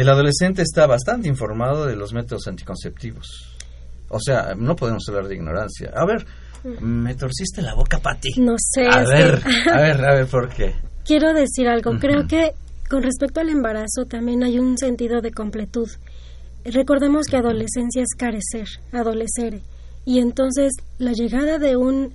el 0.00 0.08
adolescente 0.08 0.62
está 0.62 0.86
bastante 0.86 1.26
informado 1.26 1.84
de 1.84 1.96
los 1.96 2.12
métodos 2.12 2.46
anticonceptivos. 2.46 3.56
O 4.10 4.20
sea, 4.20 4.54
no 4.56 4.76
podemos 4.76 5.02
hablar 5.08 5.26
de 5.26 5.34
ignorancia. 5.34 5.90
A 5.92 6.06
ver, 6.06 6.24
me 6.80 7.16
torciste 7.16 7.62
la 7.62 7.74
boca, 7.74 7.98
Pati. 7.98 8.40
No 8.40 8.54
sé. 8.58 8.86
A 8.86 9.02
ver, 9.02 9.42
a 9.72 9.80
ver, 9.80 10.04
a 10.04 10.14
ver, 10.14 10.26
¿por 10.28 10.48
qué? 10.50 10.76
Quiero 11.04 11.34
decir 11.34 11.66
algo. 11.66 11.98
Creo 11.98 12.28
que 12.28 12.52
con 12.88 13.02
respecto 13.02 13.40
al 13.40 13.48
embarazo 13.48 14.04
también 14.08 14.44
hay 14.44 14.60
un 14.60 14.78
sentido 14.78 15.20
de 15.20 15.32
completud. 15.32 15.88
Recordemos 16.64 17.26
que 17.26 17.36
adolescencia 17.36 18.02
es 18.02 18.14
carecer, 18.16 18.68
adolecer. 18.92 19.62
Y 20.04 20.20
entonces 20.20 20.74
la 20.98 21.12
llegada 21.12 21.58
de 21.58 21.76
un 21.76 22.14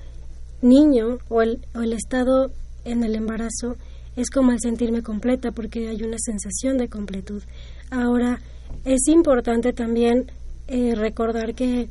niño 0.61 1.17
o 1.27 1.41
el, 1.41 1.65
o 1.75 1.81
el 1.81 1.91
estado 1.91 2.49
en 2.85 3.03
el 3.03 3.15
embarazo 3.15 3.75
es 4.15 4.29
como 4.29 4.51
el 4.51 4.59
sentirme 4.59 5.01
completa 5.01 5.51
porque 5.51 5.89
hay 5.89 6.03
una 6.03 6.17
sensación 6.19 6.77
de 6.77 6.87
completud. 6.87 7.41
Ahora, 7.89 8.39
es 8.85 9.07
importante 9.07 9.73
también 9.73 10.31
eh, 10.67 10.95
recordar 10.95 11.55
que 11.55 11.89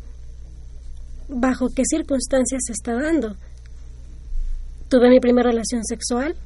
bajo 1.29 1.69
qué 1.75 1.83
circunstancias 1.85 2.63
se 2.67 2.73
está 2.73 2.95
dando. 2.95 3.37
Tuve 4.89 5.09
mi 5.09 5.21
primera 5.21 5.51
relación 5.51 5.85
sexual, 5.85 6.37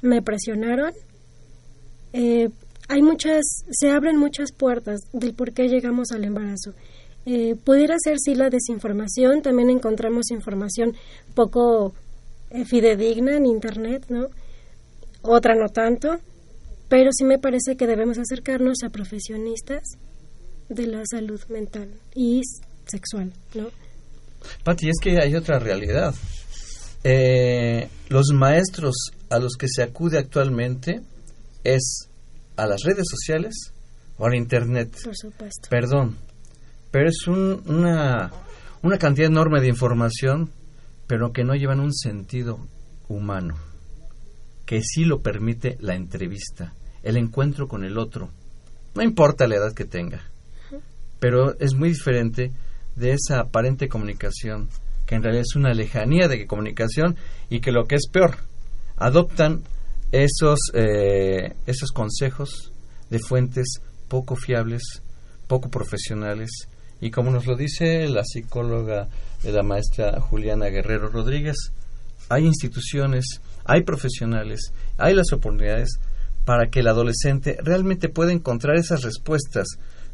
me 0.00 0.22
presionaron, 0.22 0.92
eh, 2.12 2.48
hay 2.88 3.02
muchas, 3.02 3.42
se 3.70 3.90
abren 3.90 4.16
muchas 4.18 4.52
puertas 4.52 5.00
del 5.12 5.34
por 5.34 5.52
qué 5.52 5.68
llegamos 5.68 6.12
al 6.12 6.24
embarazo. 6.24 6.74
Eh, 7.24 7.54
pudiera 7.64 7.96
ser 8.02 8.16
sí 8.18 8.34
la 8.34 8.50
desinformación, 8.50 9.42
también 9.42 9.70
encontramos 9.70 10.30
información 10.30 10.94
poco 11.34 11.94
fidedigna 12.66 13.36
en 13.36 13.46
Internet, 13.46 14.06
¿no? 14.08 14.28
Otra 15.22 15.54
no 15.54 15.68
tanto, 15.68 16.18
pero 16.88 17.10
sí 17.12 17.24
me 17.24 17.38
parece 17.38 17.76
que 17.76 17.86
debemos 17.86 18.18
acercarnos 18.18 18.82
a 18.84 18.90
profesionistas 18.90 19.82
de 20.68 20.86
la 20.86 21.02
salud 21.10 21.40
mental 21.48 21.90
y 22.14 22.42
sexual, 22.86 23.32
¿no? 23.54 23.68
Pati, 24.64 24.88
es 24.88 24.96
que 25.00 25.18
hay 25.18 25.34
otra 25.34 25.58
realidad. 25.58 26.14
Eh, 27.04 27.88
los 28.08 28.28
maestros 28.32 28.94
a 29.30 29.38
los 29.38 29.54
que 29.56 29.66
se 29.68 29.82
acude 29.82 30.18
actualmente 30.18 31.00
es 31.64 32.08
a 32.56 32.66
las 32.66 32.82
redes 32.82 33.06
sociales 33.08 33.72
o 34.18 34.26
al 34.26 34.34
Internet. 34.34 34.96
Por 35.02 35.16
supuesto. 35.16 35.68
Perdón, 35.70 36.18
pero 36.90 37.08
es 37.08 37.26
una, 37.26 38.30
una 38.82 38.98
cantidad 38.98 39.28
enorme 39.28 39.60
de 39.60 39.68
información, 39.68 40.50
pero 41.06 41.32
que 41.32 41.44
no 41.44 41.54
llevan 41.54 41.80
un 41.80 41.94
sentido 41.94 42.58
humano 43.08 43.71
que 44.66 44.82
sí 44.82 45.04
lo 45.04 45.22
permite 45.22 45.76
la 45.80 45.94
entrevista, 45.94 46.74
el 47.02 47.16
encuentro 47.16 47.68
con 47.68 47.84
el 47.84 47.98
otro. 47.98 48.30
No 48.94 49.02
importa 49.02 49.46
la 49.46 49.56
edad 49.56 49.72
que 49.72 49.84
tenga, 49.84 50.22
pero 51.18 51.58
es 51.58 51.74
muy 51.74 51.90
diferente 51.90 52.52
de 52.96 53.12
esa 53.12 53.40
aparente 53.40 53.88
comunicación, 53.88 54.68
que 55.06 55.14
en 55.14 55.22
realidad 55.22 55.44
es 55.48 55.56
una 55.56 55.74
lejanía 55.74 56.28
de 56.28 56.46
comunicación 56.46 57.16
y 57.48 57.60
que 57.60 57.72
lo 57.72 57.86
que 57.86 57.96
es 57.96 58.08
peor, 58.10 58.36
adoptan 58.96 59.62
esos, 60.12 60.58
eh, 60.74 61.54
esos 61.66 61.90
consejos 61.90 62.72
de 63.08 63.18
fuentes 63.18 63.80
poco 64.08 64.36
fiables, 64.36 64.82
poco 65.46 65.70
profesionales, 65.70 66.50
y 67.00 67.10
como 67.10 67.30
nos 67.30 67.46
lo 67.46 67.56
dice 67.56 68.06
la 68.08 68.24
psicóloga, 68.24 69.08
de 69.42 69.52
la 69.52 69.62
maestra 69.62 70.20
Juliana 70.20 70.66
Guerrero 70.66 71.08
Rodríguez, 71.08 71.72
hay 72.28 72.46
instituciones 72.46 73.40
hay 73.64 73.82
profesionales, 73.82 74.72
hay 74.98 75.14
las 75.14 75.32
oportunidades 75.32 75.98
para 76.44 76.68
que 76.68 76.80
el 76.80 76.88
adolescente 76.88 77.56
realmente 77.62 78.08
pueda 78.08 78.32
encontrar 78.32 78.76
esas 78.76 79.02
respuestas 79.02 79.66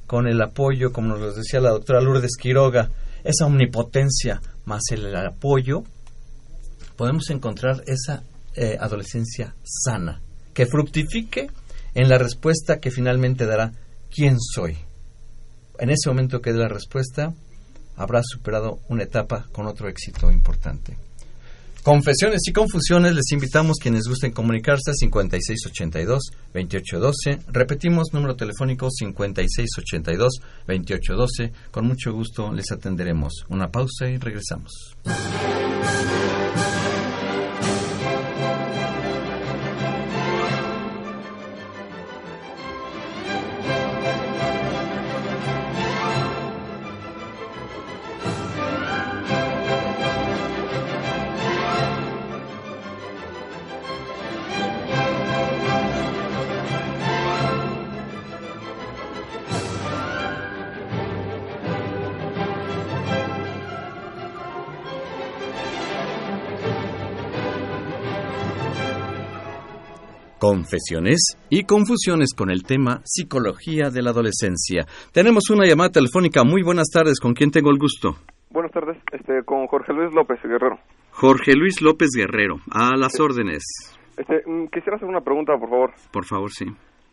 con 0.07 0.27
el 0.27 0.41
apoyo, 0.41 0.93
como 0.93 1.17
nos 1.17 1.37
decía 1.37 1.61
la 1.61 1.71
doctora 1.71 2.01
Lourdes 2.01 2.37
Quiroga, 2.39 2.91
esa 3.25 3.47
omnipotencia 3.47 4.41
más 4.65 4.83
el 4.91 5.15
apoyo, 5.15 5.83
podemos 6.97 7.31
encontrar 7.31 7.83
esa 7.87 8.23
eh, 8.55 8.77
adolescencia 8.81 9.55
sana, 9.63 10.21
que 10.55 10.67
fructifique 10.67 11.51
en 11.95 12.09
la 12.09 12.19
respuesta 12.19 12.79
que 12.81 12.91
finalmente 12.91 13.47
dará 13.47 13.73
quién 14.11 14.39
soy. 14.39 14.77
En 15.79 15.91
ese 15.91 16.09
momento 16.09 16.41
que 16.41 16.53
dé 16.53 16.59
la 16.59 16.69
respuesta, 16.69 17.35
habrá 17.97 18.21
superado 18.25 18.79
una 18.89 19.05
etapa 19.05 19.47
con 19.53 19.67
otro 19.67 19.89
éxito 19.89 20.31
importante. 20.31 20.97
Confesiones 21.89 22.43
y 22.47 22.53
confusiones, 22.53 23.15
les 23.15 23.33
invitamos 23.33 23.79
quienes 23.81 24.07
gusten 24.07 24.33
comunicarse 24.33 24.91
a 24.91 24.95
5682-2812. 26.53 27.47
Repetimos, 27.47 28.13
número 28.13 28.37
telefónico 28.37 28.89
5682-2812. 28.91 31.51
Con 31.71 31.87
mucho 31.87 32.13
gusto 32.13 32.53
les 32.53 32.71
atenderemos. 32.73 33.47
Una 33.49 33.71
pausa 33.71 34.07
y 34.07 34.19
regresamos. 34.19 34.99
Confesiones 70.49 71.37
y 71.51 71.65
confusiones 71.65 72.33
con 72.35 72.49
el 72.51 72.63
tema 72.63 73.03
Psicología 73.05 73.91
de 73.91 74.01
la 74.01 74.13
Adolescencia. 74.13 74.87
Tenemos 75.13 75.51
una 75.51 75.67
llamada 75.67 75.91
telefónica. 75.91 76.43
Muy 76.43 76.63
buenas 76.63 76.89
tardes. 76.91 77.21
¿Con 77.21 77.35
quién 77.35 77.51
tengo 77.51 77.69
el 77.69 77.77
gusto? 77.77 78.17
Buenas 78.49 78.73
tardes. 78.73 78.97
Este, 79.13 79.43
con 79.45 79.67
Jorge 79.67 79.93
Luis 79.93 80.11
López 80.15 80.41
Guerrero. 80.43 80.79
Jorge 81.11 81.53
Luis 81.53 81.83
López 81.83 82.09
Guerrero. 82.17 82.61
A 82.71 82.97
las 82.97 83.21
órdenes. 83.21 83.63
Este, 84.17 84.43
mm, 84.47 84.69
quisiera 84.73 84.97
hacer 84.97 85.07
una 85.07 85.21
pregunta, 85.21 85.53
por 85.59 85.69
favor. 85.69 85.91
Por 86.11 86.25
favor, 86.25 86.51
sí. 86.51 86.65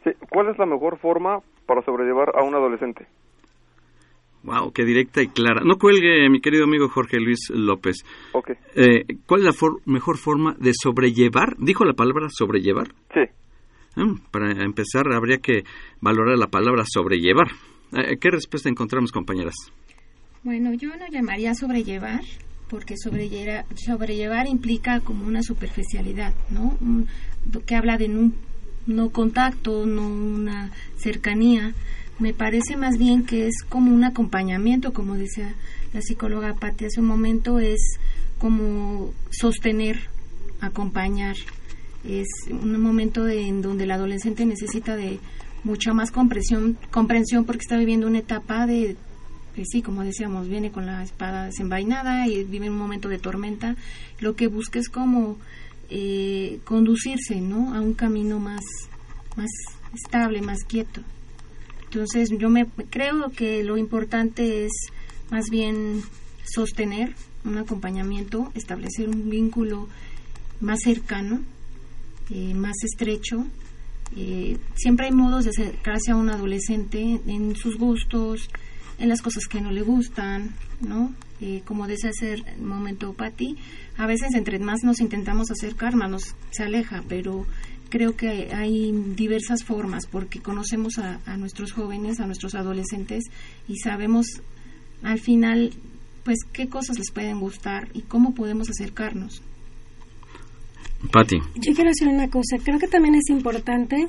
sí. 0.06 0.12
¿Cuál 0.30 0.52
es 0.52 0.58
la 0.58 0.66
mejor 0.66 0.98
forma 1.00 1.40
para 1.66 1.82
sobrellevar 1.82 2.30
a 2.40 2.42
un 2.42 2.56
adolescente? 2.56 3.06
Wow, 4.46 4.72
qué 4.72 4.86
directa 4.86 5.24
y 5.24 5.28
clara. 5.30 5.62
No 5.66 5.78
cuelgue, 5.78 6.30
mi 6.30 6.40
querido 6.40 6.66
amigo 6.66 6.88
Jorge 6.88 7.20
Luis 7.20 7.50
López. 7.50 8.06
Ok. 8.32 8.52
Eh, 8.76 9.04
¿Cuál 9.26 9.42
es 9.42 9.46
la 9.48 9.70
mejor 9.86 10.18
forma 10.18 10.56
de 10.60 10.72
sobrellevar? 10.74 11.56
¿Dijo 11.58 11.84
la 11.84 11.94
palabra 11.94 12.28
sobrellevar? 12.30 12.94
Sí. 13.12 13.22
Mm, 13.96 14.18
para 14.30 14.52
empezar, 14.64 15.12
habría 15.12 15.40
que 15.40 15.64
valorar 16.00 16.38
la 16.38 16.48
palabra 16.48 16.84
sobrellevar. 16.86 17.48
Eh, 17.94 18.18
¿Qué 18.22 18.30
respuesta 18.30 18.70
encontramos, 18.70 19.12
compañeras? 19.12 19.56
Bueno, 20.44 20.74
yo 20.76 20.90
no 20.96 21.08
llamaría 21.10 21.56
sobrellevar, 21.56 22.22
porque 22.70 22.98
sobrellevar, 22.98 23.66
sobrellevar 23.76 24.48
implica 24.48 25.00
como 25.00 25.26
una 25.26 25.42
superficialidad, 25.42 26.36
¿no? 26.52 26.78
que 27.66 27.76
habla 27.76 27.98
de 27.98 28.06
un 28.06 28.36
no 28.86 29.10
contacto, 29.10 29.88
no 29.88 30.08
una 30.08 30.72
cercanía 30.98 31.74
me 32.20 32.34
parece 32.34 32.78
más 32.78 32.98
bien 32.98 33.26
que 33.26 33.48
es 33.48 33.64
como 33.68 33.94
un 33.94 34.04
acompañamiento, 34.04 34.94
como 34.94 35.16
decía 35.16 35.54
la 35.94 36.02
psicóloga 36.02 36.56
Patti 36.56 36.86
hace 36.86 37.00
un 37.00 37.08
momento, 37.08 37.60
es 37.60 37.98
como 38.38 39.14
sostener, 39.32 40.00
acompañar. 40.62 41.36
es 42.04 42.28
un 42.50 42.80
momento 42.82 43.28
en 43.28 43.62
donde 43.62 43.86
el 43.86 43.92
adolescente 43.92 44.46
necesita 44.46 44.96
de 44.96 45.20
mucha 45.64 45.94
más 45.94 46.12
comprensión, 46.12 46.78
comprensión 46.92 47.46
porque 47.46 47.62
está 47.62 47.78
viviendo 47.78 48.08
una 48.08 48.20
etapa 48.20 48.68
de, 48.68 48.96
pues 49.56 49.68
sí, 49.72 49.82
como 49.82 50.04
decíamos, 50.04 50.48
viene 50.48 50.72
con 50.72 50.86
la 50.86 51.04
espada 51.04 51.46
desenvainada 51.46 52.28
y 52.28 52.44
vive 52.44 52.70
un 52.70 52.78
momento 52.78 53.10
de 53.10 53.18
tormenta. 53.18 53.76
Lo 54.20 54.36
que 54.36 54.48
busca 54.48 54.80
es 54.80 54.90
como 54.90 55.38
eh, 55.90 56.60
conducirse, 56.66 57.42
¿no? 57.42 57.74
A 57.74 57.82
un 57.82 57.94
camino 57.94 58.40
más, 58.40 58.64
más 59.36 59.50
estable, 59.94 60.42
más 60.42 60.64
quieto. 60.64 61.02
Entonces 61.96 62.30
yo 62.38 62.50
me 62.50 62.66
creo 62.90 63.30
que 63.30 63.64
lo 63.64 63.78
importante 63.78 64.66
es 64.66 64.74
más 65.32 65.46
bien 65.50 66.04
sostener 66.44 67.16
un 67.46 67.58
acompañamiento, 67.58 68.52
establecer 68.54 69.08
un 69.08 69.30
vínculo 69.30 69.88
más 70.60 70.82
cercano, 70.84 71.40
eh, 72.32 72.54
más 72.54 72.76
estrecho. 72.84 73.46
Eh, 74.18 74.58
siempre 74.76 75.06
hay 75.06 75.14
modos 75.14 75.46
de 75.46 75.52
acercarse 75.52 76.12
a 76.12 76.18
un 76.18 76.30
adolescente 76.30 77.22
en 77.28 77.56
sus 77.56 77.78
gustos, 77.78 78.50
en 79.00 79.08
las 79.08 79.22
cosas 79.22 79.46
que 79.48 79.62
no 79.62 79.72
le 79.72 79.82
gustan, 79.82 80.54
¿no? 80.82 81.14
Eh, 81.40 81.62
como 81.64 81.88
desea 81.88 82.10
hacer 82.10 82.44
el 82.58 82.62
momento 82.62 83.14
Patti, 83.14 83.56
a 83.98 84.06
veces 84.06 84.34
entre 84.34 84.60
más 84.60 84.84
nos 84.84 85.00
intentamos 85.00 85.50
acercar, 85.50 85.96
más 85.96 86.12
nos 86.12 86.36
se 86.52 86.64
aleja, 86.64 87.04
pero 87.08 87.46
creo 87.90 88.16
que 88.16 88.54
hay 88.54 88.92
diversas 89.16 89.64
formas 89.64 90.06
porque 90.08 90.42
conocemos 90.42 90.98
a, 90.98 91.20
a 91.26 91.38
nuestros 91.38 91.72
jóvenes, 91.72 92.20
a 92.20 92.26
nuestros 92.26 92.56
adolescentes 92.56 93.24
y 93.68 93.78
sabemos 93.78 94.42
al 95.04 95.20
final 95.20 95.72
pues 96.24 96.40
qué 96.52 96.68
cosas 96.68 96.98
les 96.98 97.12
pueden 97.12 97.40
gustar 97.40 97.88
y 97.94 98.02
cómo 98.02 98.34
podemos 98.34 98.70
acercarnos. 98.70 99.42
Patti. 101.12 101.38
Yo 101.56 101.74
quiero 101.76 101.92
decir 101.92 102.08
una 102.08 102.30
cosa, 102.30 102.58
creo 102.64 102.80
que 102.80 102.88
también 102.88 103.16
es 103.16 103.30
importante 103.30 104.08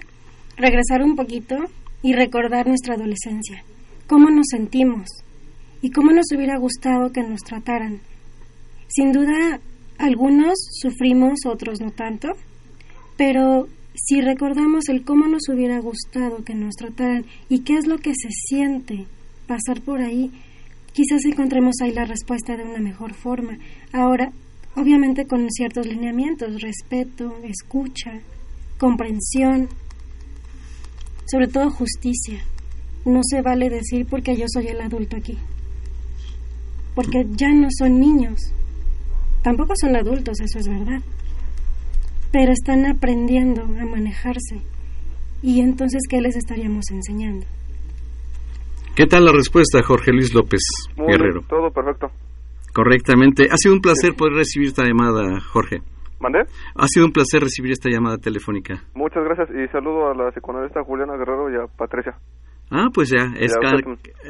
regresar 0.57 1.03
un 1.03 1.15
poquito 1.15 1.57
y 2.03 2.15
recordar 2.15 2.67
nuestra 2.67 2.95
adolescencia, 2.95 3.63
cómo 4.07 4.31
nos 4.31 4.47
sentimos 4.51 5.09
y 5.83 5.91
cómo 5.91 6.13
nos 6.13 6.27
hubiera 6.35 6.59
gustado 6.59 7.13
que 7.13 7.23
nos 7.23 7.41
trataran. 7.41 8.01
Sin 8.89 9.13
duda, 9.13 9.61
algunos 9.99 10.55
sufrimos, 10.81 11.41
otros 11.45 11.81
no 11.81 11.91
tanto, 11.91 12.29
pero 13.17 13.69
si 13.95 14.21
recordamos 14.21 14.89
el 14.89 15.05
cómo 15.05 15.27
nos 15.27 15.49
hubiera 15.49 15.81
gustado 15.81 16.45
que 16.45 16.55
nos 16.55 16.75
trataran 16.75 17.25
y 17.49 17.61
qué 17.61 17.77
es 17.77 17.87
lo 17.87 17.99
que 17.99 18.13
se 18.15 18.29
siente 18.31 19.07
pasar 19.47 19.81
por 19.81 20.01
ahí, 20.01 20.31
quizás 20.93 21.25
encontremos 21.25 21.77
ahí 21.83 21.93
la 21.93 22.05
respuesta 22.05 22.57
de 22.57 22.65
una 22.65 22.79
mejor 22.79 23.15
forma. 23.15 23.59
Ahora, 23.93 24.33
obviamente 24.75 25.27
con 25.27 25.51
ciertos 25.51 25.87
lineamientos, 25.87 26.61
respeto, 26.61 27.35
escucha, 27.43 28.21
comprensión, 28.79 29.69
sobre 31.31 31.49
todo 31.49 31.71
justicia. 31.71 32.41
No 33.05 33.21
se 33.23 33.41
vale 33.41 33.71
decir 33.71 34.07
porque 34.07 34.37
yo 34.37 34.47
soy 34.49 34.67
el 34.67 34.81
adulto 34.81 35.17
aquí, 35.17 35.39
porque 36.95 37.25
ya 37.31 37.49
no 37.53 37.69
son 37.71 38.01
niños, 38.01 38.53
tampoco 39.43 39.75
son 39.81 39.95
adultos, 39.95 40.41
eso 40.41 40.59
es 40.59 40.67
verdad, 40.67 41.01
pero 42.37 42.53
están 42.53 42.85
aprendiendo 42.85 43.63
a 43.63 43.87
manejarse. 43.87 44.61
Y 45.41 45.63
entonces, 45.63 46.03
¿qué 46.07 46.21
les 46.21 46.37
estaríamos 46.37 46.85
enseñando? 46.91 47.47
¿Qué 48.95 49.07
tal 49.07 49.25
la 49.25 49.33
respuesta, 49.33 49.83
Jorge 49.83 50.13
Luis 50.13 50.35
López 50.35 50.61
Guerrero? 50.99 51.41
todo 51.49 51.71
perfecto. 51.71 52.09
Correctamente. 52.75 53.49
Ha 53.51 53.57
sido 53.57 53.75
un 53.75 53.81
placer 53.81 54.13
poder 54.19 54.35
recibir 54.35 54.69
esta 54.69 54.85
llamada, 54.85 55.41
Jorge. 55.51 55.79
¿Mandé? 56.21 56.41
Ha 56.75 56.87
sido 56.89 57.07
un 57.07 57.13
placer 57.13 57.41
recibir 57.41 57.73
esta 57.73 57.89
llamada 57.89 58.19
telefónica. 58.19 58.85
Muchas 58.95 59.25
gracias 59.25 59.49
y 59.57 59.67
saludo 59.73 60.11
a 60.11 60.15
la 60.15 60.31
psicoanalista 60.31 60.85
Juliana 60.85 61.17
Guerrero 61.17 61.51
y 61.51 61.57
a 61.57 61.67
Patricia. 61.75 62.19
Ah, 62.71 62.89
pues 62.93 63.09
ya, 63.09 63.33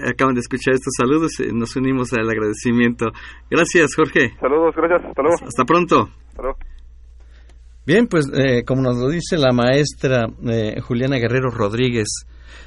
acaban 0.08 0.34
de 0.34 0.40
escuchar 0.42 0.74
estos 0.74 0.92
saludos, 0.96 1.40
eh, 1.40 1.50
nos 1.52 1.74
unimos 1.74 2.12
al 2.12 2.30
agradecimiento. 2.30 3.06
Gracias, 3.50 3.96
Jorge. 3.96 4.36
Saludos, 4.38 4.76
gracias, 4.76 5.06
hasta 5.06 5.22
luego. 5.22 5.36
Hasta 5.44 5.64
pronto. 5.64 6.08
Hasta 6.28 6.42
luego. 6.42 6.58
Bien, 7.86 8.08
pues 8.08 8.26
eh, 8.34 8.64
como 8.64 8.82
nos 8.82 8.96
lo 8.96 9.08
dice 9.08 9.38
la 9.38 9.52
maestra 9.52 10.26
eh, 10.44 10.80
Juliana 10.80 11.18
Guerrero 11.18 11.50
Rodríguez, 11.50 12.08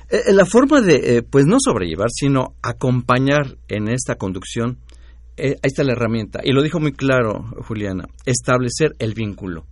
eh, 0.10 0.32
la 0.34 0.46
forma 0.46 0.80
de, 0.80 1.18
eh, 1.18 1.24
pues 1.24 1.46
no 1.46 1.58
sobrellevar, 1.60 2.10
sino 2.10 2.56
acompañar 2.62 3.58
en 3.68 3.90
esta 3.90 4.16
conducción, 4.16 4.78
eh, 5.36 5.56
ahí 5.56 5.60
está 5.68 5.84
la 5.84 5.92
herramienta. 5.92 6.40
Y 6.44 6.54
lo 6.54 6.62
dijo 6.62 6.80
muy 6.80 6.94
claro 6.94 7.44
Juliana, 7.68 8.08
establecer 8.26 8.96
el 9.00 9.14
vínculo. 9.14 9.66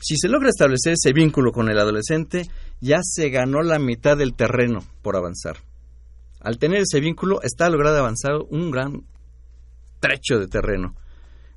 Si 0.00 0.16
se 0.16 0.28
logra 0.28 0.48
establecer 0.48 0.92
ese 0.92 1.12
vínculo 1.12 1.50
con 1.50 1.68
el 1.70 1.78
adolescente, 1.78 2.48
ya 2.80 3.00
se 3.02 3.30
ganó 3.30 3.62
la 3.62 3.80
mitad 3.80 4.16
del 4.16 4.34
terreno 4.34 4.78
por 5.02 5.16
avanzar. 5.16 5.56
Al 6.40 6.58
tener 6.58 6.82
ese 6.82 7.00
vínculo, 7.00 7.42
está 7.42 7.68
logrado 7.68 7.98
avanzar 7.98 8.34
un 8.48 8.70
gran 8.70 9.02
trecho 9.98 10.38
de 10.38 10.46
terreno, 10.46 10.94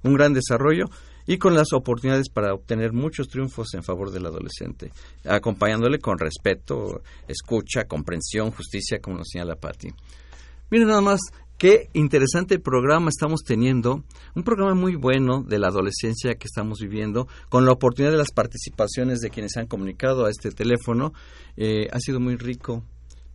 un 0.03 0.15
gran 0.15 0.33
desarrollo 0.33 0.85
y 1.27 1.37
con 1.37 1.53
las 1.53 1.73
oportunidades 1.73 2.29
para 2.29 2.53
obtener 2.53 2.93
muchos 2.93 3.27
triunfos 3.27 3.73
en 3.73 3.83
favor 3.83 4.11
del 4.11 4.25
adolescente, 4.25 4.91
acompañándole 5.25 5.99
con 5.99 6.17
respeto, 6.17 7.03
escucha, 7.27 7.85
comprensión, 7.85 8.51
justicia, 8.51 8.99
como 8.99 9.17
nos 9.17 9.27
señala 9.31 9.55
Patti. 9.55 9.89
Miren 10.71 10.87
nada 10.87 11.01
más 11.01 11.19
qué 11.57 11.89
interesante 11.93 12.59
programa 12.59 13.09
estamos 13.09 13.41
teniendo, 13.45 14.03
un 14.35 14.43
programa 14.43 14.73
muy 14.73 14.95
bueno 14.95 15.43
de 15.43 15.59
la 15.59 15.67
adolescencia 15.67 16.35
que 16.35 16.45
estamos 16.45 16.79
viviendo, 16.79 17.27
con 17.49 17.65
la 17.65 17.73
oportunidad 17.73 18.11
de 18.11 18.19
las 18.19 18.31
participaciones 18.31 19.19
de 19.19 19.29
quienes 19.29 19.57
han 19.57 19.67
comunicado 19.67 20.25
a 20.25 20.29
este 20.29 20.51
teléfono, 20.51 21.13
eh, 21.57 21.87
ha 21.91 21.99
sido 21.99 22.19
muy 22.19 22.37
rico. 22.37 22.83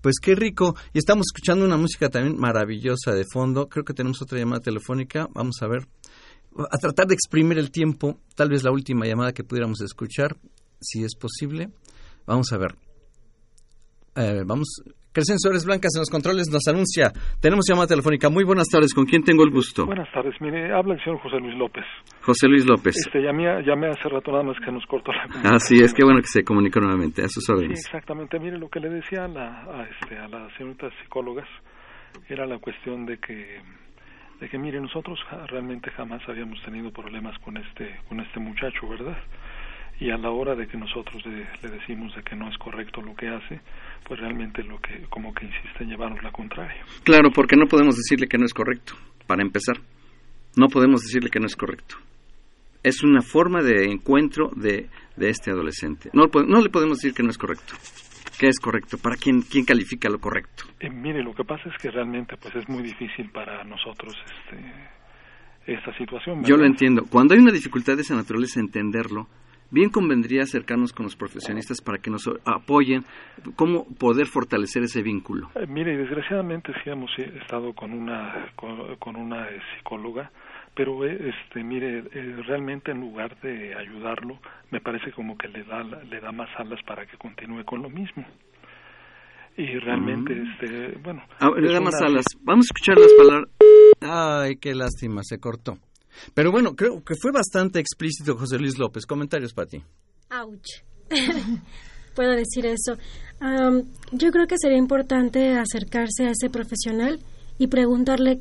Pues 0.01 0.17
qué 0.21 0.35
rico. 0.35 0.75
Y 0.93 0.99
estamos 0.99 1.27
escuchando 1.29 1.65
una 1.65 1.77
música 1.77 2.09
también 2.09 2.37
maravillosa 2.37 3.13
de 3.15 3.25
fondo. 3.25 3.69
Creo 3.69 3.85
que 3.85 3.95
tenemos 3.95 4.21
otra 4.21 4.37
llamada 4.37 4.61
telefónica. 4.61 5.29
Vamos 5.33 5.63
a 5.63 5.69
ver 5.69 5.87
a 6.71 6.79
tratar 6.79 7.07
de 7.07 7.15
exprimir 7.15 7.59
el 7.59 7.71
tiempo, 7.71 8.19
tal 8.37 8.51
vez 8.51 8.63
la 8.63 8.71
última 8.71 9.07
llamada 9.07 9.33
que 9.33 9.45
pudiéramos 9.45 9.81
escuchar, 9.81 10.37
si 10.81 11.05
es 11.05 11.15
posible. 11.17 11.69
Vamos 12.27 12.53
a 12.53 12.59
ver. 12.59 12.75
Eh, 14.17 14.43
vamos. 14.47 14.69
Suárez 15.15 15.67
Blancas 15.67 15.93
en 15.95 16.01
los 16.01 16.09
controles 16.09 16.49
nos 16.51 16.67
anuncia. 16.69 17.13
Tenemos 17.41 17.67
llamada 17.69 17.87
telefónica. 17.87 18.31
Muy 18.31 18.45
buenas 18.45 18.69
tardes. 18.69 18.95
¿Con 18.95 19.05
quién 19.05 19.23
tengo 19.23 19.45
el 19.45 19.51
gusto? 19.51 19.85
Buenas 19.85 20.11
tardes. 20.11 20.35
Mire, 20.41 20.73
habla 20.73 20.95
el 20.95 21.05
señor 21.05 21.21
José 21.21 21.37
Luis 21.37 21.55
López. 21.59 21.85
José 22.23 22.49
Luis 22.49 22.65
López. 22.65 22.97
Este, 22.97 23.21
llamé, 23.21 23.45
llamé 23.63 23.89
hace 23.89 24.09
rato 24.09 24.31
nada 24.33 24.43
más 24.43 24.57
que 24.65 24.73
nos 24.73 24.87
cortó 24.87 25.13
la 25.13 25.25
comunicación. 25.25 25.55
Ah, 25.55 25.59
sí, 25.59 25.77
es 25.85 25.93
que 25.93 26.03
bueno 26.03 26.21
que 26.21 26.29
se 26.29 26.43
comunicó 26.43 26.81
nuevamente. 26.81 27.23
A 27.23 27.29
sus 27.29 27.47
órdenes. 27.51 27.81
Sí, 27.81 27.87
exactamente. 27.87 28.39
Mire, 28.39 28.59
lo 28.59 28.71
que 28.71 28.81
le 28.81 28.89
decía 28.89 29.27
a, 29.27 29.29
la, 29.29 29.65
a, 29.65 29.85
este, 29.85 30.17
a 30.17 30.29
las 30.29 30.51
señoritas 30.57 30.93
psicólogas 31.03 31.49
era 32.29 32.47
la 32.47 32.59
cuestión 32.59 33.05
de 33.05 33.19
que 33.19 33.61
de 34.43 34.49
que 34.49 34.59
mire 34.59 34.81
nosotros 34.81 35.21
realmente 35.47 35.89
jamás 35.93 36.21
habíamos 36.29 36.61
tenido 36.65 36.91
problemas 36.91 37.39
con 37.45 37.57
este 37.57 38.01
con 38.09 38.19
este 38.19 38.41
muchacho 38.41 38.89
verdad 38.89 39.17
y 40.01 40.11
a 40.11 40.17
la 40.17 40.31
hora 40.33 40.57
de 40.57 40.67
que 40.67 40.77
nosotros 40.77 41.25
le, 41.25 41.47
le, 41.63 41.79
decimos 41.79 42.13
de 42.17 42.25
que 42.25 42.35
no 42.35 42.51
es 42.51 42.59
correcto 42.59 43.01
lo 43.01 43.15
que 43.15 43.29
hace 43.29 43.61
pues 44.03 44.19
realmente 44.19 44.65
lo 44.65 44.81
que 44.81 45.07
como 45.09 45.33
que 45.33 45.47
insiste 45.47 45.85
en 45.85 45.91
llevarnos 45.91 46.21
la 46.25 46.33
contraria. 46.33 46.85
Claro 47.05 47.31
porque 47.33 47.55
no 47.55 47.67
podemos 47.67 47.95
decirle 47.95 48.27
que 48.27 48.37
no 48.37 48.45
es 48.45 48.53
correcto 48.53 48.95
para 49.29 49.43
empezar. 49.43 49.77
No 50.57 50.67
podemos 50.67 51.03
decirle 51.03 51.31
que 51.31 51.39
no 51.39 51.47
es 51.47 51.55
correcto. 51.55 51.95
Es 52.83 53.05
una 53.05 53.23
forma 53.23 53.63
de 53.63 53.85
encuentro 53.85 54.51
de, 54.57 54.89
de 55.17 55.31
este 55.31 55.53
adolescente. 55.53 56.11
No, 56.13 56.25
no 56.49 56.61
le 56.61 56.69
podemos 56.69 56.99
decir 56.99 57.15
que 57.15 57.23
no 57.23 57.31
es 57.31 57.39
correcto 57.39 57.75
¿Qué 58.43 58.49
es 58.49 58.59
correcto? 58.59 58.99
¿Para 58.99 59.15
quién, 59.15 59.43
quién 59.43 59.65
califica 59.65 60.09
lo 60.09 60.19
correcto? 60.19 60.65
Eh, 60.81 60.91
mire, 60.91 61.23
lo 61.23 61.33
que 61.33 61.45
pasa 61.45 61.69
es 61.69 61.81
que 61.81 61.93
realmente 61.93 62.37
pues 62.37 62.53
es 62.57 62.69
muy 62.69 62.83
difícil 62.83 63.31
para 63.31 63.63
nosotros 63.63 64.17
este, 64.27 65.73
esta 65.73 65.97
situación. 65.97 66.39
¿verdad? 66.39 66.49
Yo 66.49 66.57
lo 66.57 66.67
entiendo. 66.67 67.05
Cuando 67.09 67.35
hay 67.35 67.41
una 67.41 67.53
dificultad 67.53 67.95
de 67.95 68.03
esa 68.03 68.17
naturaleza, 68.17 68.59
entenderlo, 68.59 69.29
bien 69.71 69.91
convendría 69.91 70.43
acercarnos 70.43 70.93
con 70.93 71.05
los 71.05 71.15
profesionistas 71.15 71.81
para 71.81 71.99
que 71.99 72.11
nos 72.11 72.29
apoyen 72.45 73.05
cómo 73.55 73.87
poder 73.97 74.27
fortalecer 74.27 74.83
ese 74.83 75.03
vínculo. 75.03 75.51
Eh, 75.55 75.69
mire, 75.69 75.97
desgraciadamente 75.97 76.73
sí 76.83 76.91
hemos 76.91 77.17
estado 77.17 77.73
con 77.75 77.93
una, 77.93 78.51
con, 78.57 78.97
con 78.97 79.15
una 79.15 79.51
eh, 79.51 79.61
psicóloga 79.77 80.33
pero 80.75 81.05
este 81.05 81.63
mire 81.63 81.99
eh, 81.99 82.43
realmente 82.47 82.91
en 82.91 83.01
lugar 83.01 83.39
de 83.41 83.75
ayudarlo 83.75 84.39
me 84.71 84.81
parece 84.81 85.13
como 85.13 85.37
que 85.37 85.49
le 85.49 85.65
da 85.65 85.83
le 85.83 86.21
da 86.21 86.33
más 86.33 86.49
alas 86.57 86.81
para 86.87 87.07
que 87.07 87.17
continúe 87.19 87.65
con 87.65 87.83
lo 87.83 87.91
mismo. 87.91 88.25
Y 89.57 89.67
realmente 89.79 90.35
mm. 90.35 90.51
este 90.51 90.99
bueno 91.03 91.23
ah, 91.41 91.51
le 91.57 91.73
da 91.73 91.81
más 91.81 92.01
alas. 92.01 92.25
vamos 92.41 92.67
a 92.67 92.71
escuchar 92.73 92.97
las 92.99 93.13
palabras. 93.13 93.51
Ay 94.01 94.57
qué 94.57 94.75
lástima 94.75 95.23
se 95.23 95.39
cortó. 95.39 95.79
Pero 96.35 96.51
bueno 96.51 96.75
creo 96.75 97.05
que 97.05 97.15
fue 97.21 97.33
bastante 97.33 97.79
explícito 97.79 98.37
José 98.37 98.59
Luis 98.59 98.79
López. 98.79 99.05
Comentarios 99.05 99.53
para 99.53 99.67
ti. 99.67 99.83
Ouch. 100.31 100.83
Puedo 102.15 102.33
decir 102.33 102.67
eso. 102.67 102.97
Um, 103.41 103.91
yo 104.13 104.31
creo 104.31 104.47
que 104.47 104.59
sería 104.59 104.79
importante 104.79 105.57
acercarse 105.59 106.27
a 106.27 106.31
ese 106.31 106.51
profesional 106.51 107.19
y 107.59 107.69
preguntarle 107.69 108.39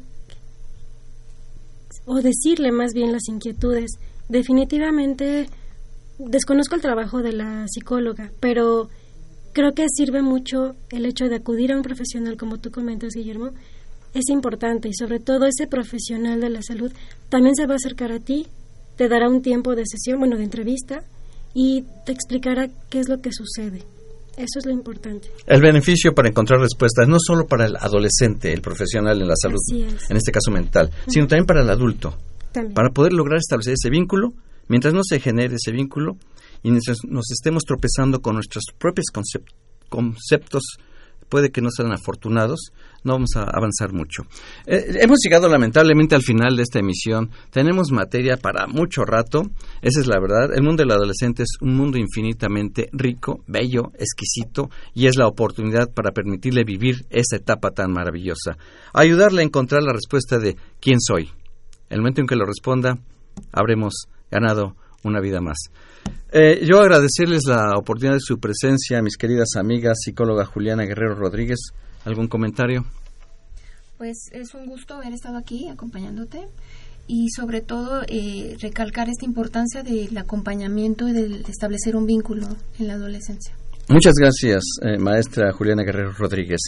o 2.05 2.21
decirle 2.21 2.71
más 2.71 2.93
bien 2.93 3.11
las 3.11 3.27
inquietudes. 3.27 3.91
Definitivamente 4.29 5.47
desconozco 6.17 6.75
el 6.75 6.81
trabajo 6.81 7.21
de 7.21 7.33
la 7.33 7.65
psicóloga, 7.67 8.31
pero 8.39 8.89
creo 9.53 9.73
que 9.73 9.85
sirve 9.89 10.21
mucho 10.21 10.75
el 10.89 11.05
hecho 11.05 11.25
de 11.25 11.35
acudir 11.35 11.71
a 11.71 11.77
un 11.77 11.83
profesional, 11.83 12.37
como 12.37 12.57
tú 12.57 12.71
comentas, 12.71 13.13
Guillermo. 13.13 13.51
Es 14.13 14.29
importante 14.29 14.89
y 14.89 14.93
sobre 14.93 15.19
todo 15.19 15.45
ese 15.45 15.67
profesional 15.67 16.41
de 16.41 16.49
la 16.49 16.61
salud 16.61 16.91
también 17.29 17.55
se 17.55 17.65
va 17.65 17.73
a 17.73 17.77
acercar 17.77 18.11
a 18.11 18.19
ti, 18.19 18.47
te 18.97 19.07
dará 19.07 19.29
un 19.29 19.41
tiempo 19.41 19.75
de 19.75 19.85
sesión, 19.85 20.19
bueno, 20.19 20.37
de 20.37 20.43
entrevista 20.43 21.03
y 21.53 21.85
te 22.05 22.11
explicará 22.11 22.69
qué 22.89 22.99
es 22.99 23.09
lo 23.09 23.21
que 23.21 23.31
sucede. 23.31 23.83
Eso 24.37 24.59
es 24.59 24.65
lo 24.65 24.71
importante. 24.71 25.29
El 25.45 25.61
beneficio 25.61 26.13
para 26.13 26.29
encontrar 26.29 26.59
respuestas 26.59 27.07
no 27.07 27.17
solo 27.19 27.45
para 27.47 27.65
el 27.65 27.75
adolescente, 27.75 28.53
el 28.53 28.61
profesional 28.61 29.21
en 29.21 29.27
la 29.27 29.35
salud, 29.35 29.59
en 29.71 30.17
este 30.17 30.31
caso 30.31 30.51
mental, 30.51 30.89
sino 31.07 31.27
también 31.27 31.45
para 31.45 31.61
el 31.61 31.69
adulto. 31.69 32.17
Para 32.73 32.89
poder 32.89 33.13
lograr 33.13 33.37
establecer 33.37 33.73
ese 33.73 33.89
vínculo, 33.89 34.33
mientras 34.67 34.93
no 34.93 35.01
se 35.03 35.19
genere 35.19 35.55
ese 35.55 35.71
vínculo 35.71 36.17
y 36.63 36.71
nos 36.71 37.31
estemos 37.31 37.63
tropezando 37.63 38.21
con 38.21 38.35
nuestros 38.35 38.65
propios 38.77 39.07
conceptos 39.89 40.63
puede 41.31 41.49
que 41.49 41.61
no 41.61 41.69
sean 41.71 41.93
afortunados, 41.93 42.73
no 43.03 43.13
vamos 43.13 43.31
a 43.35 43.43
avanzar 43.43 43.93
mucho. 43.93 44.23
Eh, 44.67 44.99
hemos 45.01 45.19
llegado 45.23 45.47
lamentablemente 45.47 46.13
al 46.13 46.21
final 46.21 46.57
de 46.57 46.63
esta 46.63 46.79
emisión. 46.79 47.31
Tenemos 47.49 47.91
materia 47.91 48.35
para 48.35 48.67
mucho 48.67 49.05
rato. 49.05 49.43
Esa 49.81 50.01
es 50.01 50.07
la 50.07 50.19
verdad. 50.19 50.53
El 50.53 50.61
mundo 50.61 50.83
del 50.83 50.91
adolescente 50.91 51.43
es 51.43 51.57
un 51.61 51.75
mundo 51.75 51.97
infinitamente 51.97 52.89
rico, 52.91 53.43
bello, 53.47 53.91
exquisito 53.97 54.69
y 54.93 55.07
es 55.07 55.15
la 55.15 55.27
oportunidad 55.27 55.91
para 55.91 56.11
permitirle 56.11 56.65
vivir 56.65 57.05
esa 57.09 57.37
etapa 57.37 57.71
tan 57.71 57.91
maravillosa. 57.93 58.57
Ayudarle 58.93 59.41
a 59.41 59.45
encontrar 59.45 59.81
la 59.83 59.93
respuesta 59.93 60.37
de 60.37 60.57
quién 60.81 60.99
soy. 60.99 61.29
El 61.89 61.99
momento 61.99 62.21
en 62.21 62.27
que 62.27 62.35
lo 62.35 62.45
responda, 62.45 62.99
habremos 63.53 63.93
ganado 64.29 64.75
una 65.03 65.19
vida 65.19 65.41
más. 65.41 65.57
Eh, 66.31 66.65
yo 66.65 66.79
agradecerles 66.79 67.41
la 67.45 67.77
oportunidad 67.77 68.15
de 68.15 68.21
su 68.21 68.39
presencia, 68.39 69.01
mis 69.01 69.17
queridas 69.17 69.49
amigas, 69.57 69.99
psicóloga 70.03 70.45
Juliana 70.45 70.83
Guerrero 70.83 71.15
Rodríguez. 71.15 71.59
¿Algún 72.05 72.27
comentario? 72.27 72.85
Pues 73.97 74.29
es 74.31 74.53
un 74.55 74.65
gusto 74.65 74.95
haber 74.95 75.13
estado 75.13 75.37
aquí 75.37 75.67
acompañándote 75.67 76.47
y 77.05 77.29
sobre 77.35 77.61
todo 77.61 78.01
eh, 78.07 78.55
recalcar 78.59 79.09
esta 79.09 79.25
importancia 79.25 79.83
del 79.83 80.17
acompañamiento 80.17 81.07
y 81.09 81.11
de 81.11 81.41
establecer 81.49 81.95
un 81.95 82.05
vínculo 82.05 82.47
en 82.79 82.87
la 82.87 82.93
adolescencia. 82.93 83.55
Muchas 83.89 84.13
gracias, 84.13 84.63
eh, 84.83 84.97
maestra 84.97 85.51
Juliana 85.51 85.83
Guerrero 85.83 86.13
Rodríguez. 86.13 86.61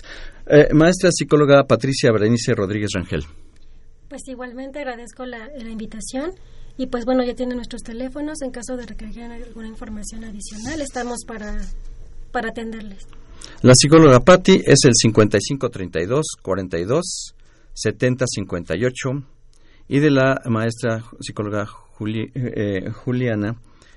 maestra 0.74 1.10
psicóloga 1.12 1.64
Patricia 1.64 2.12
Berenice 2.12 2.54
Rodríguez 2.54 2.90
Rangel. 2.94 3.24
Pues 4.10 4.22
igualmente 4.28 4.80
agradezco 4.80 5.26
la 5.26 5.48
invitación 5.68 6.32
y 6.78 6.88
pues 6.88 7.06
bueno, 7.06 7.24
ya 7.24 7.36
tienen 7.36 7.58
nuestros 7.58 7.84
teléfonos. 7.84 8.42
En 8.42 8.52
caso 8.52 8.76
de 8.76 8.86
requerir 8.86 9.24
alguna 9.24 9.68
información 9.68 10.24
adicional, 10.24 10.82
estamos 10.82 11.20
para, 11.28 11.62
para 12.32 12.50
atenderles. 12.50 13.08
La 13.62 13.74
psicóloga 13.76 14.20
Patti 14.20 14.62
es 14.66 14.86
el 14.86 14.94
5532 14.94 16.26
42 16.42 17.36
70 17.74 18.26
58 18.28 19.10
y 19.88 20.00
de 20.00 20.12
la 20.12 20.42
maestra 20.46 21.04
psicóloga 21.20 21.68
eh, 22.06 22.90
Juliana 22.92 23.56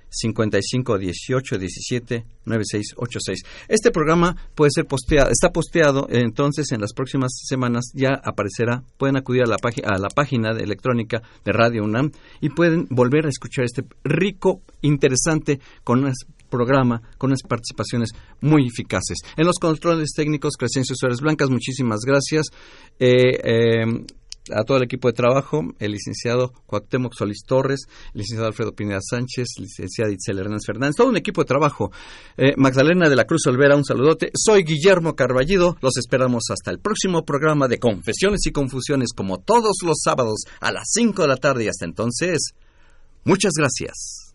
55 0.08 0.98
18 0.98 1.58
17 1.58 2.24
96 2.44 2.94
86. 2.96 3.42
Este 3.68 3.90
programa 3.90 4.36
puede 4.54 4.70
ser 4.74 4.86
posteado, 4.86 5.30
está 5.30 5.50
posteado, 5.52 6.06
entonces 6.10 6.70
en 6.72 6.80
las 6.80 6.92
próximas 6.92 7.32
semanas 7.44 7.90
ya 7.94 8.20
aparecerá. 8.22 8.82
Pueden 8.96 9.16
acudir 9.16 9.42
a 9.42 9.46
la, 9.46 9.56
a 9.56 9.98
la 9.98 10.08
página 10.08 10.54
de 10.54 10.62
electrónica 10.62 11.22
de 11.44 11.52
Radio 11.52 11.84
UNAM 11.84 12.12
y 12.40 12.50
pueden 12.50 12.86
volver 12.90 13.26
a 13.26 13.30
escuchar 13.30 13.64
este 13.64 13.84
rico, 14.04 14.62
interesante, 14.82 15.60
con 15.84 16.04
un 16.04 16.12
programa 16.48 17.02
con 17.18 17.30
unas 17.30 17.42
participaciones 17.42 18.10
muy 18.40 18.66
eficaces. 18.66 19.18
En 19.36 19.46
los 19.46 19.58
controles 19.58 20.10
técnicos, 20.14 20.56
Crescencio 20.56 20.94
Suárez 20.96 21.20
Blancas, 21.20 21.50
muchísimas 21.50 22.00
gracias. 22.06 22.46
Eh, 22.98 23.40
eh, 23.42 23.84
a 24.54 24.64
todo 24.64 24.76
el 24.78 24.84
equipo 24.84 25.08
de 25.08 25.14
trabajo, 25.14 25.62
el 25.78 25.92
licenciado 25.92 26.52
Cuauhtémoc 26.66 27.14
Solís 27.14 27.42
Torres, 27.46 27.86
el 28.14 28.20
licenciado 28.20 28.46
Alfredo 28.46 28.72
Pineda 28.72 29.00
Sánchez, 29.00 29.46
licenciada 29.58 30.12
Itzel 30.12 30.38
Hernández 30.38 30.66
Fernández, 30.66 30.96
todo 30.96 31.08
un 31.08 31.16
equipo 31.16 31.42
de 31.42 31.46
trabajo. 31.46 31.90
Eh, 32.36 32.54
Magdalena 32.56 33.08
de 33.08 33.16
la 33.16 33.24
Cruz 33.24 33.46
Olvera, 33.46 33.76
un 33.76 33.84
saludote. 33.84 34.30
Soy 34.34 34.64
Guillermo 34.64 35.14
Carballido, 35.14 35.76
los 35.80 35.96
esperamos 35.96 36.44
hasta 36.50 36.70
el 36.70 36.78
próximo 36.78 37.24
programa 37.24 37.68
de 37.68 37.78
Confesiones 37.78 38.46
y 38.46 38.52
Confusiones, 38.52 39.12
como 39.14 39.38
todos 39.38 39.76
los 39.84 39.98
sábados 40.02 40.44
a 40.60 40.72
las 40.72 40.88
5 40.92 41.22
de 41.22 41.28
la 41.28 41.36
tarde 41.36 41.64
y 41.64 41.68
hasta 41.68 41.84
entonces, 41.84 42.52
muchas 43.24 43.52
gracias. 43.56 44.34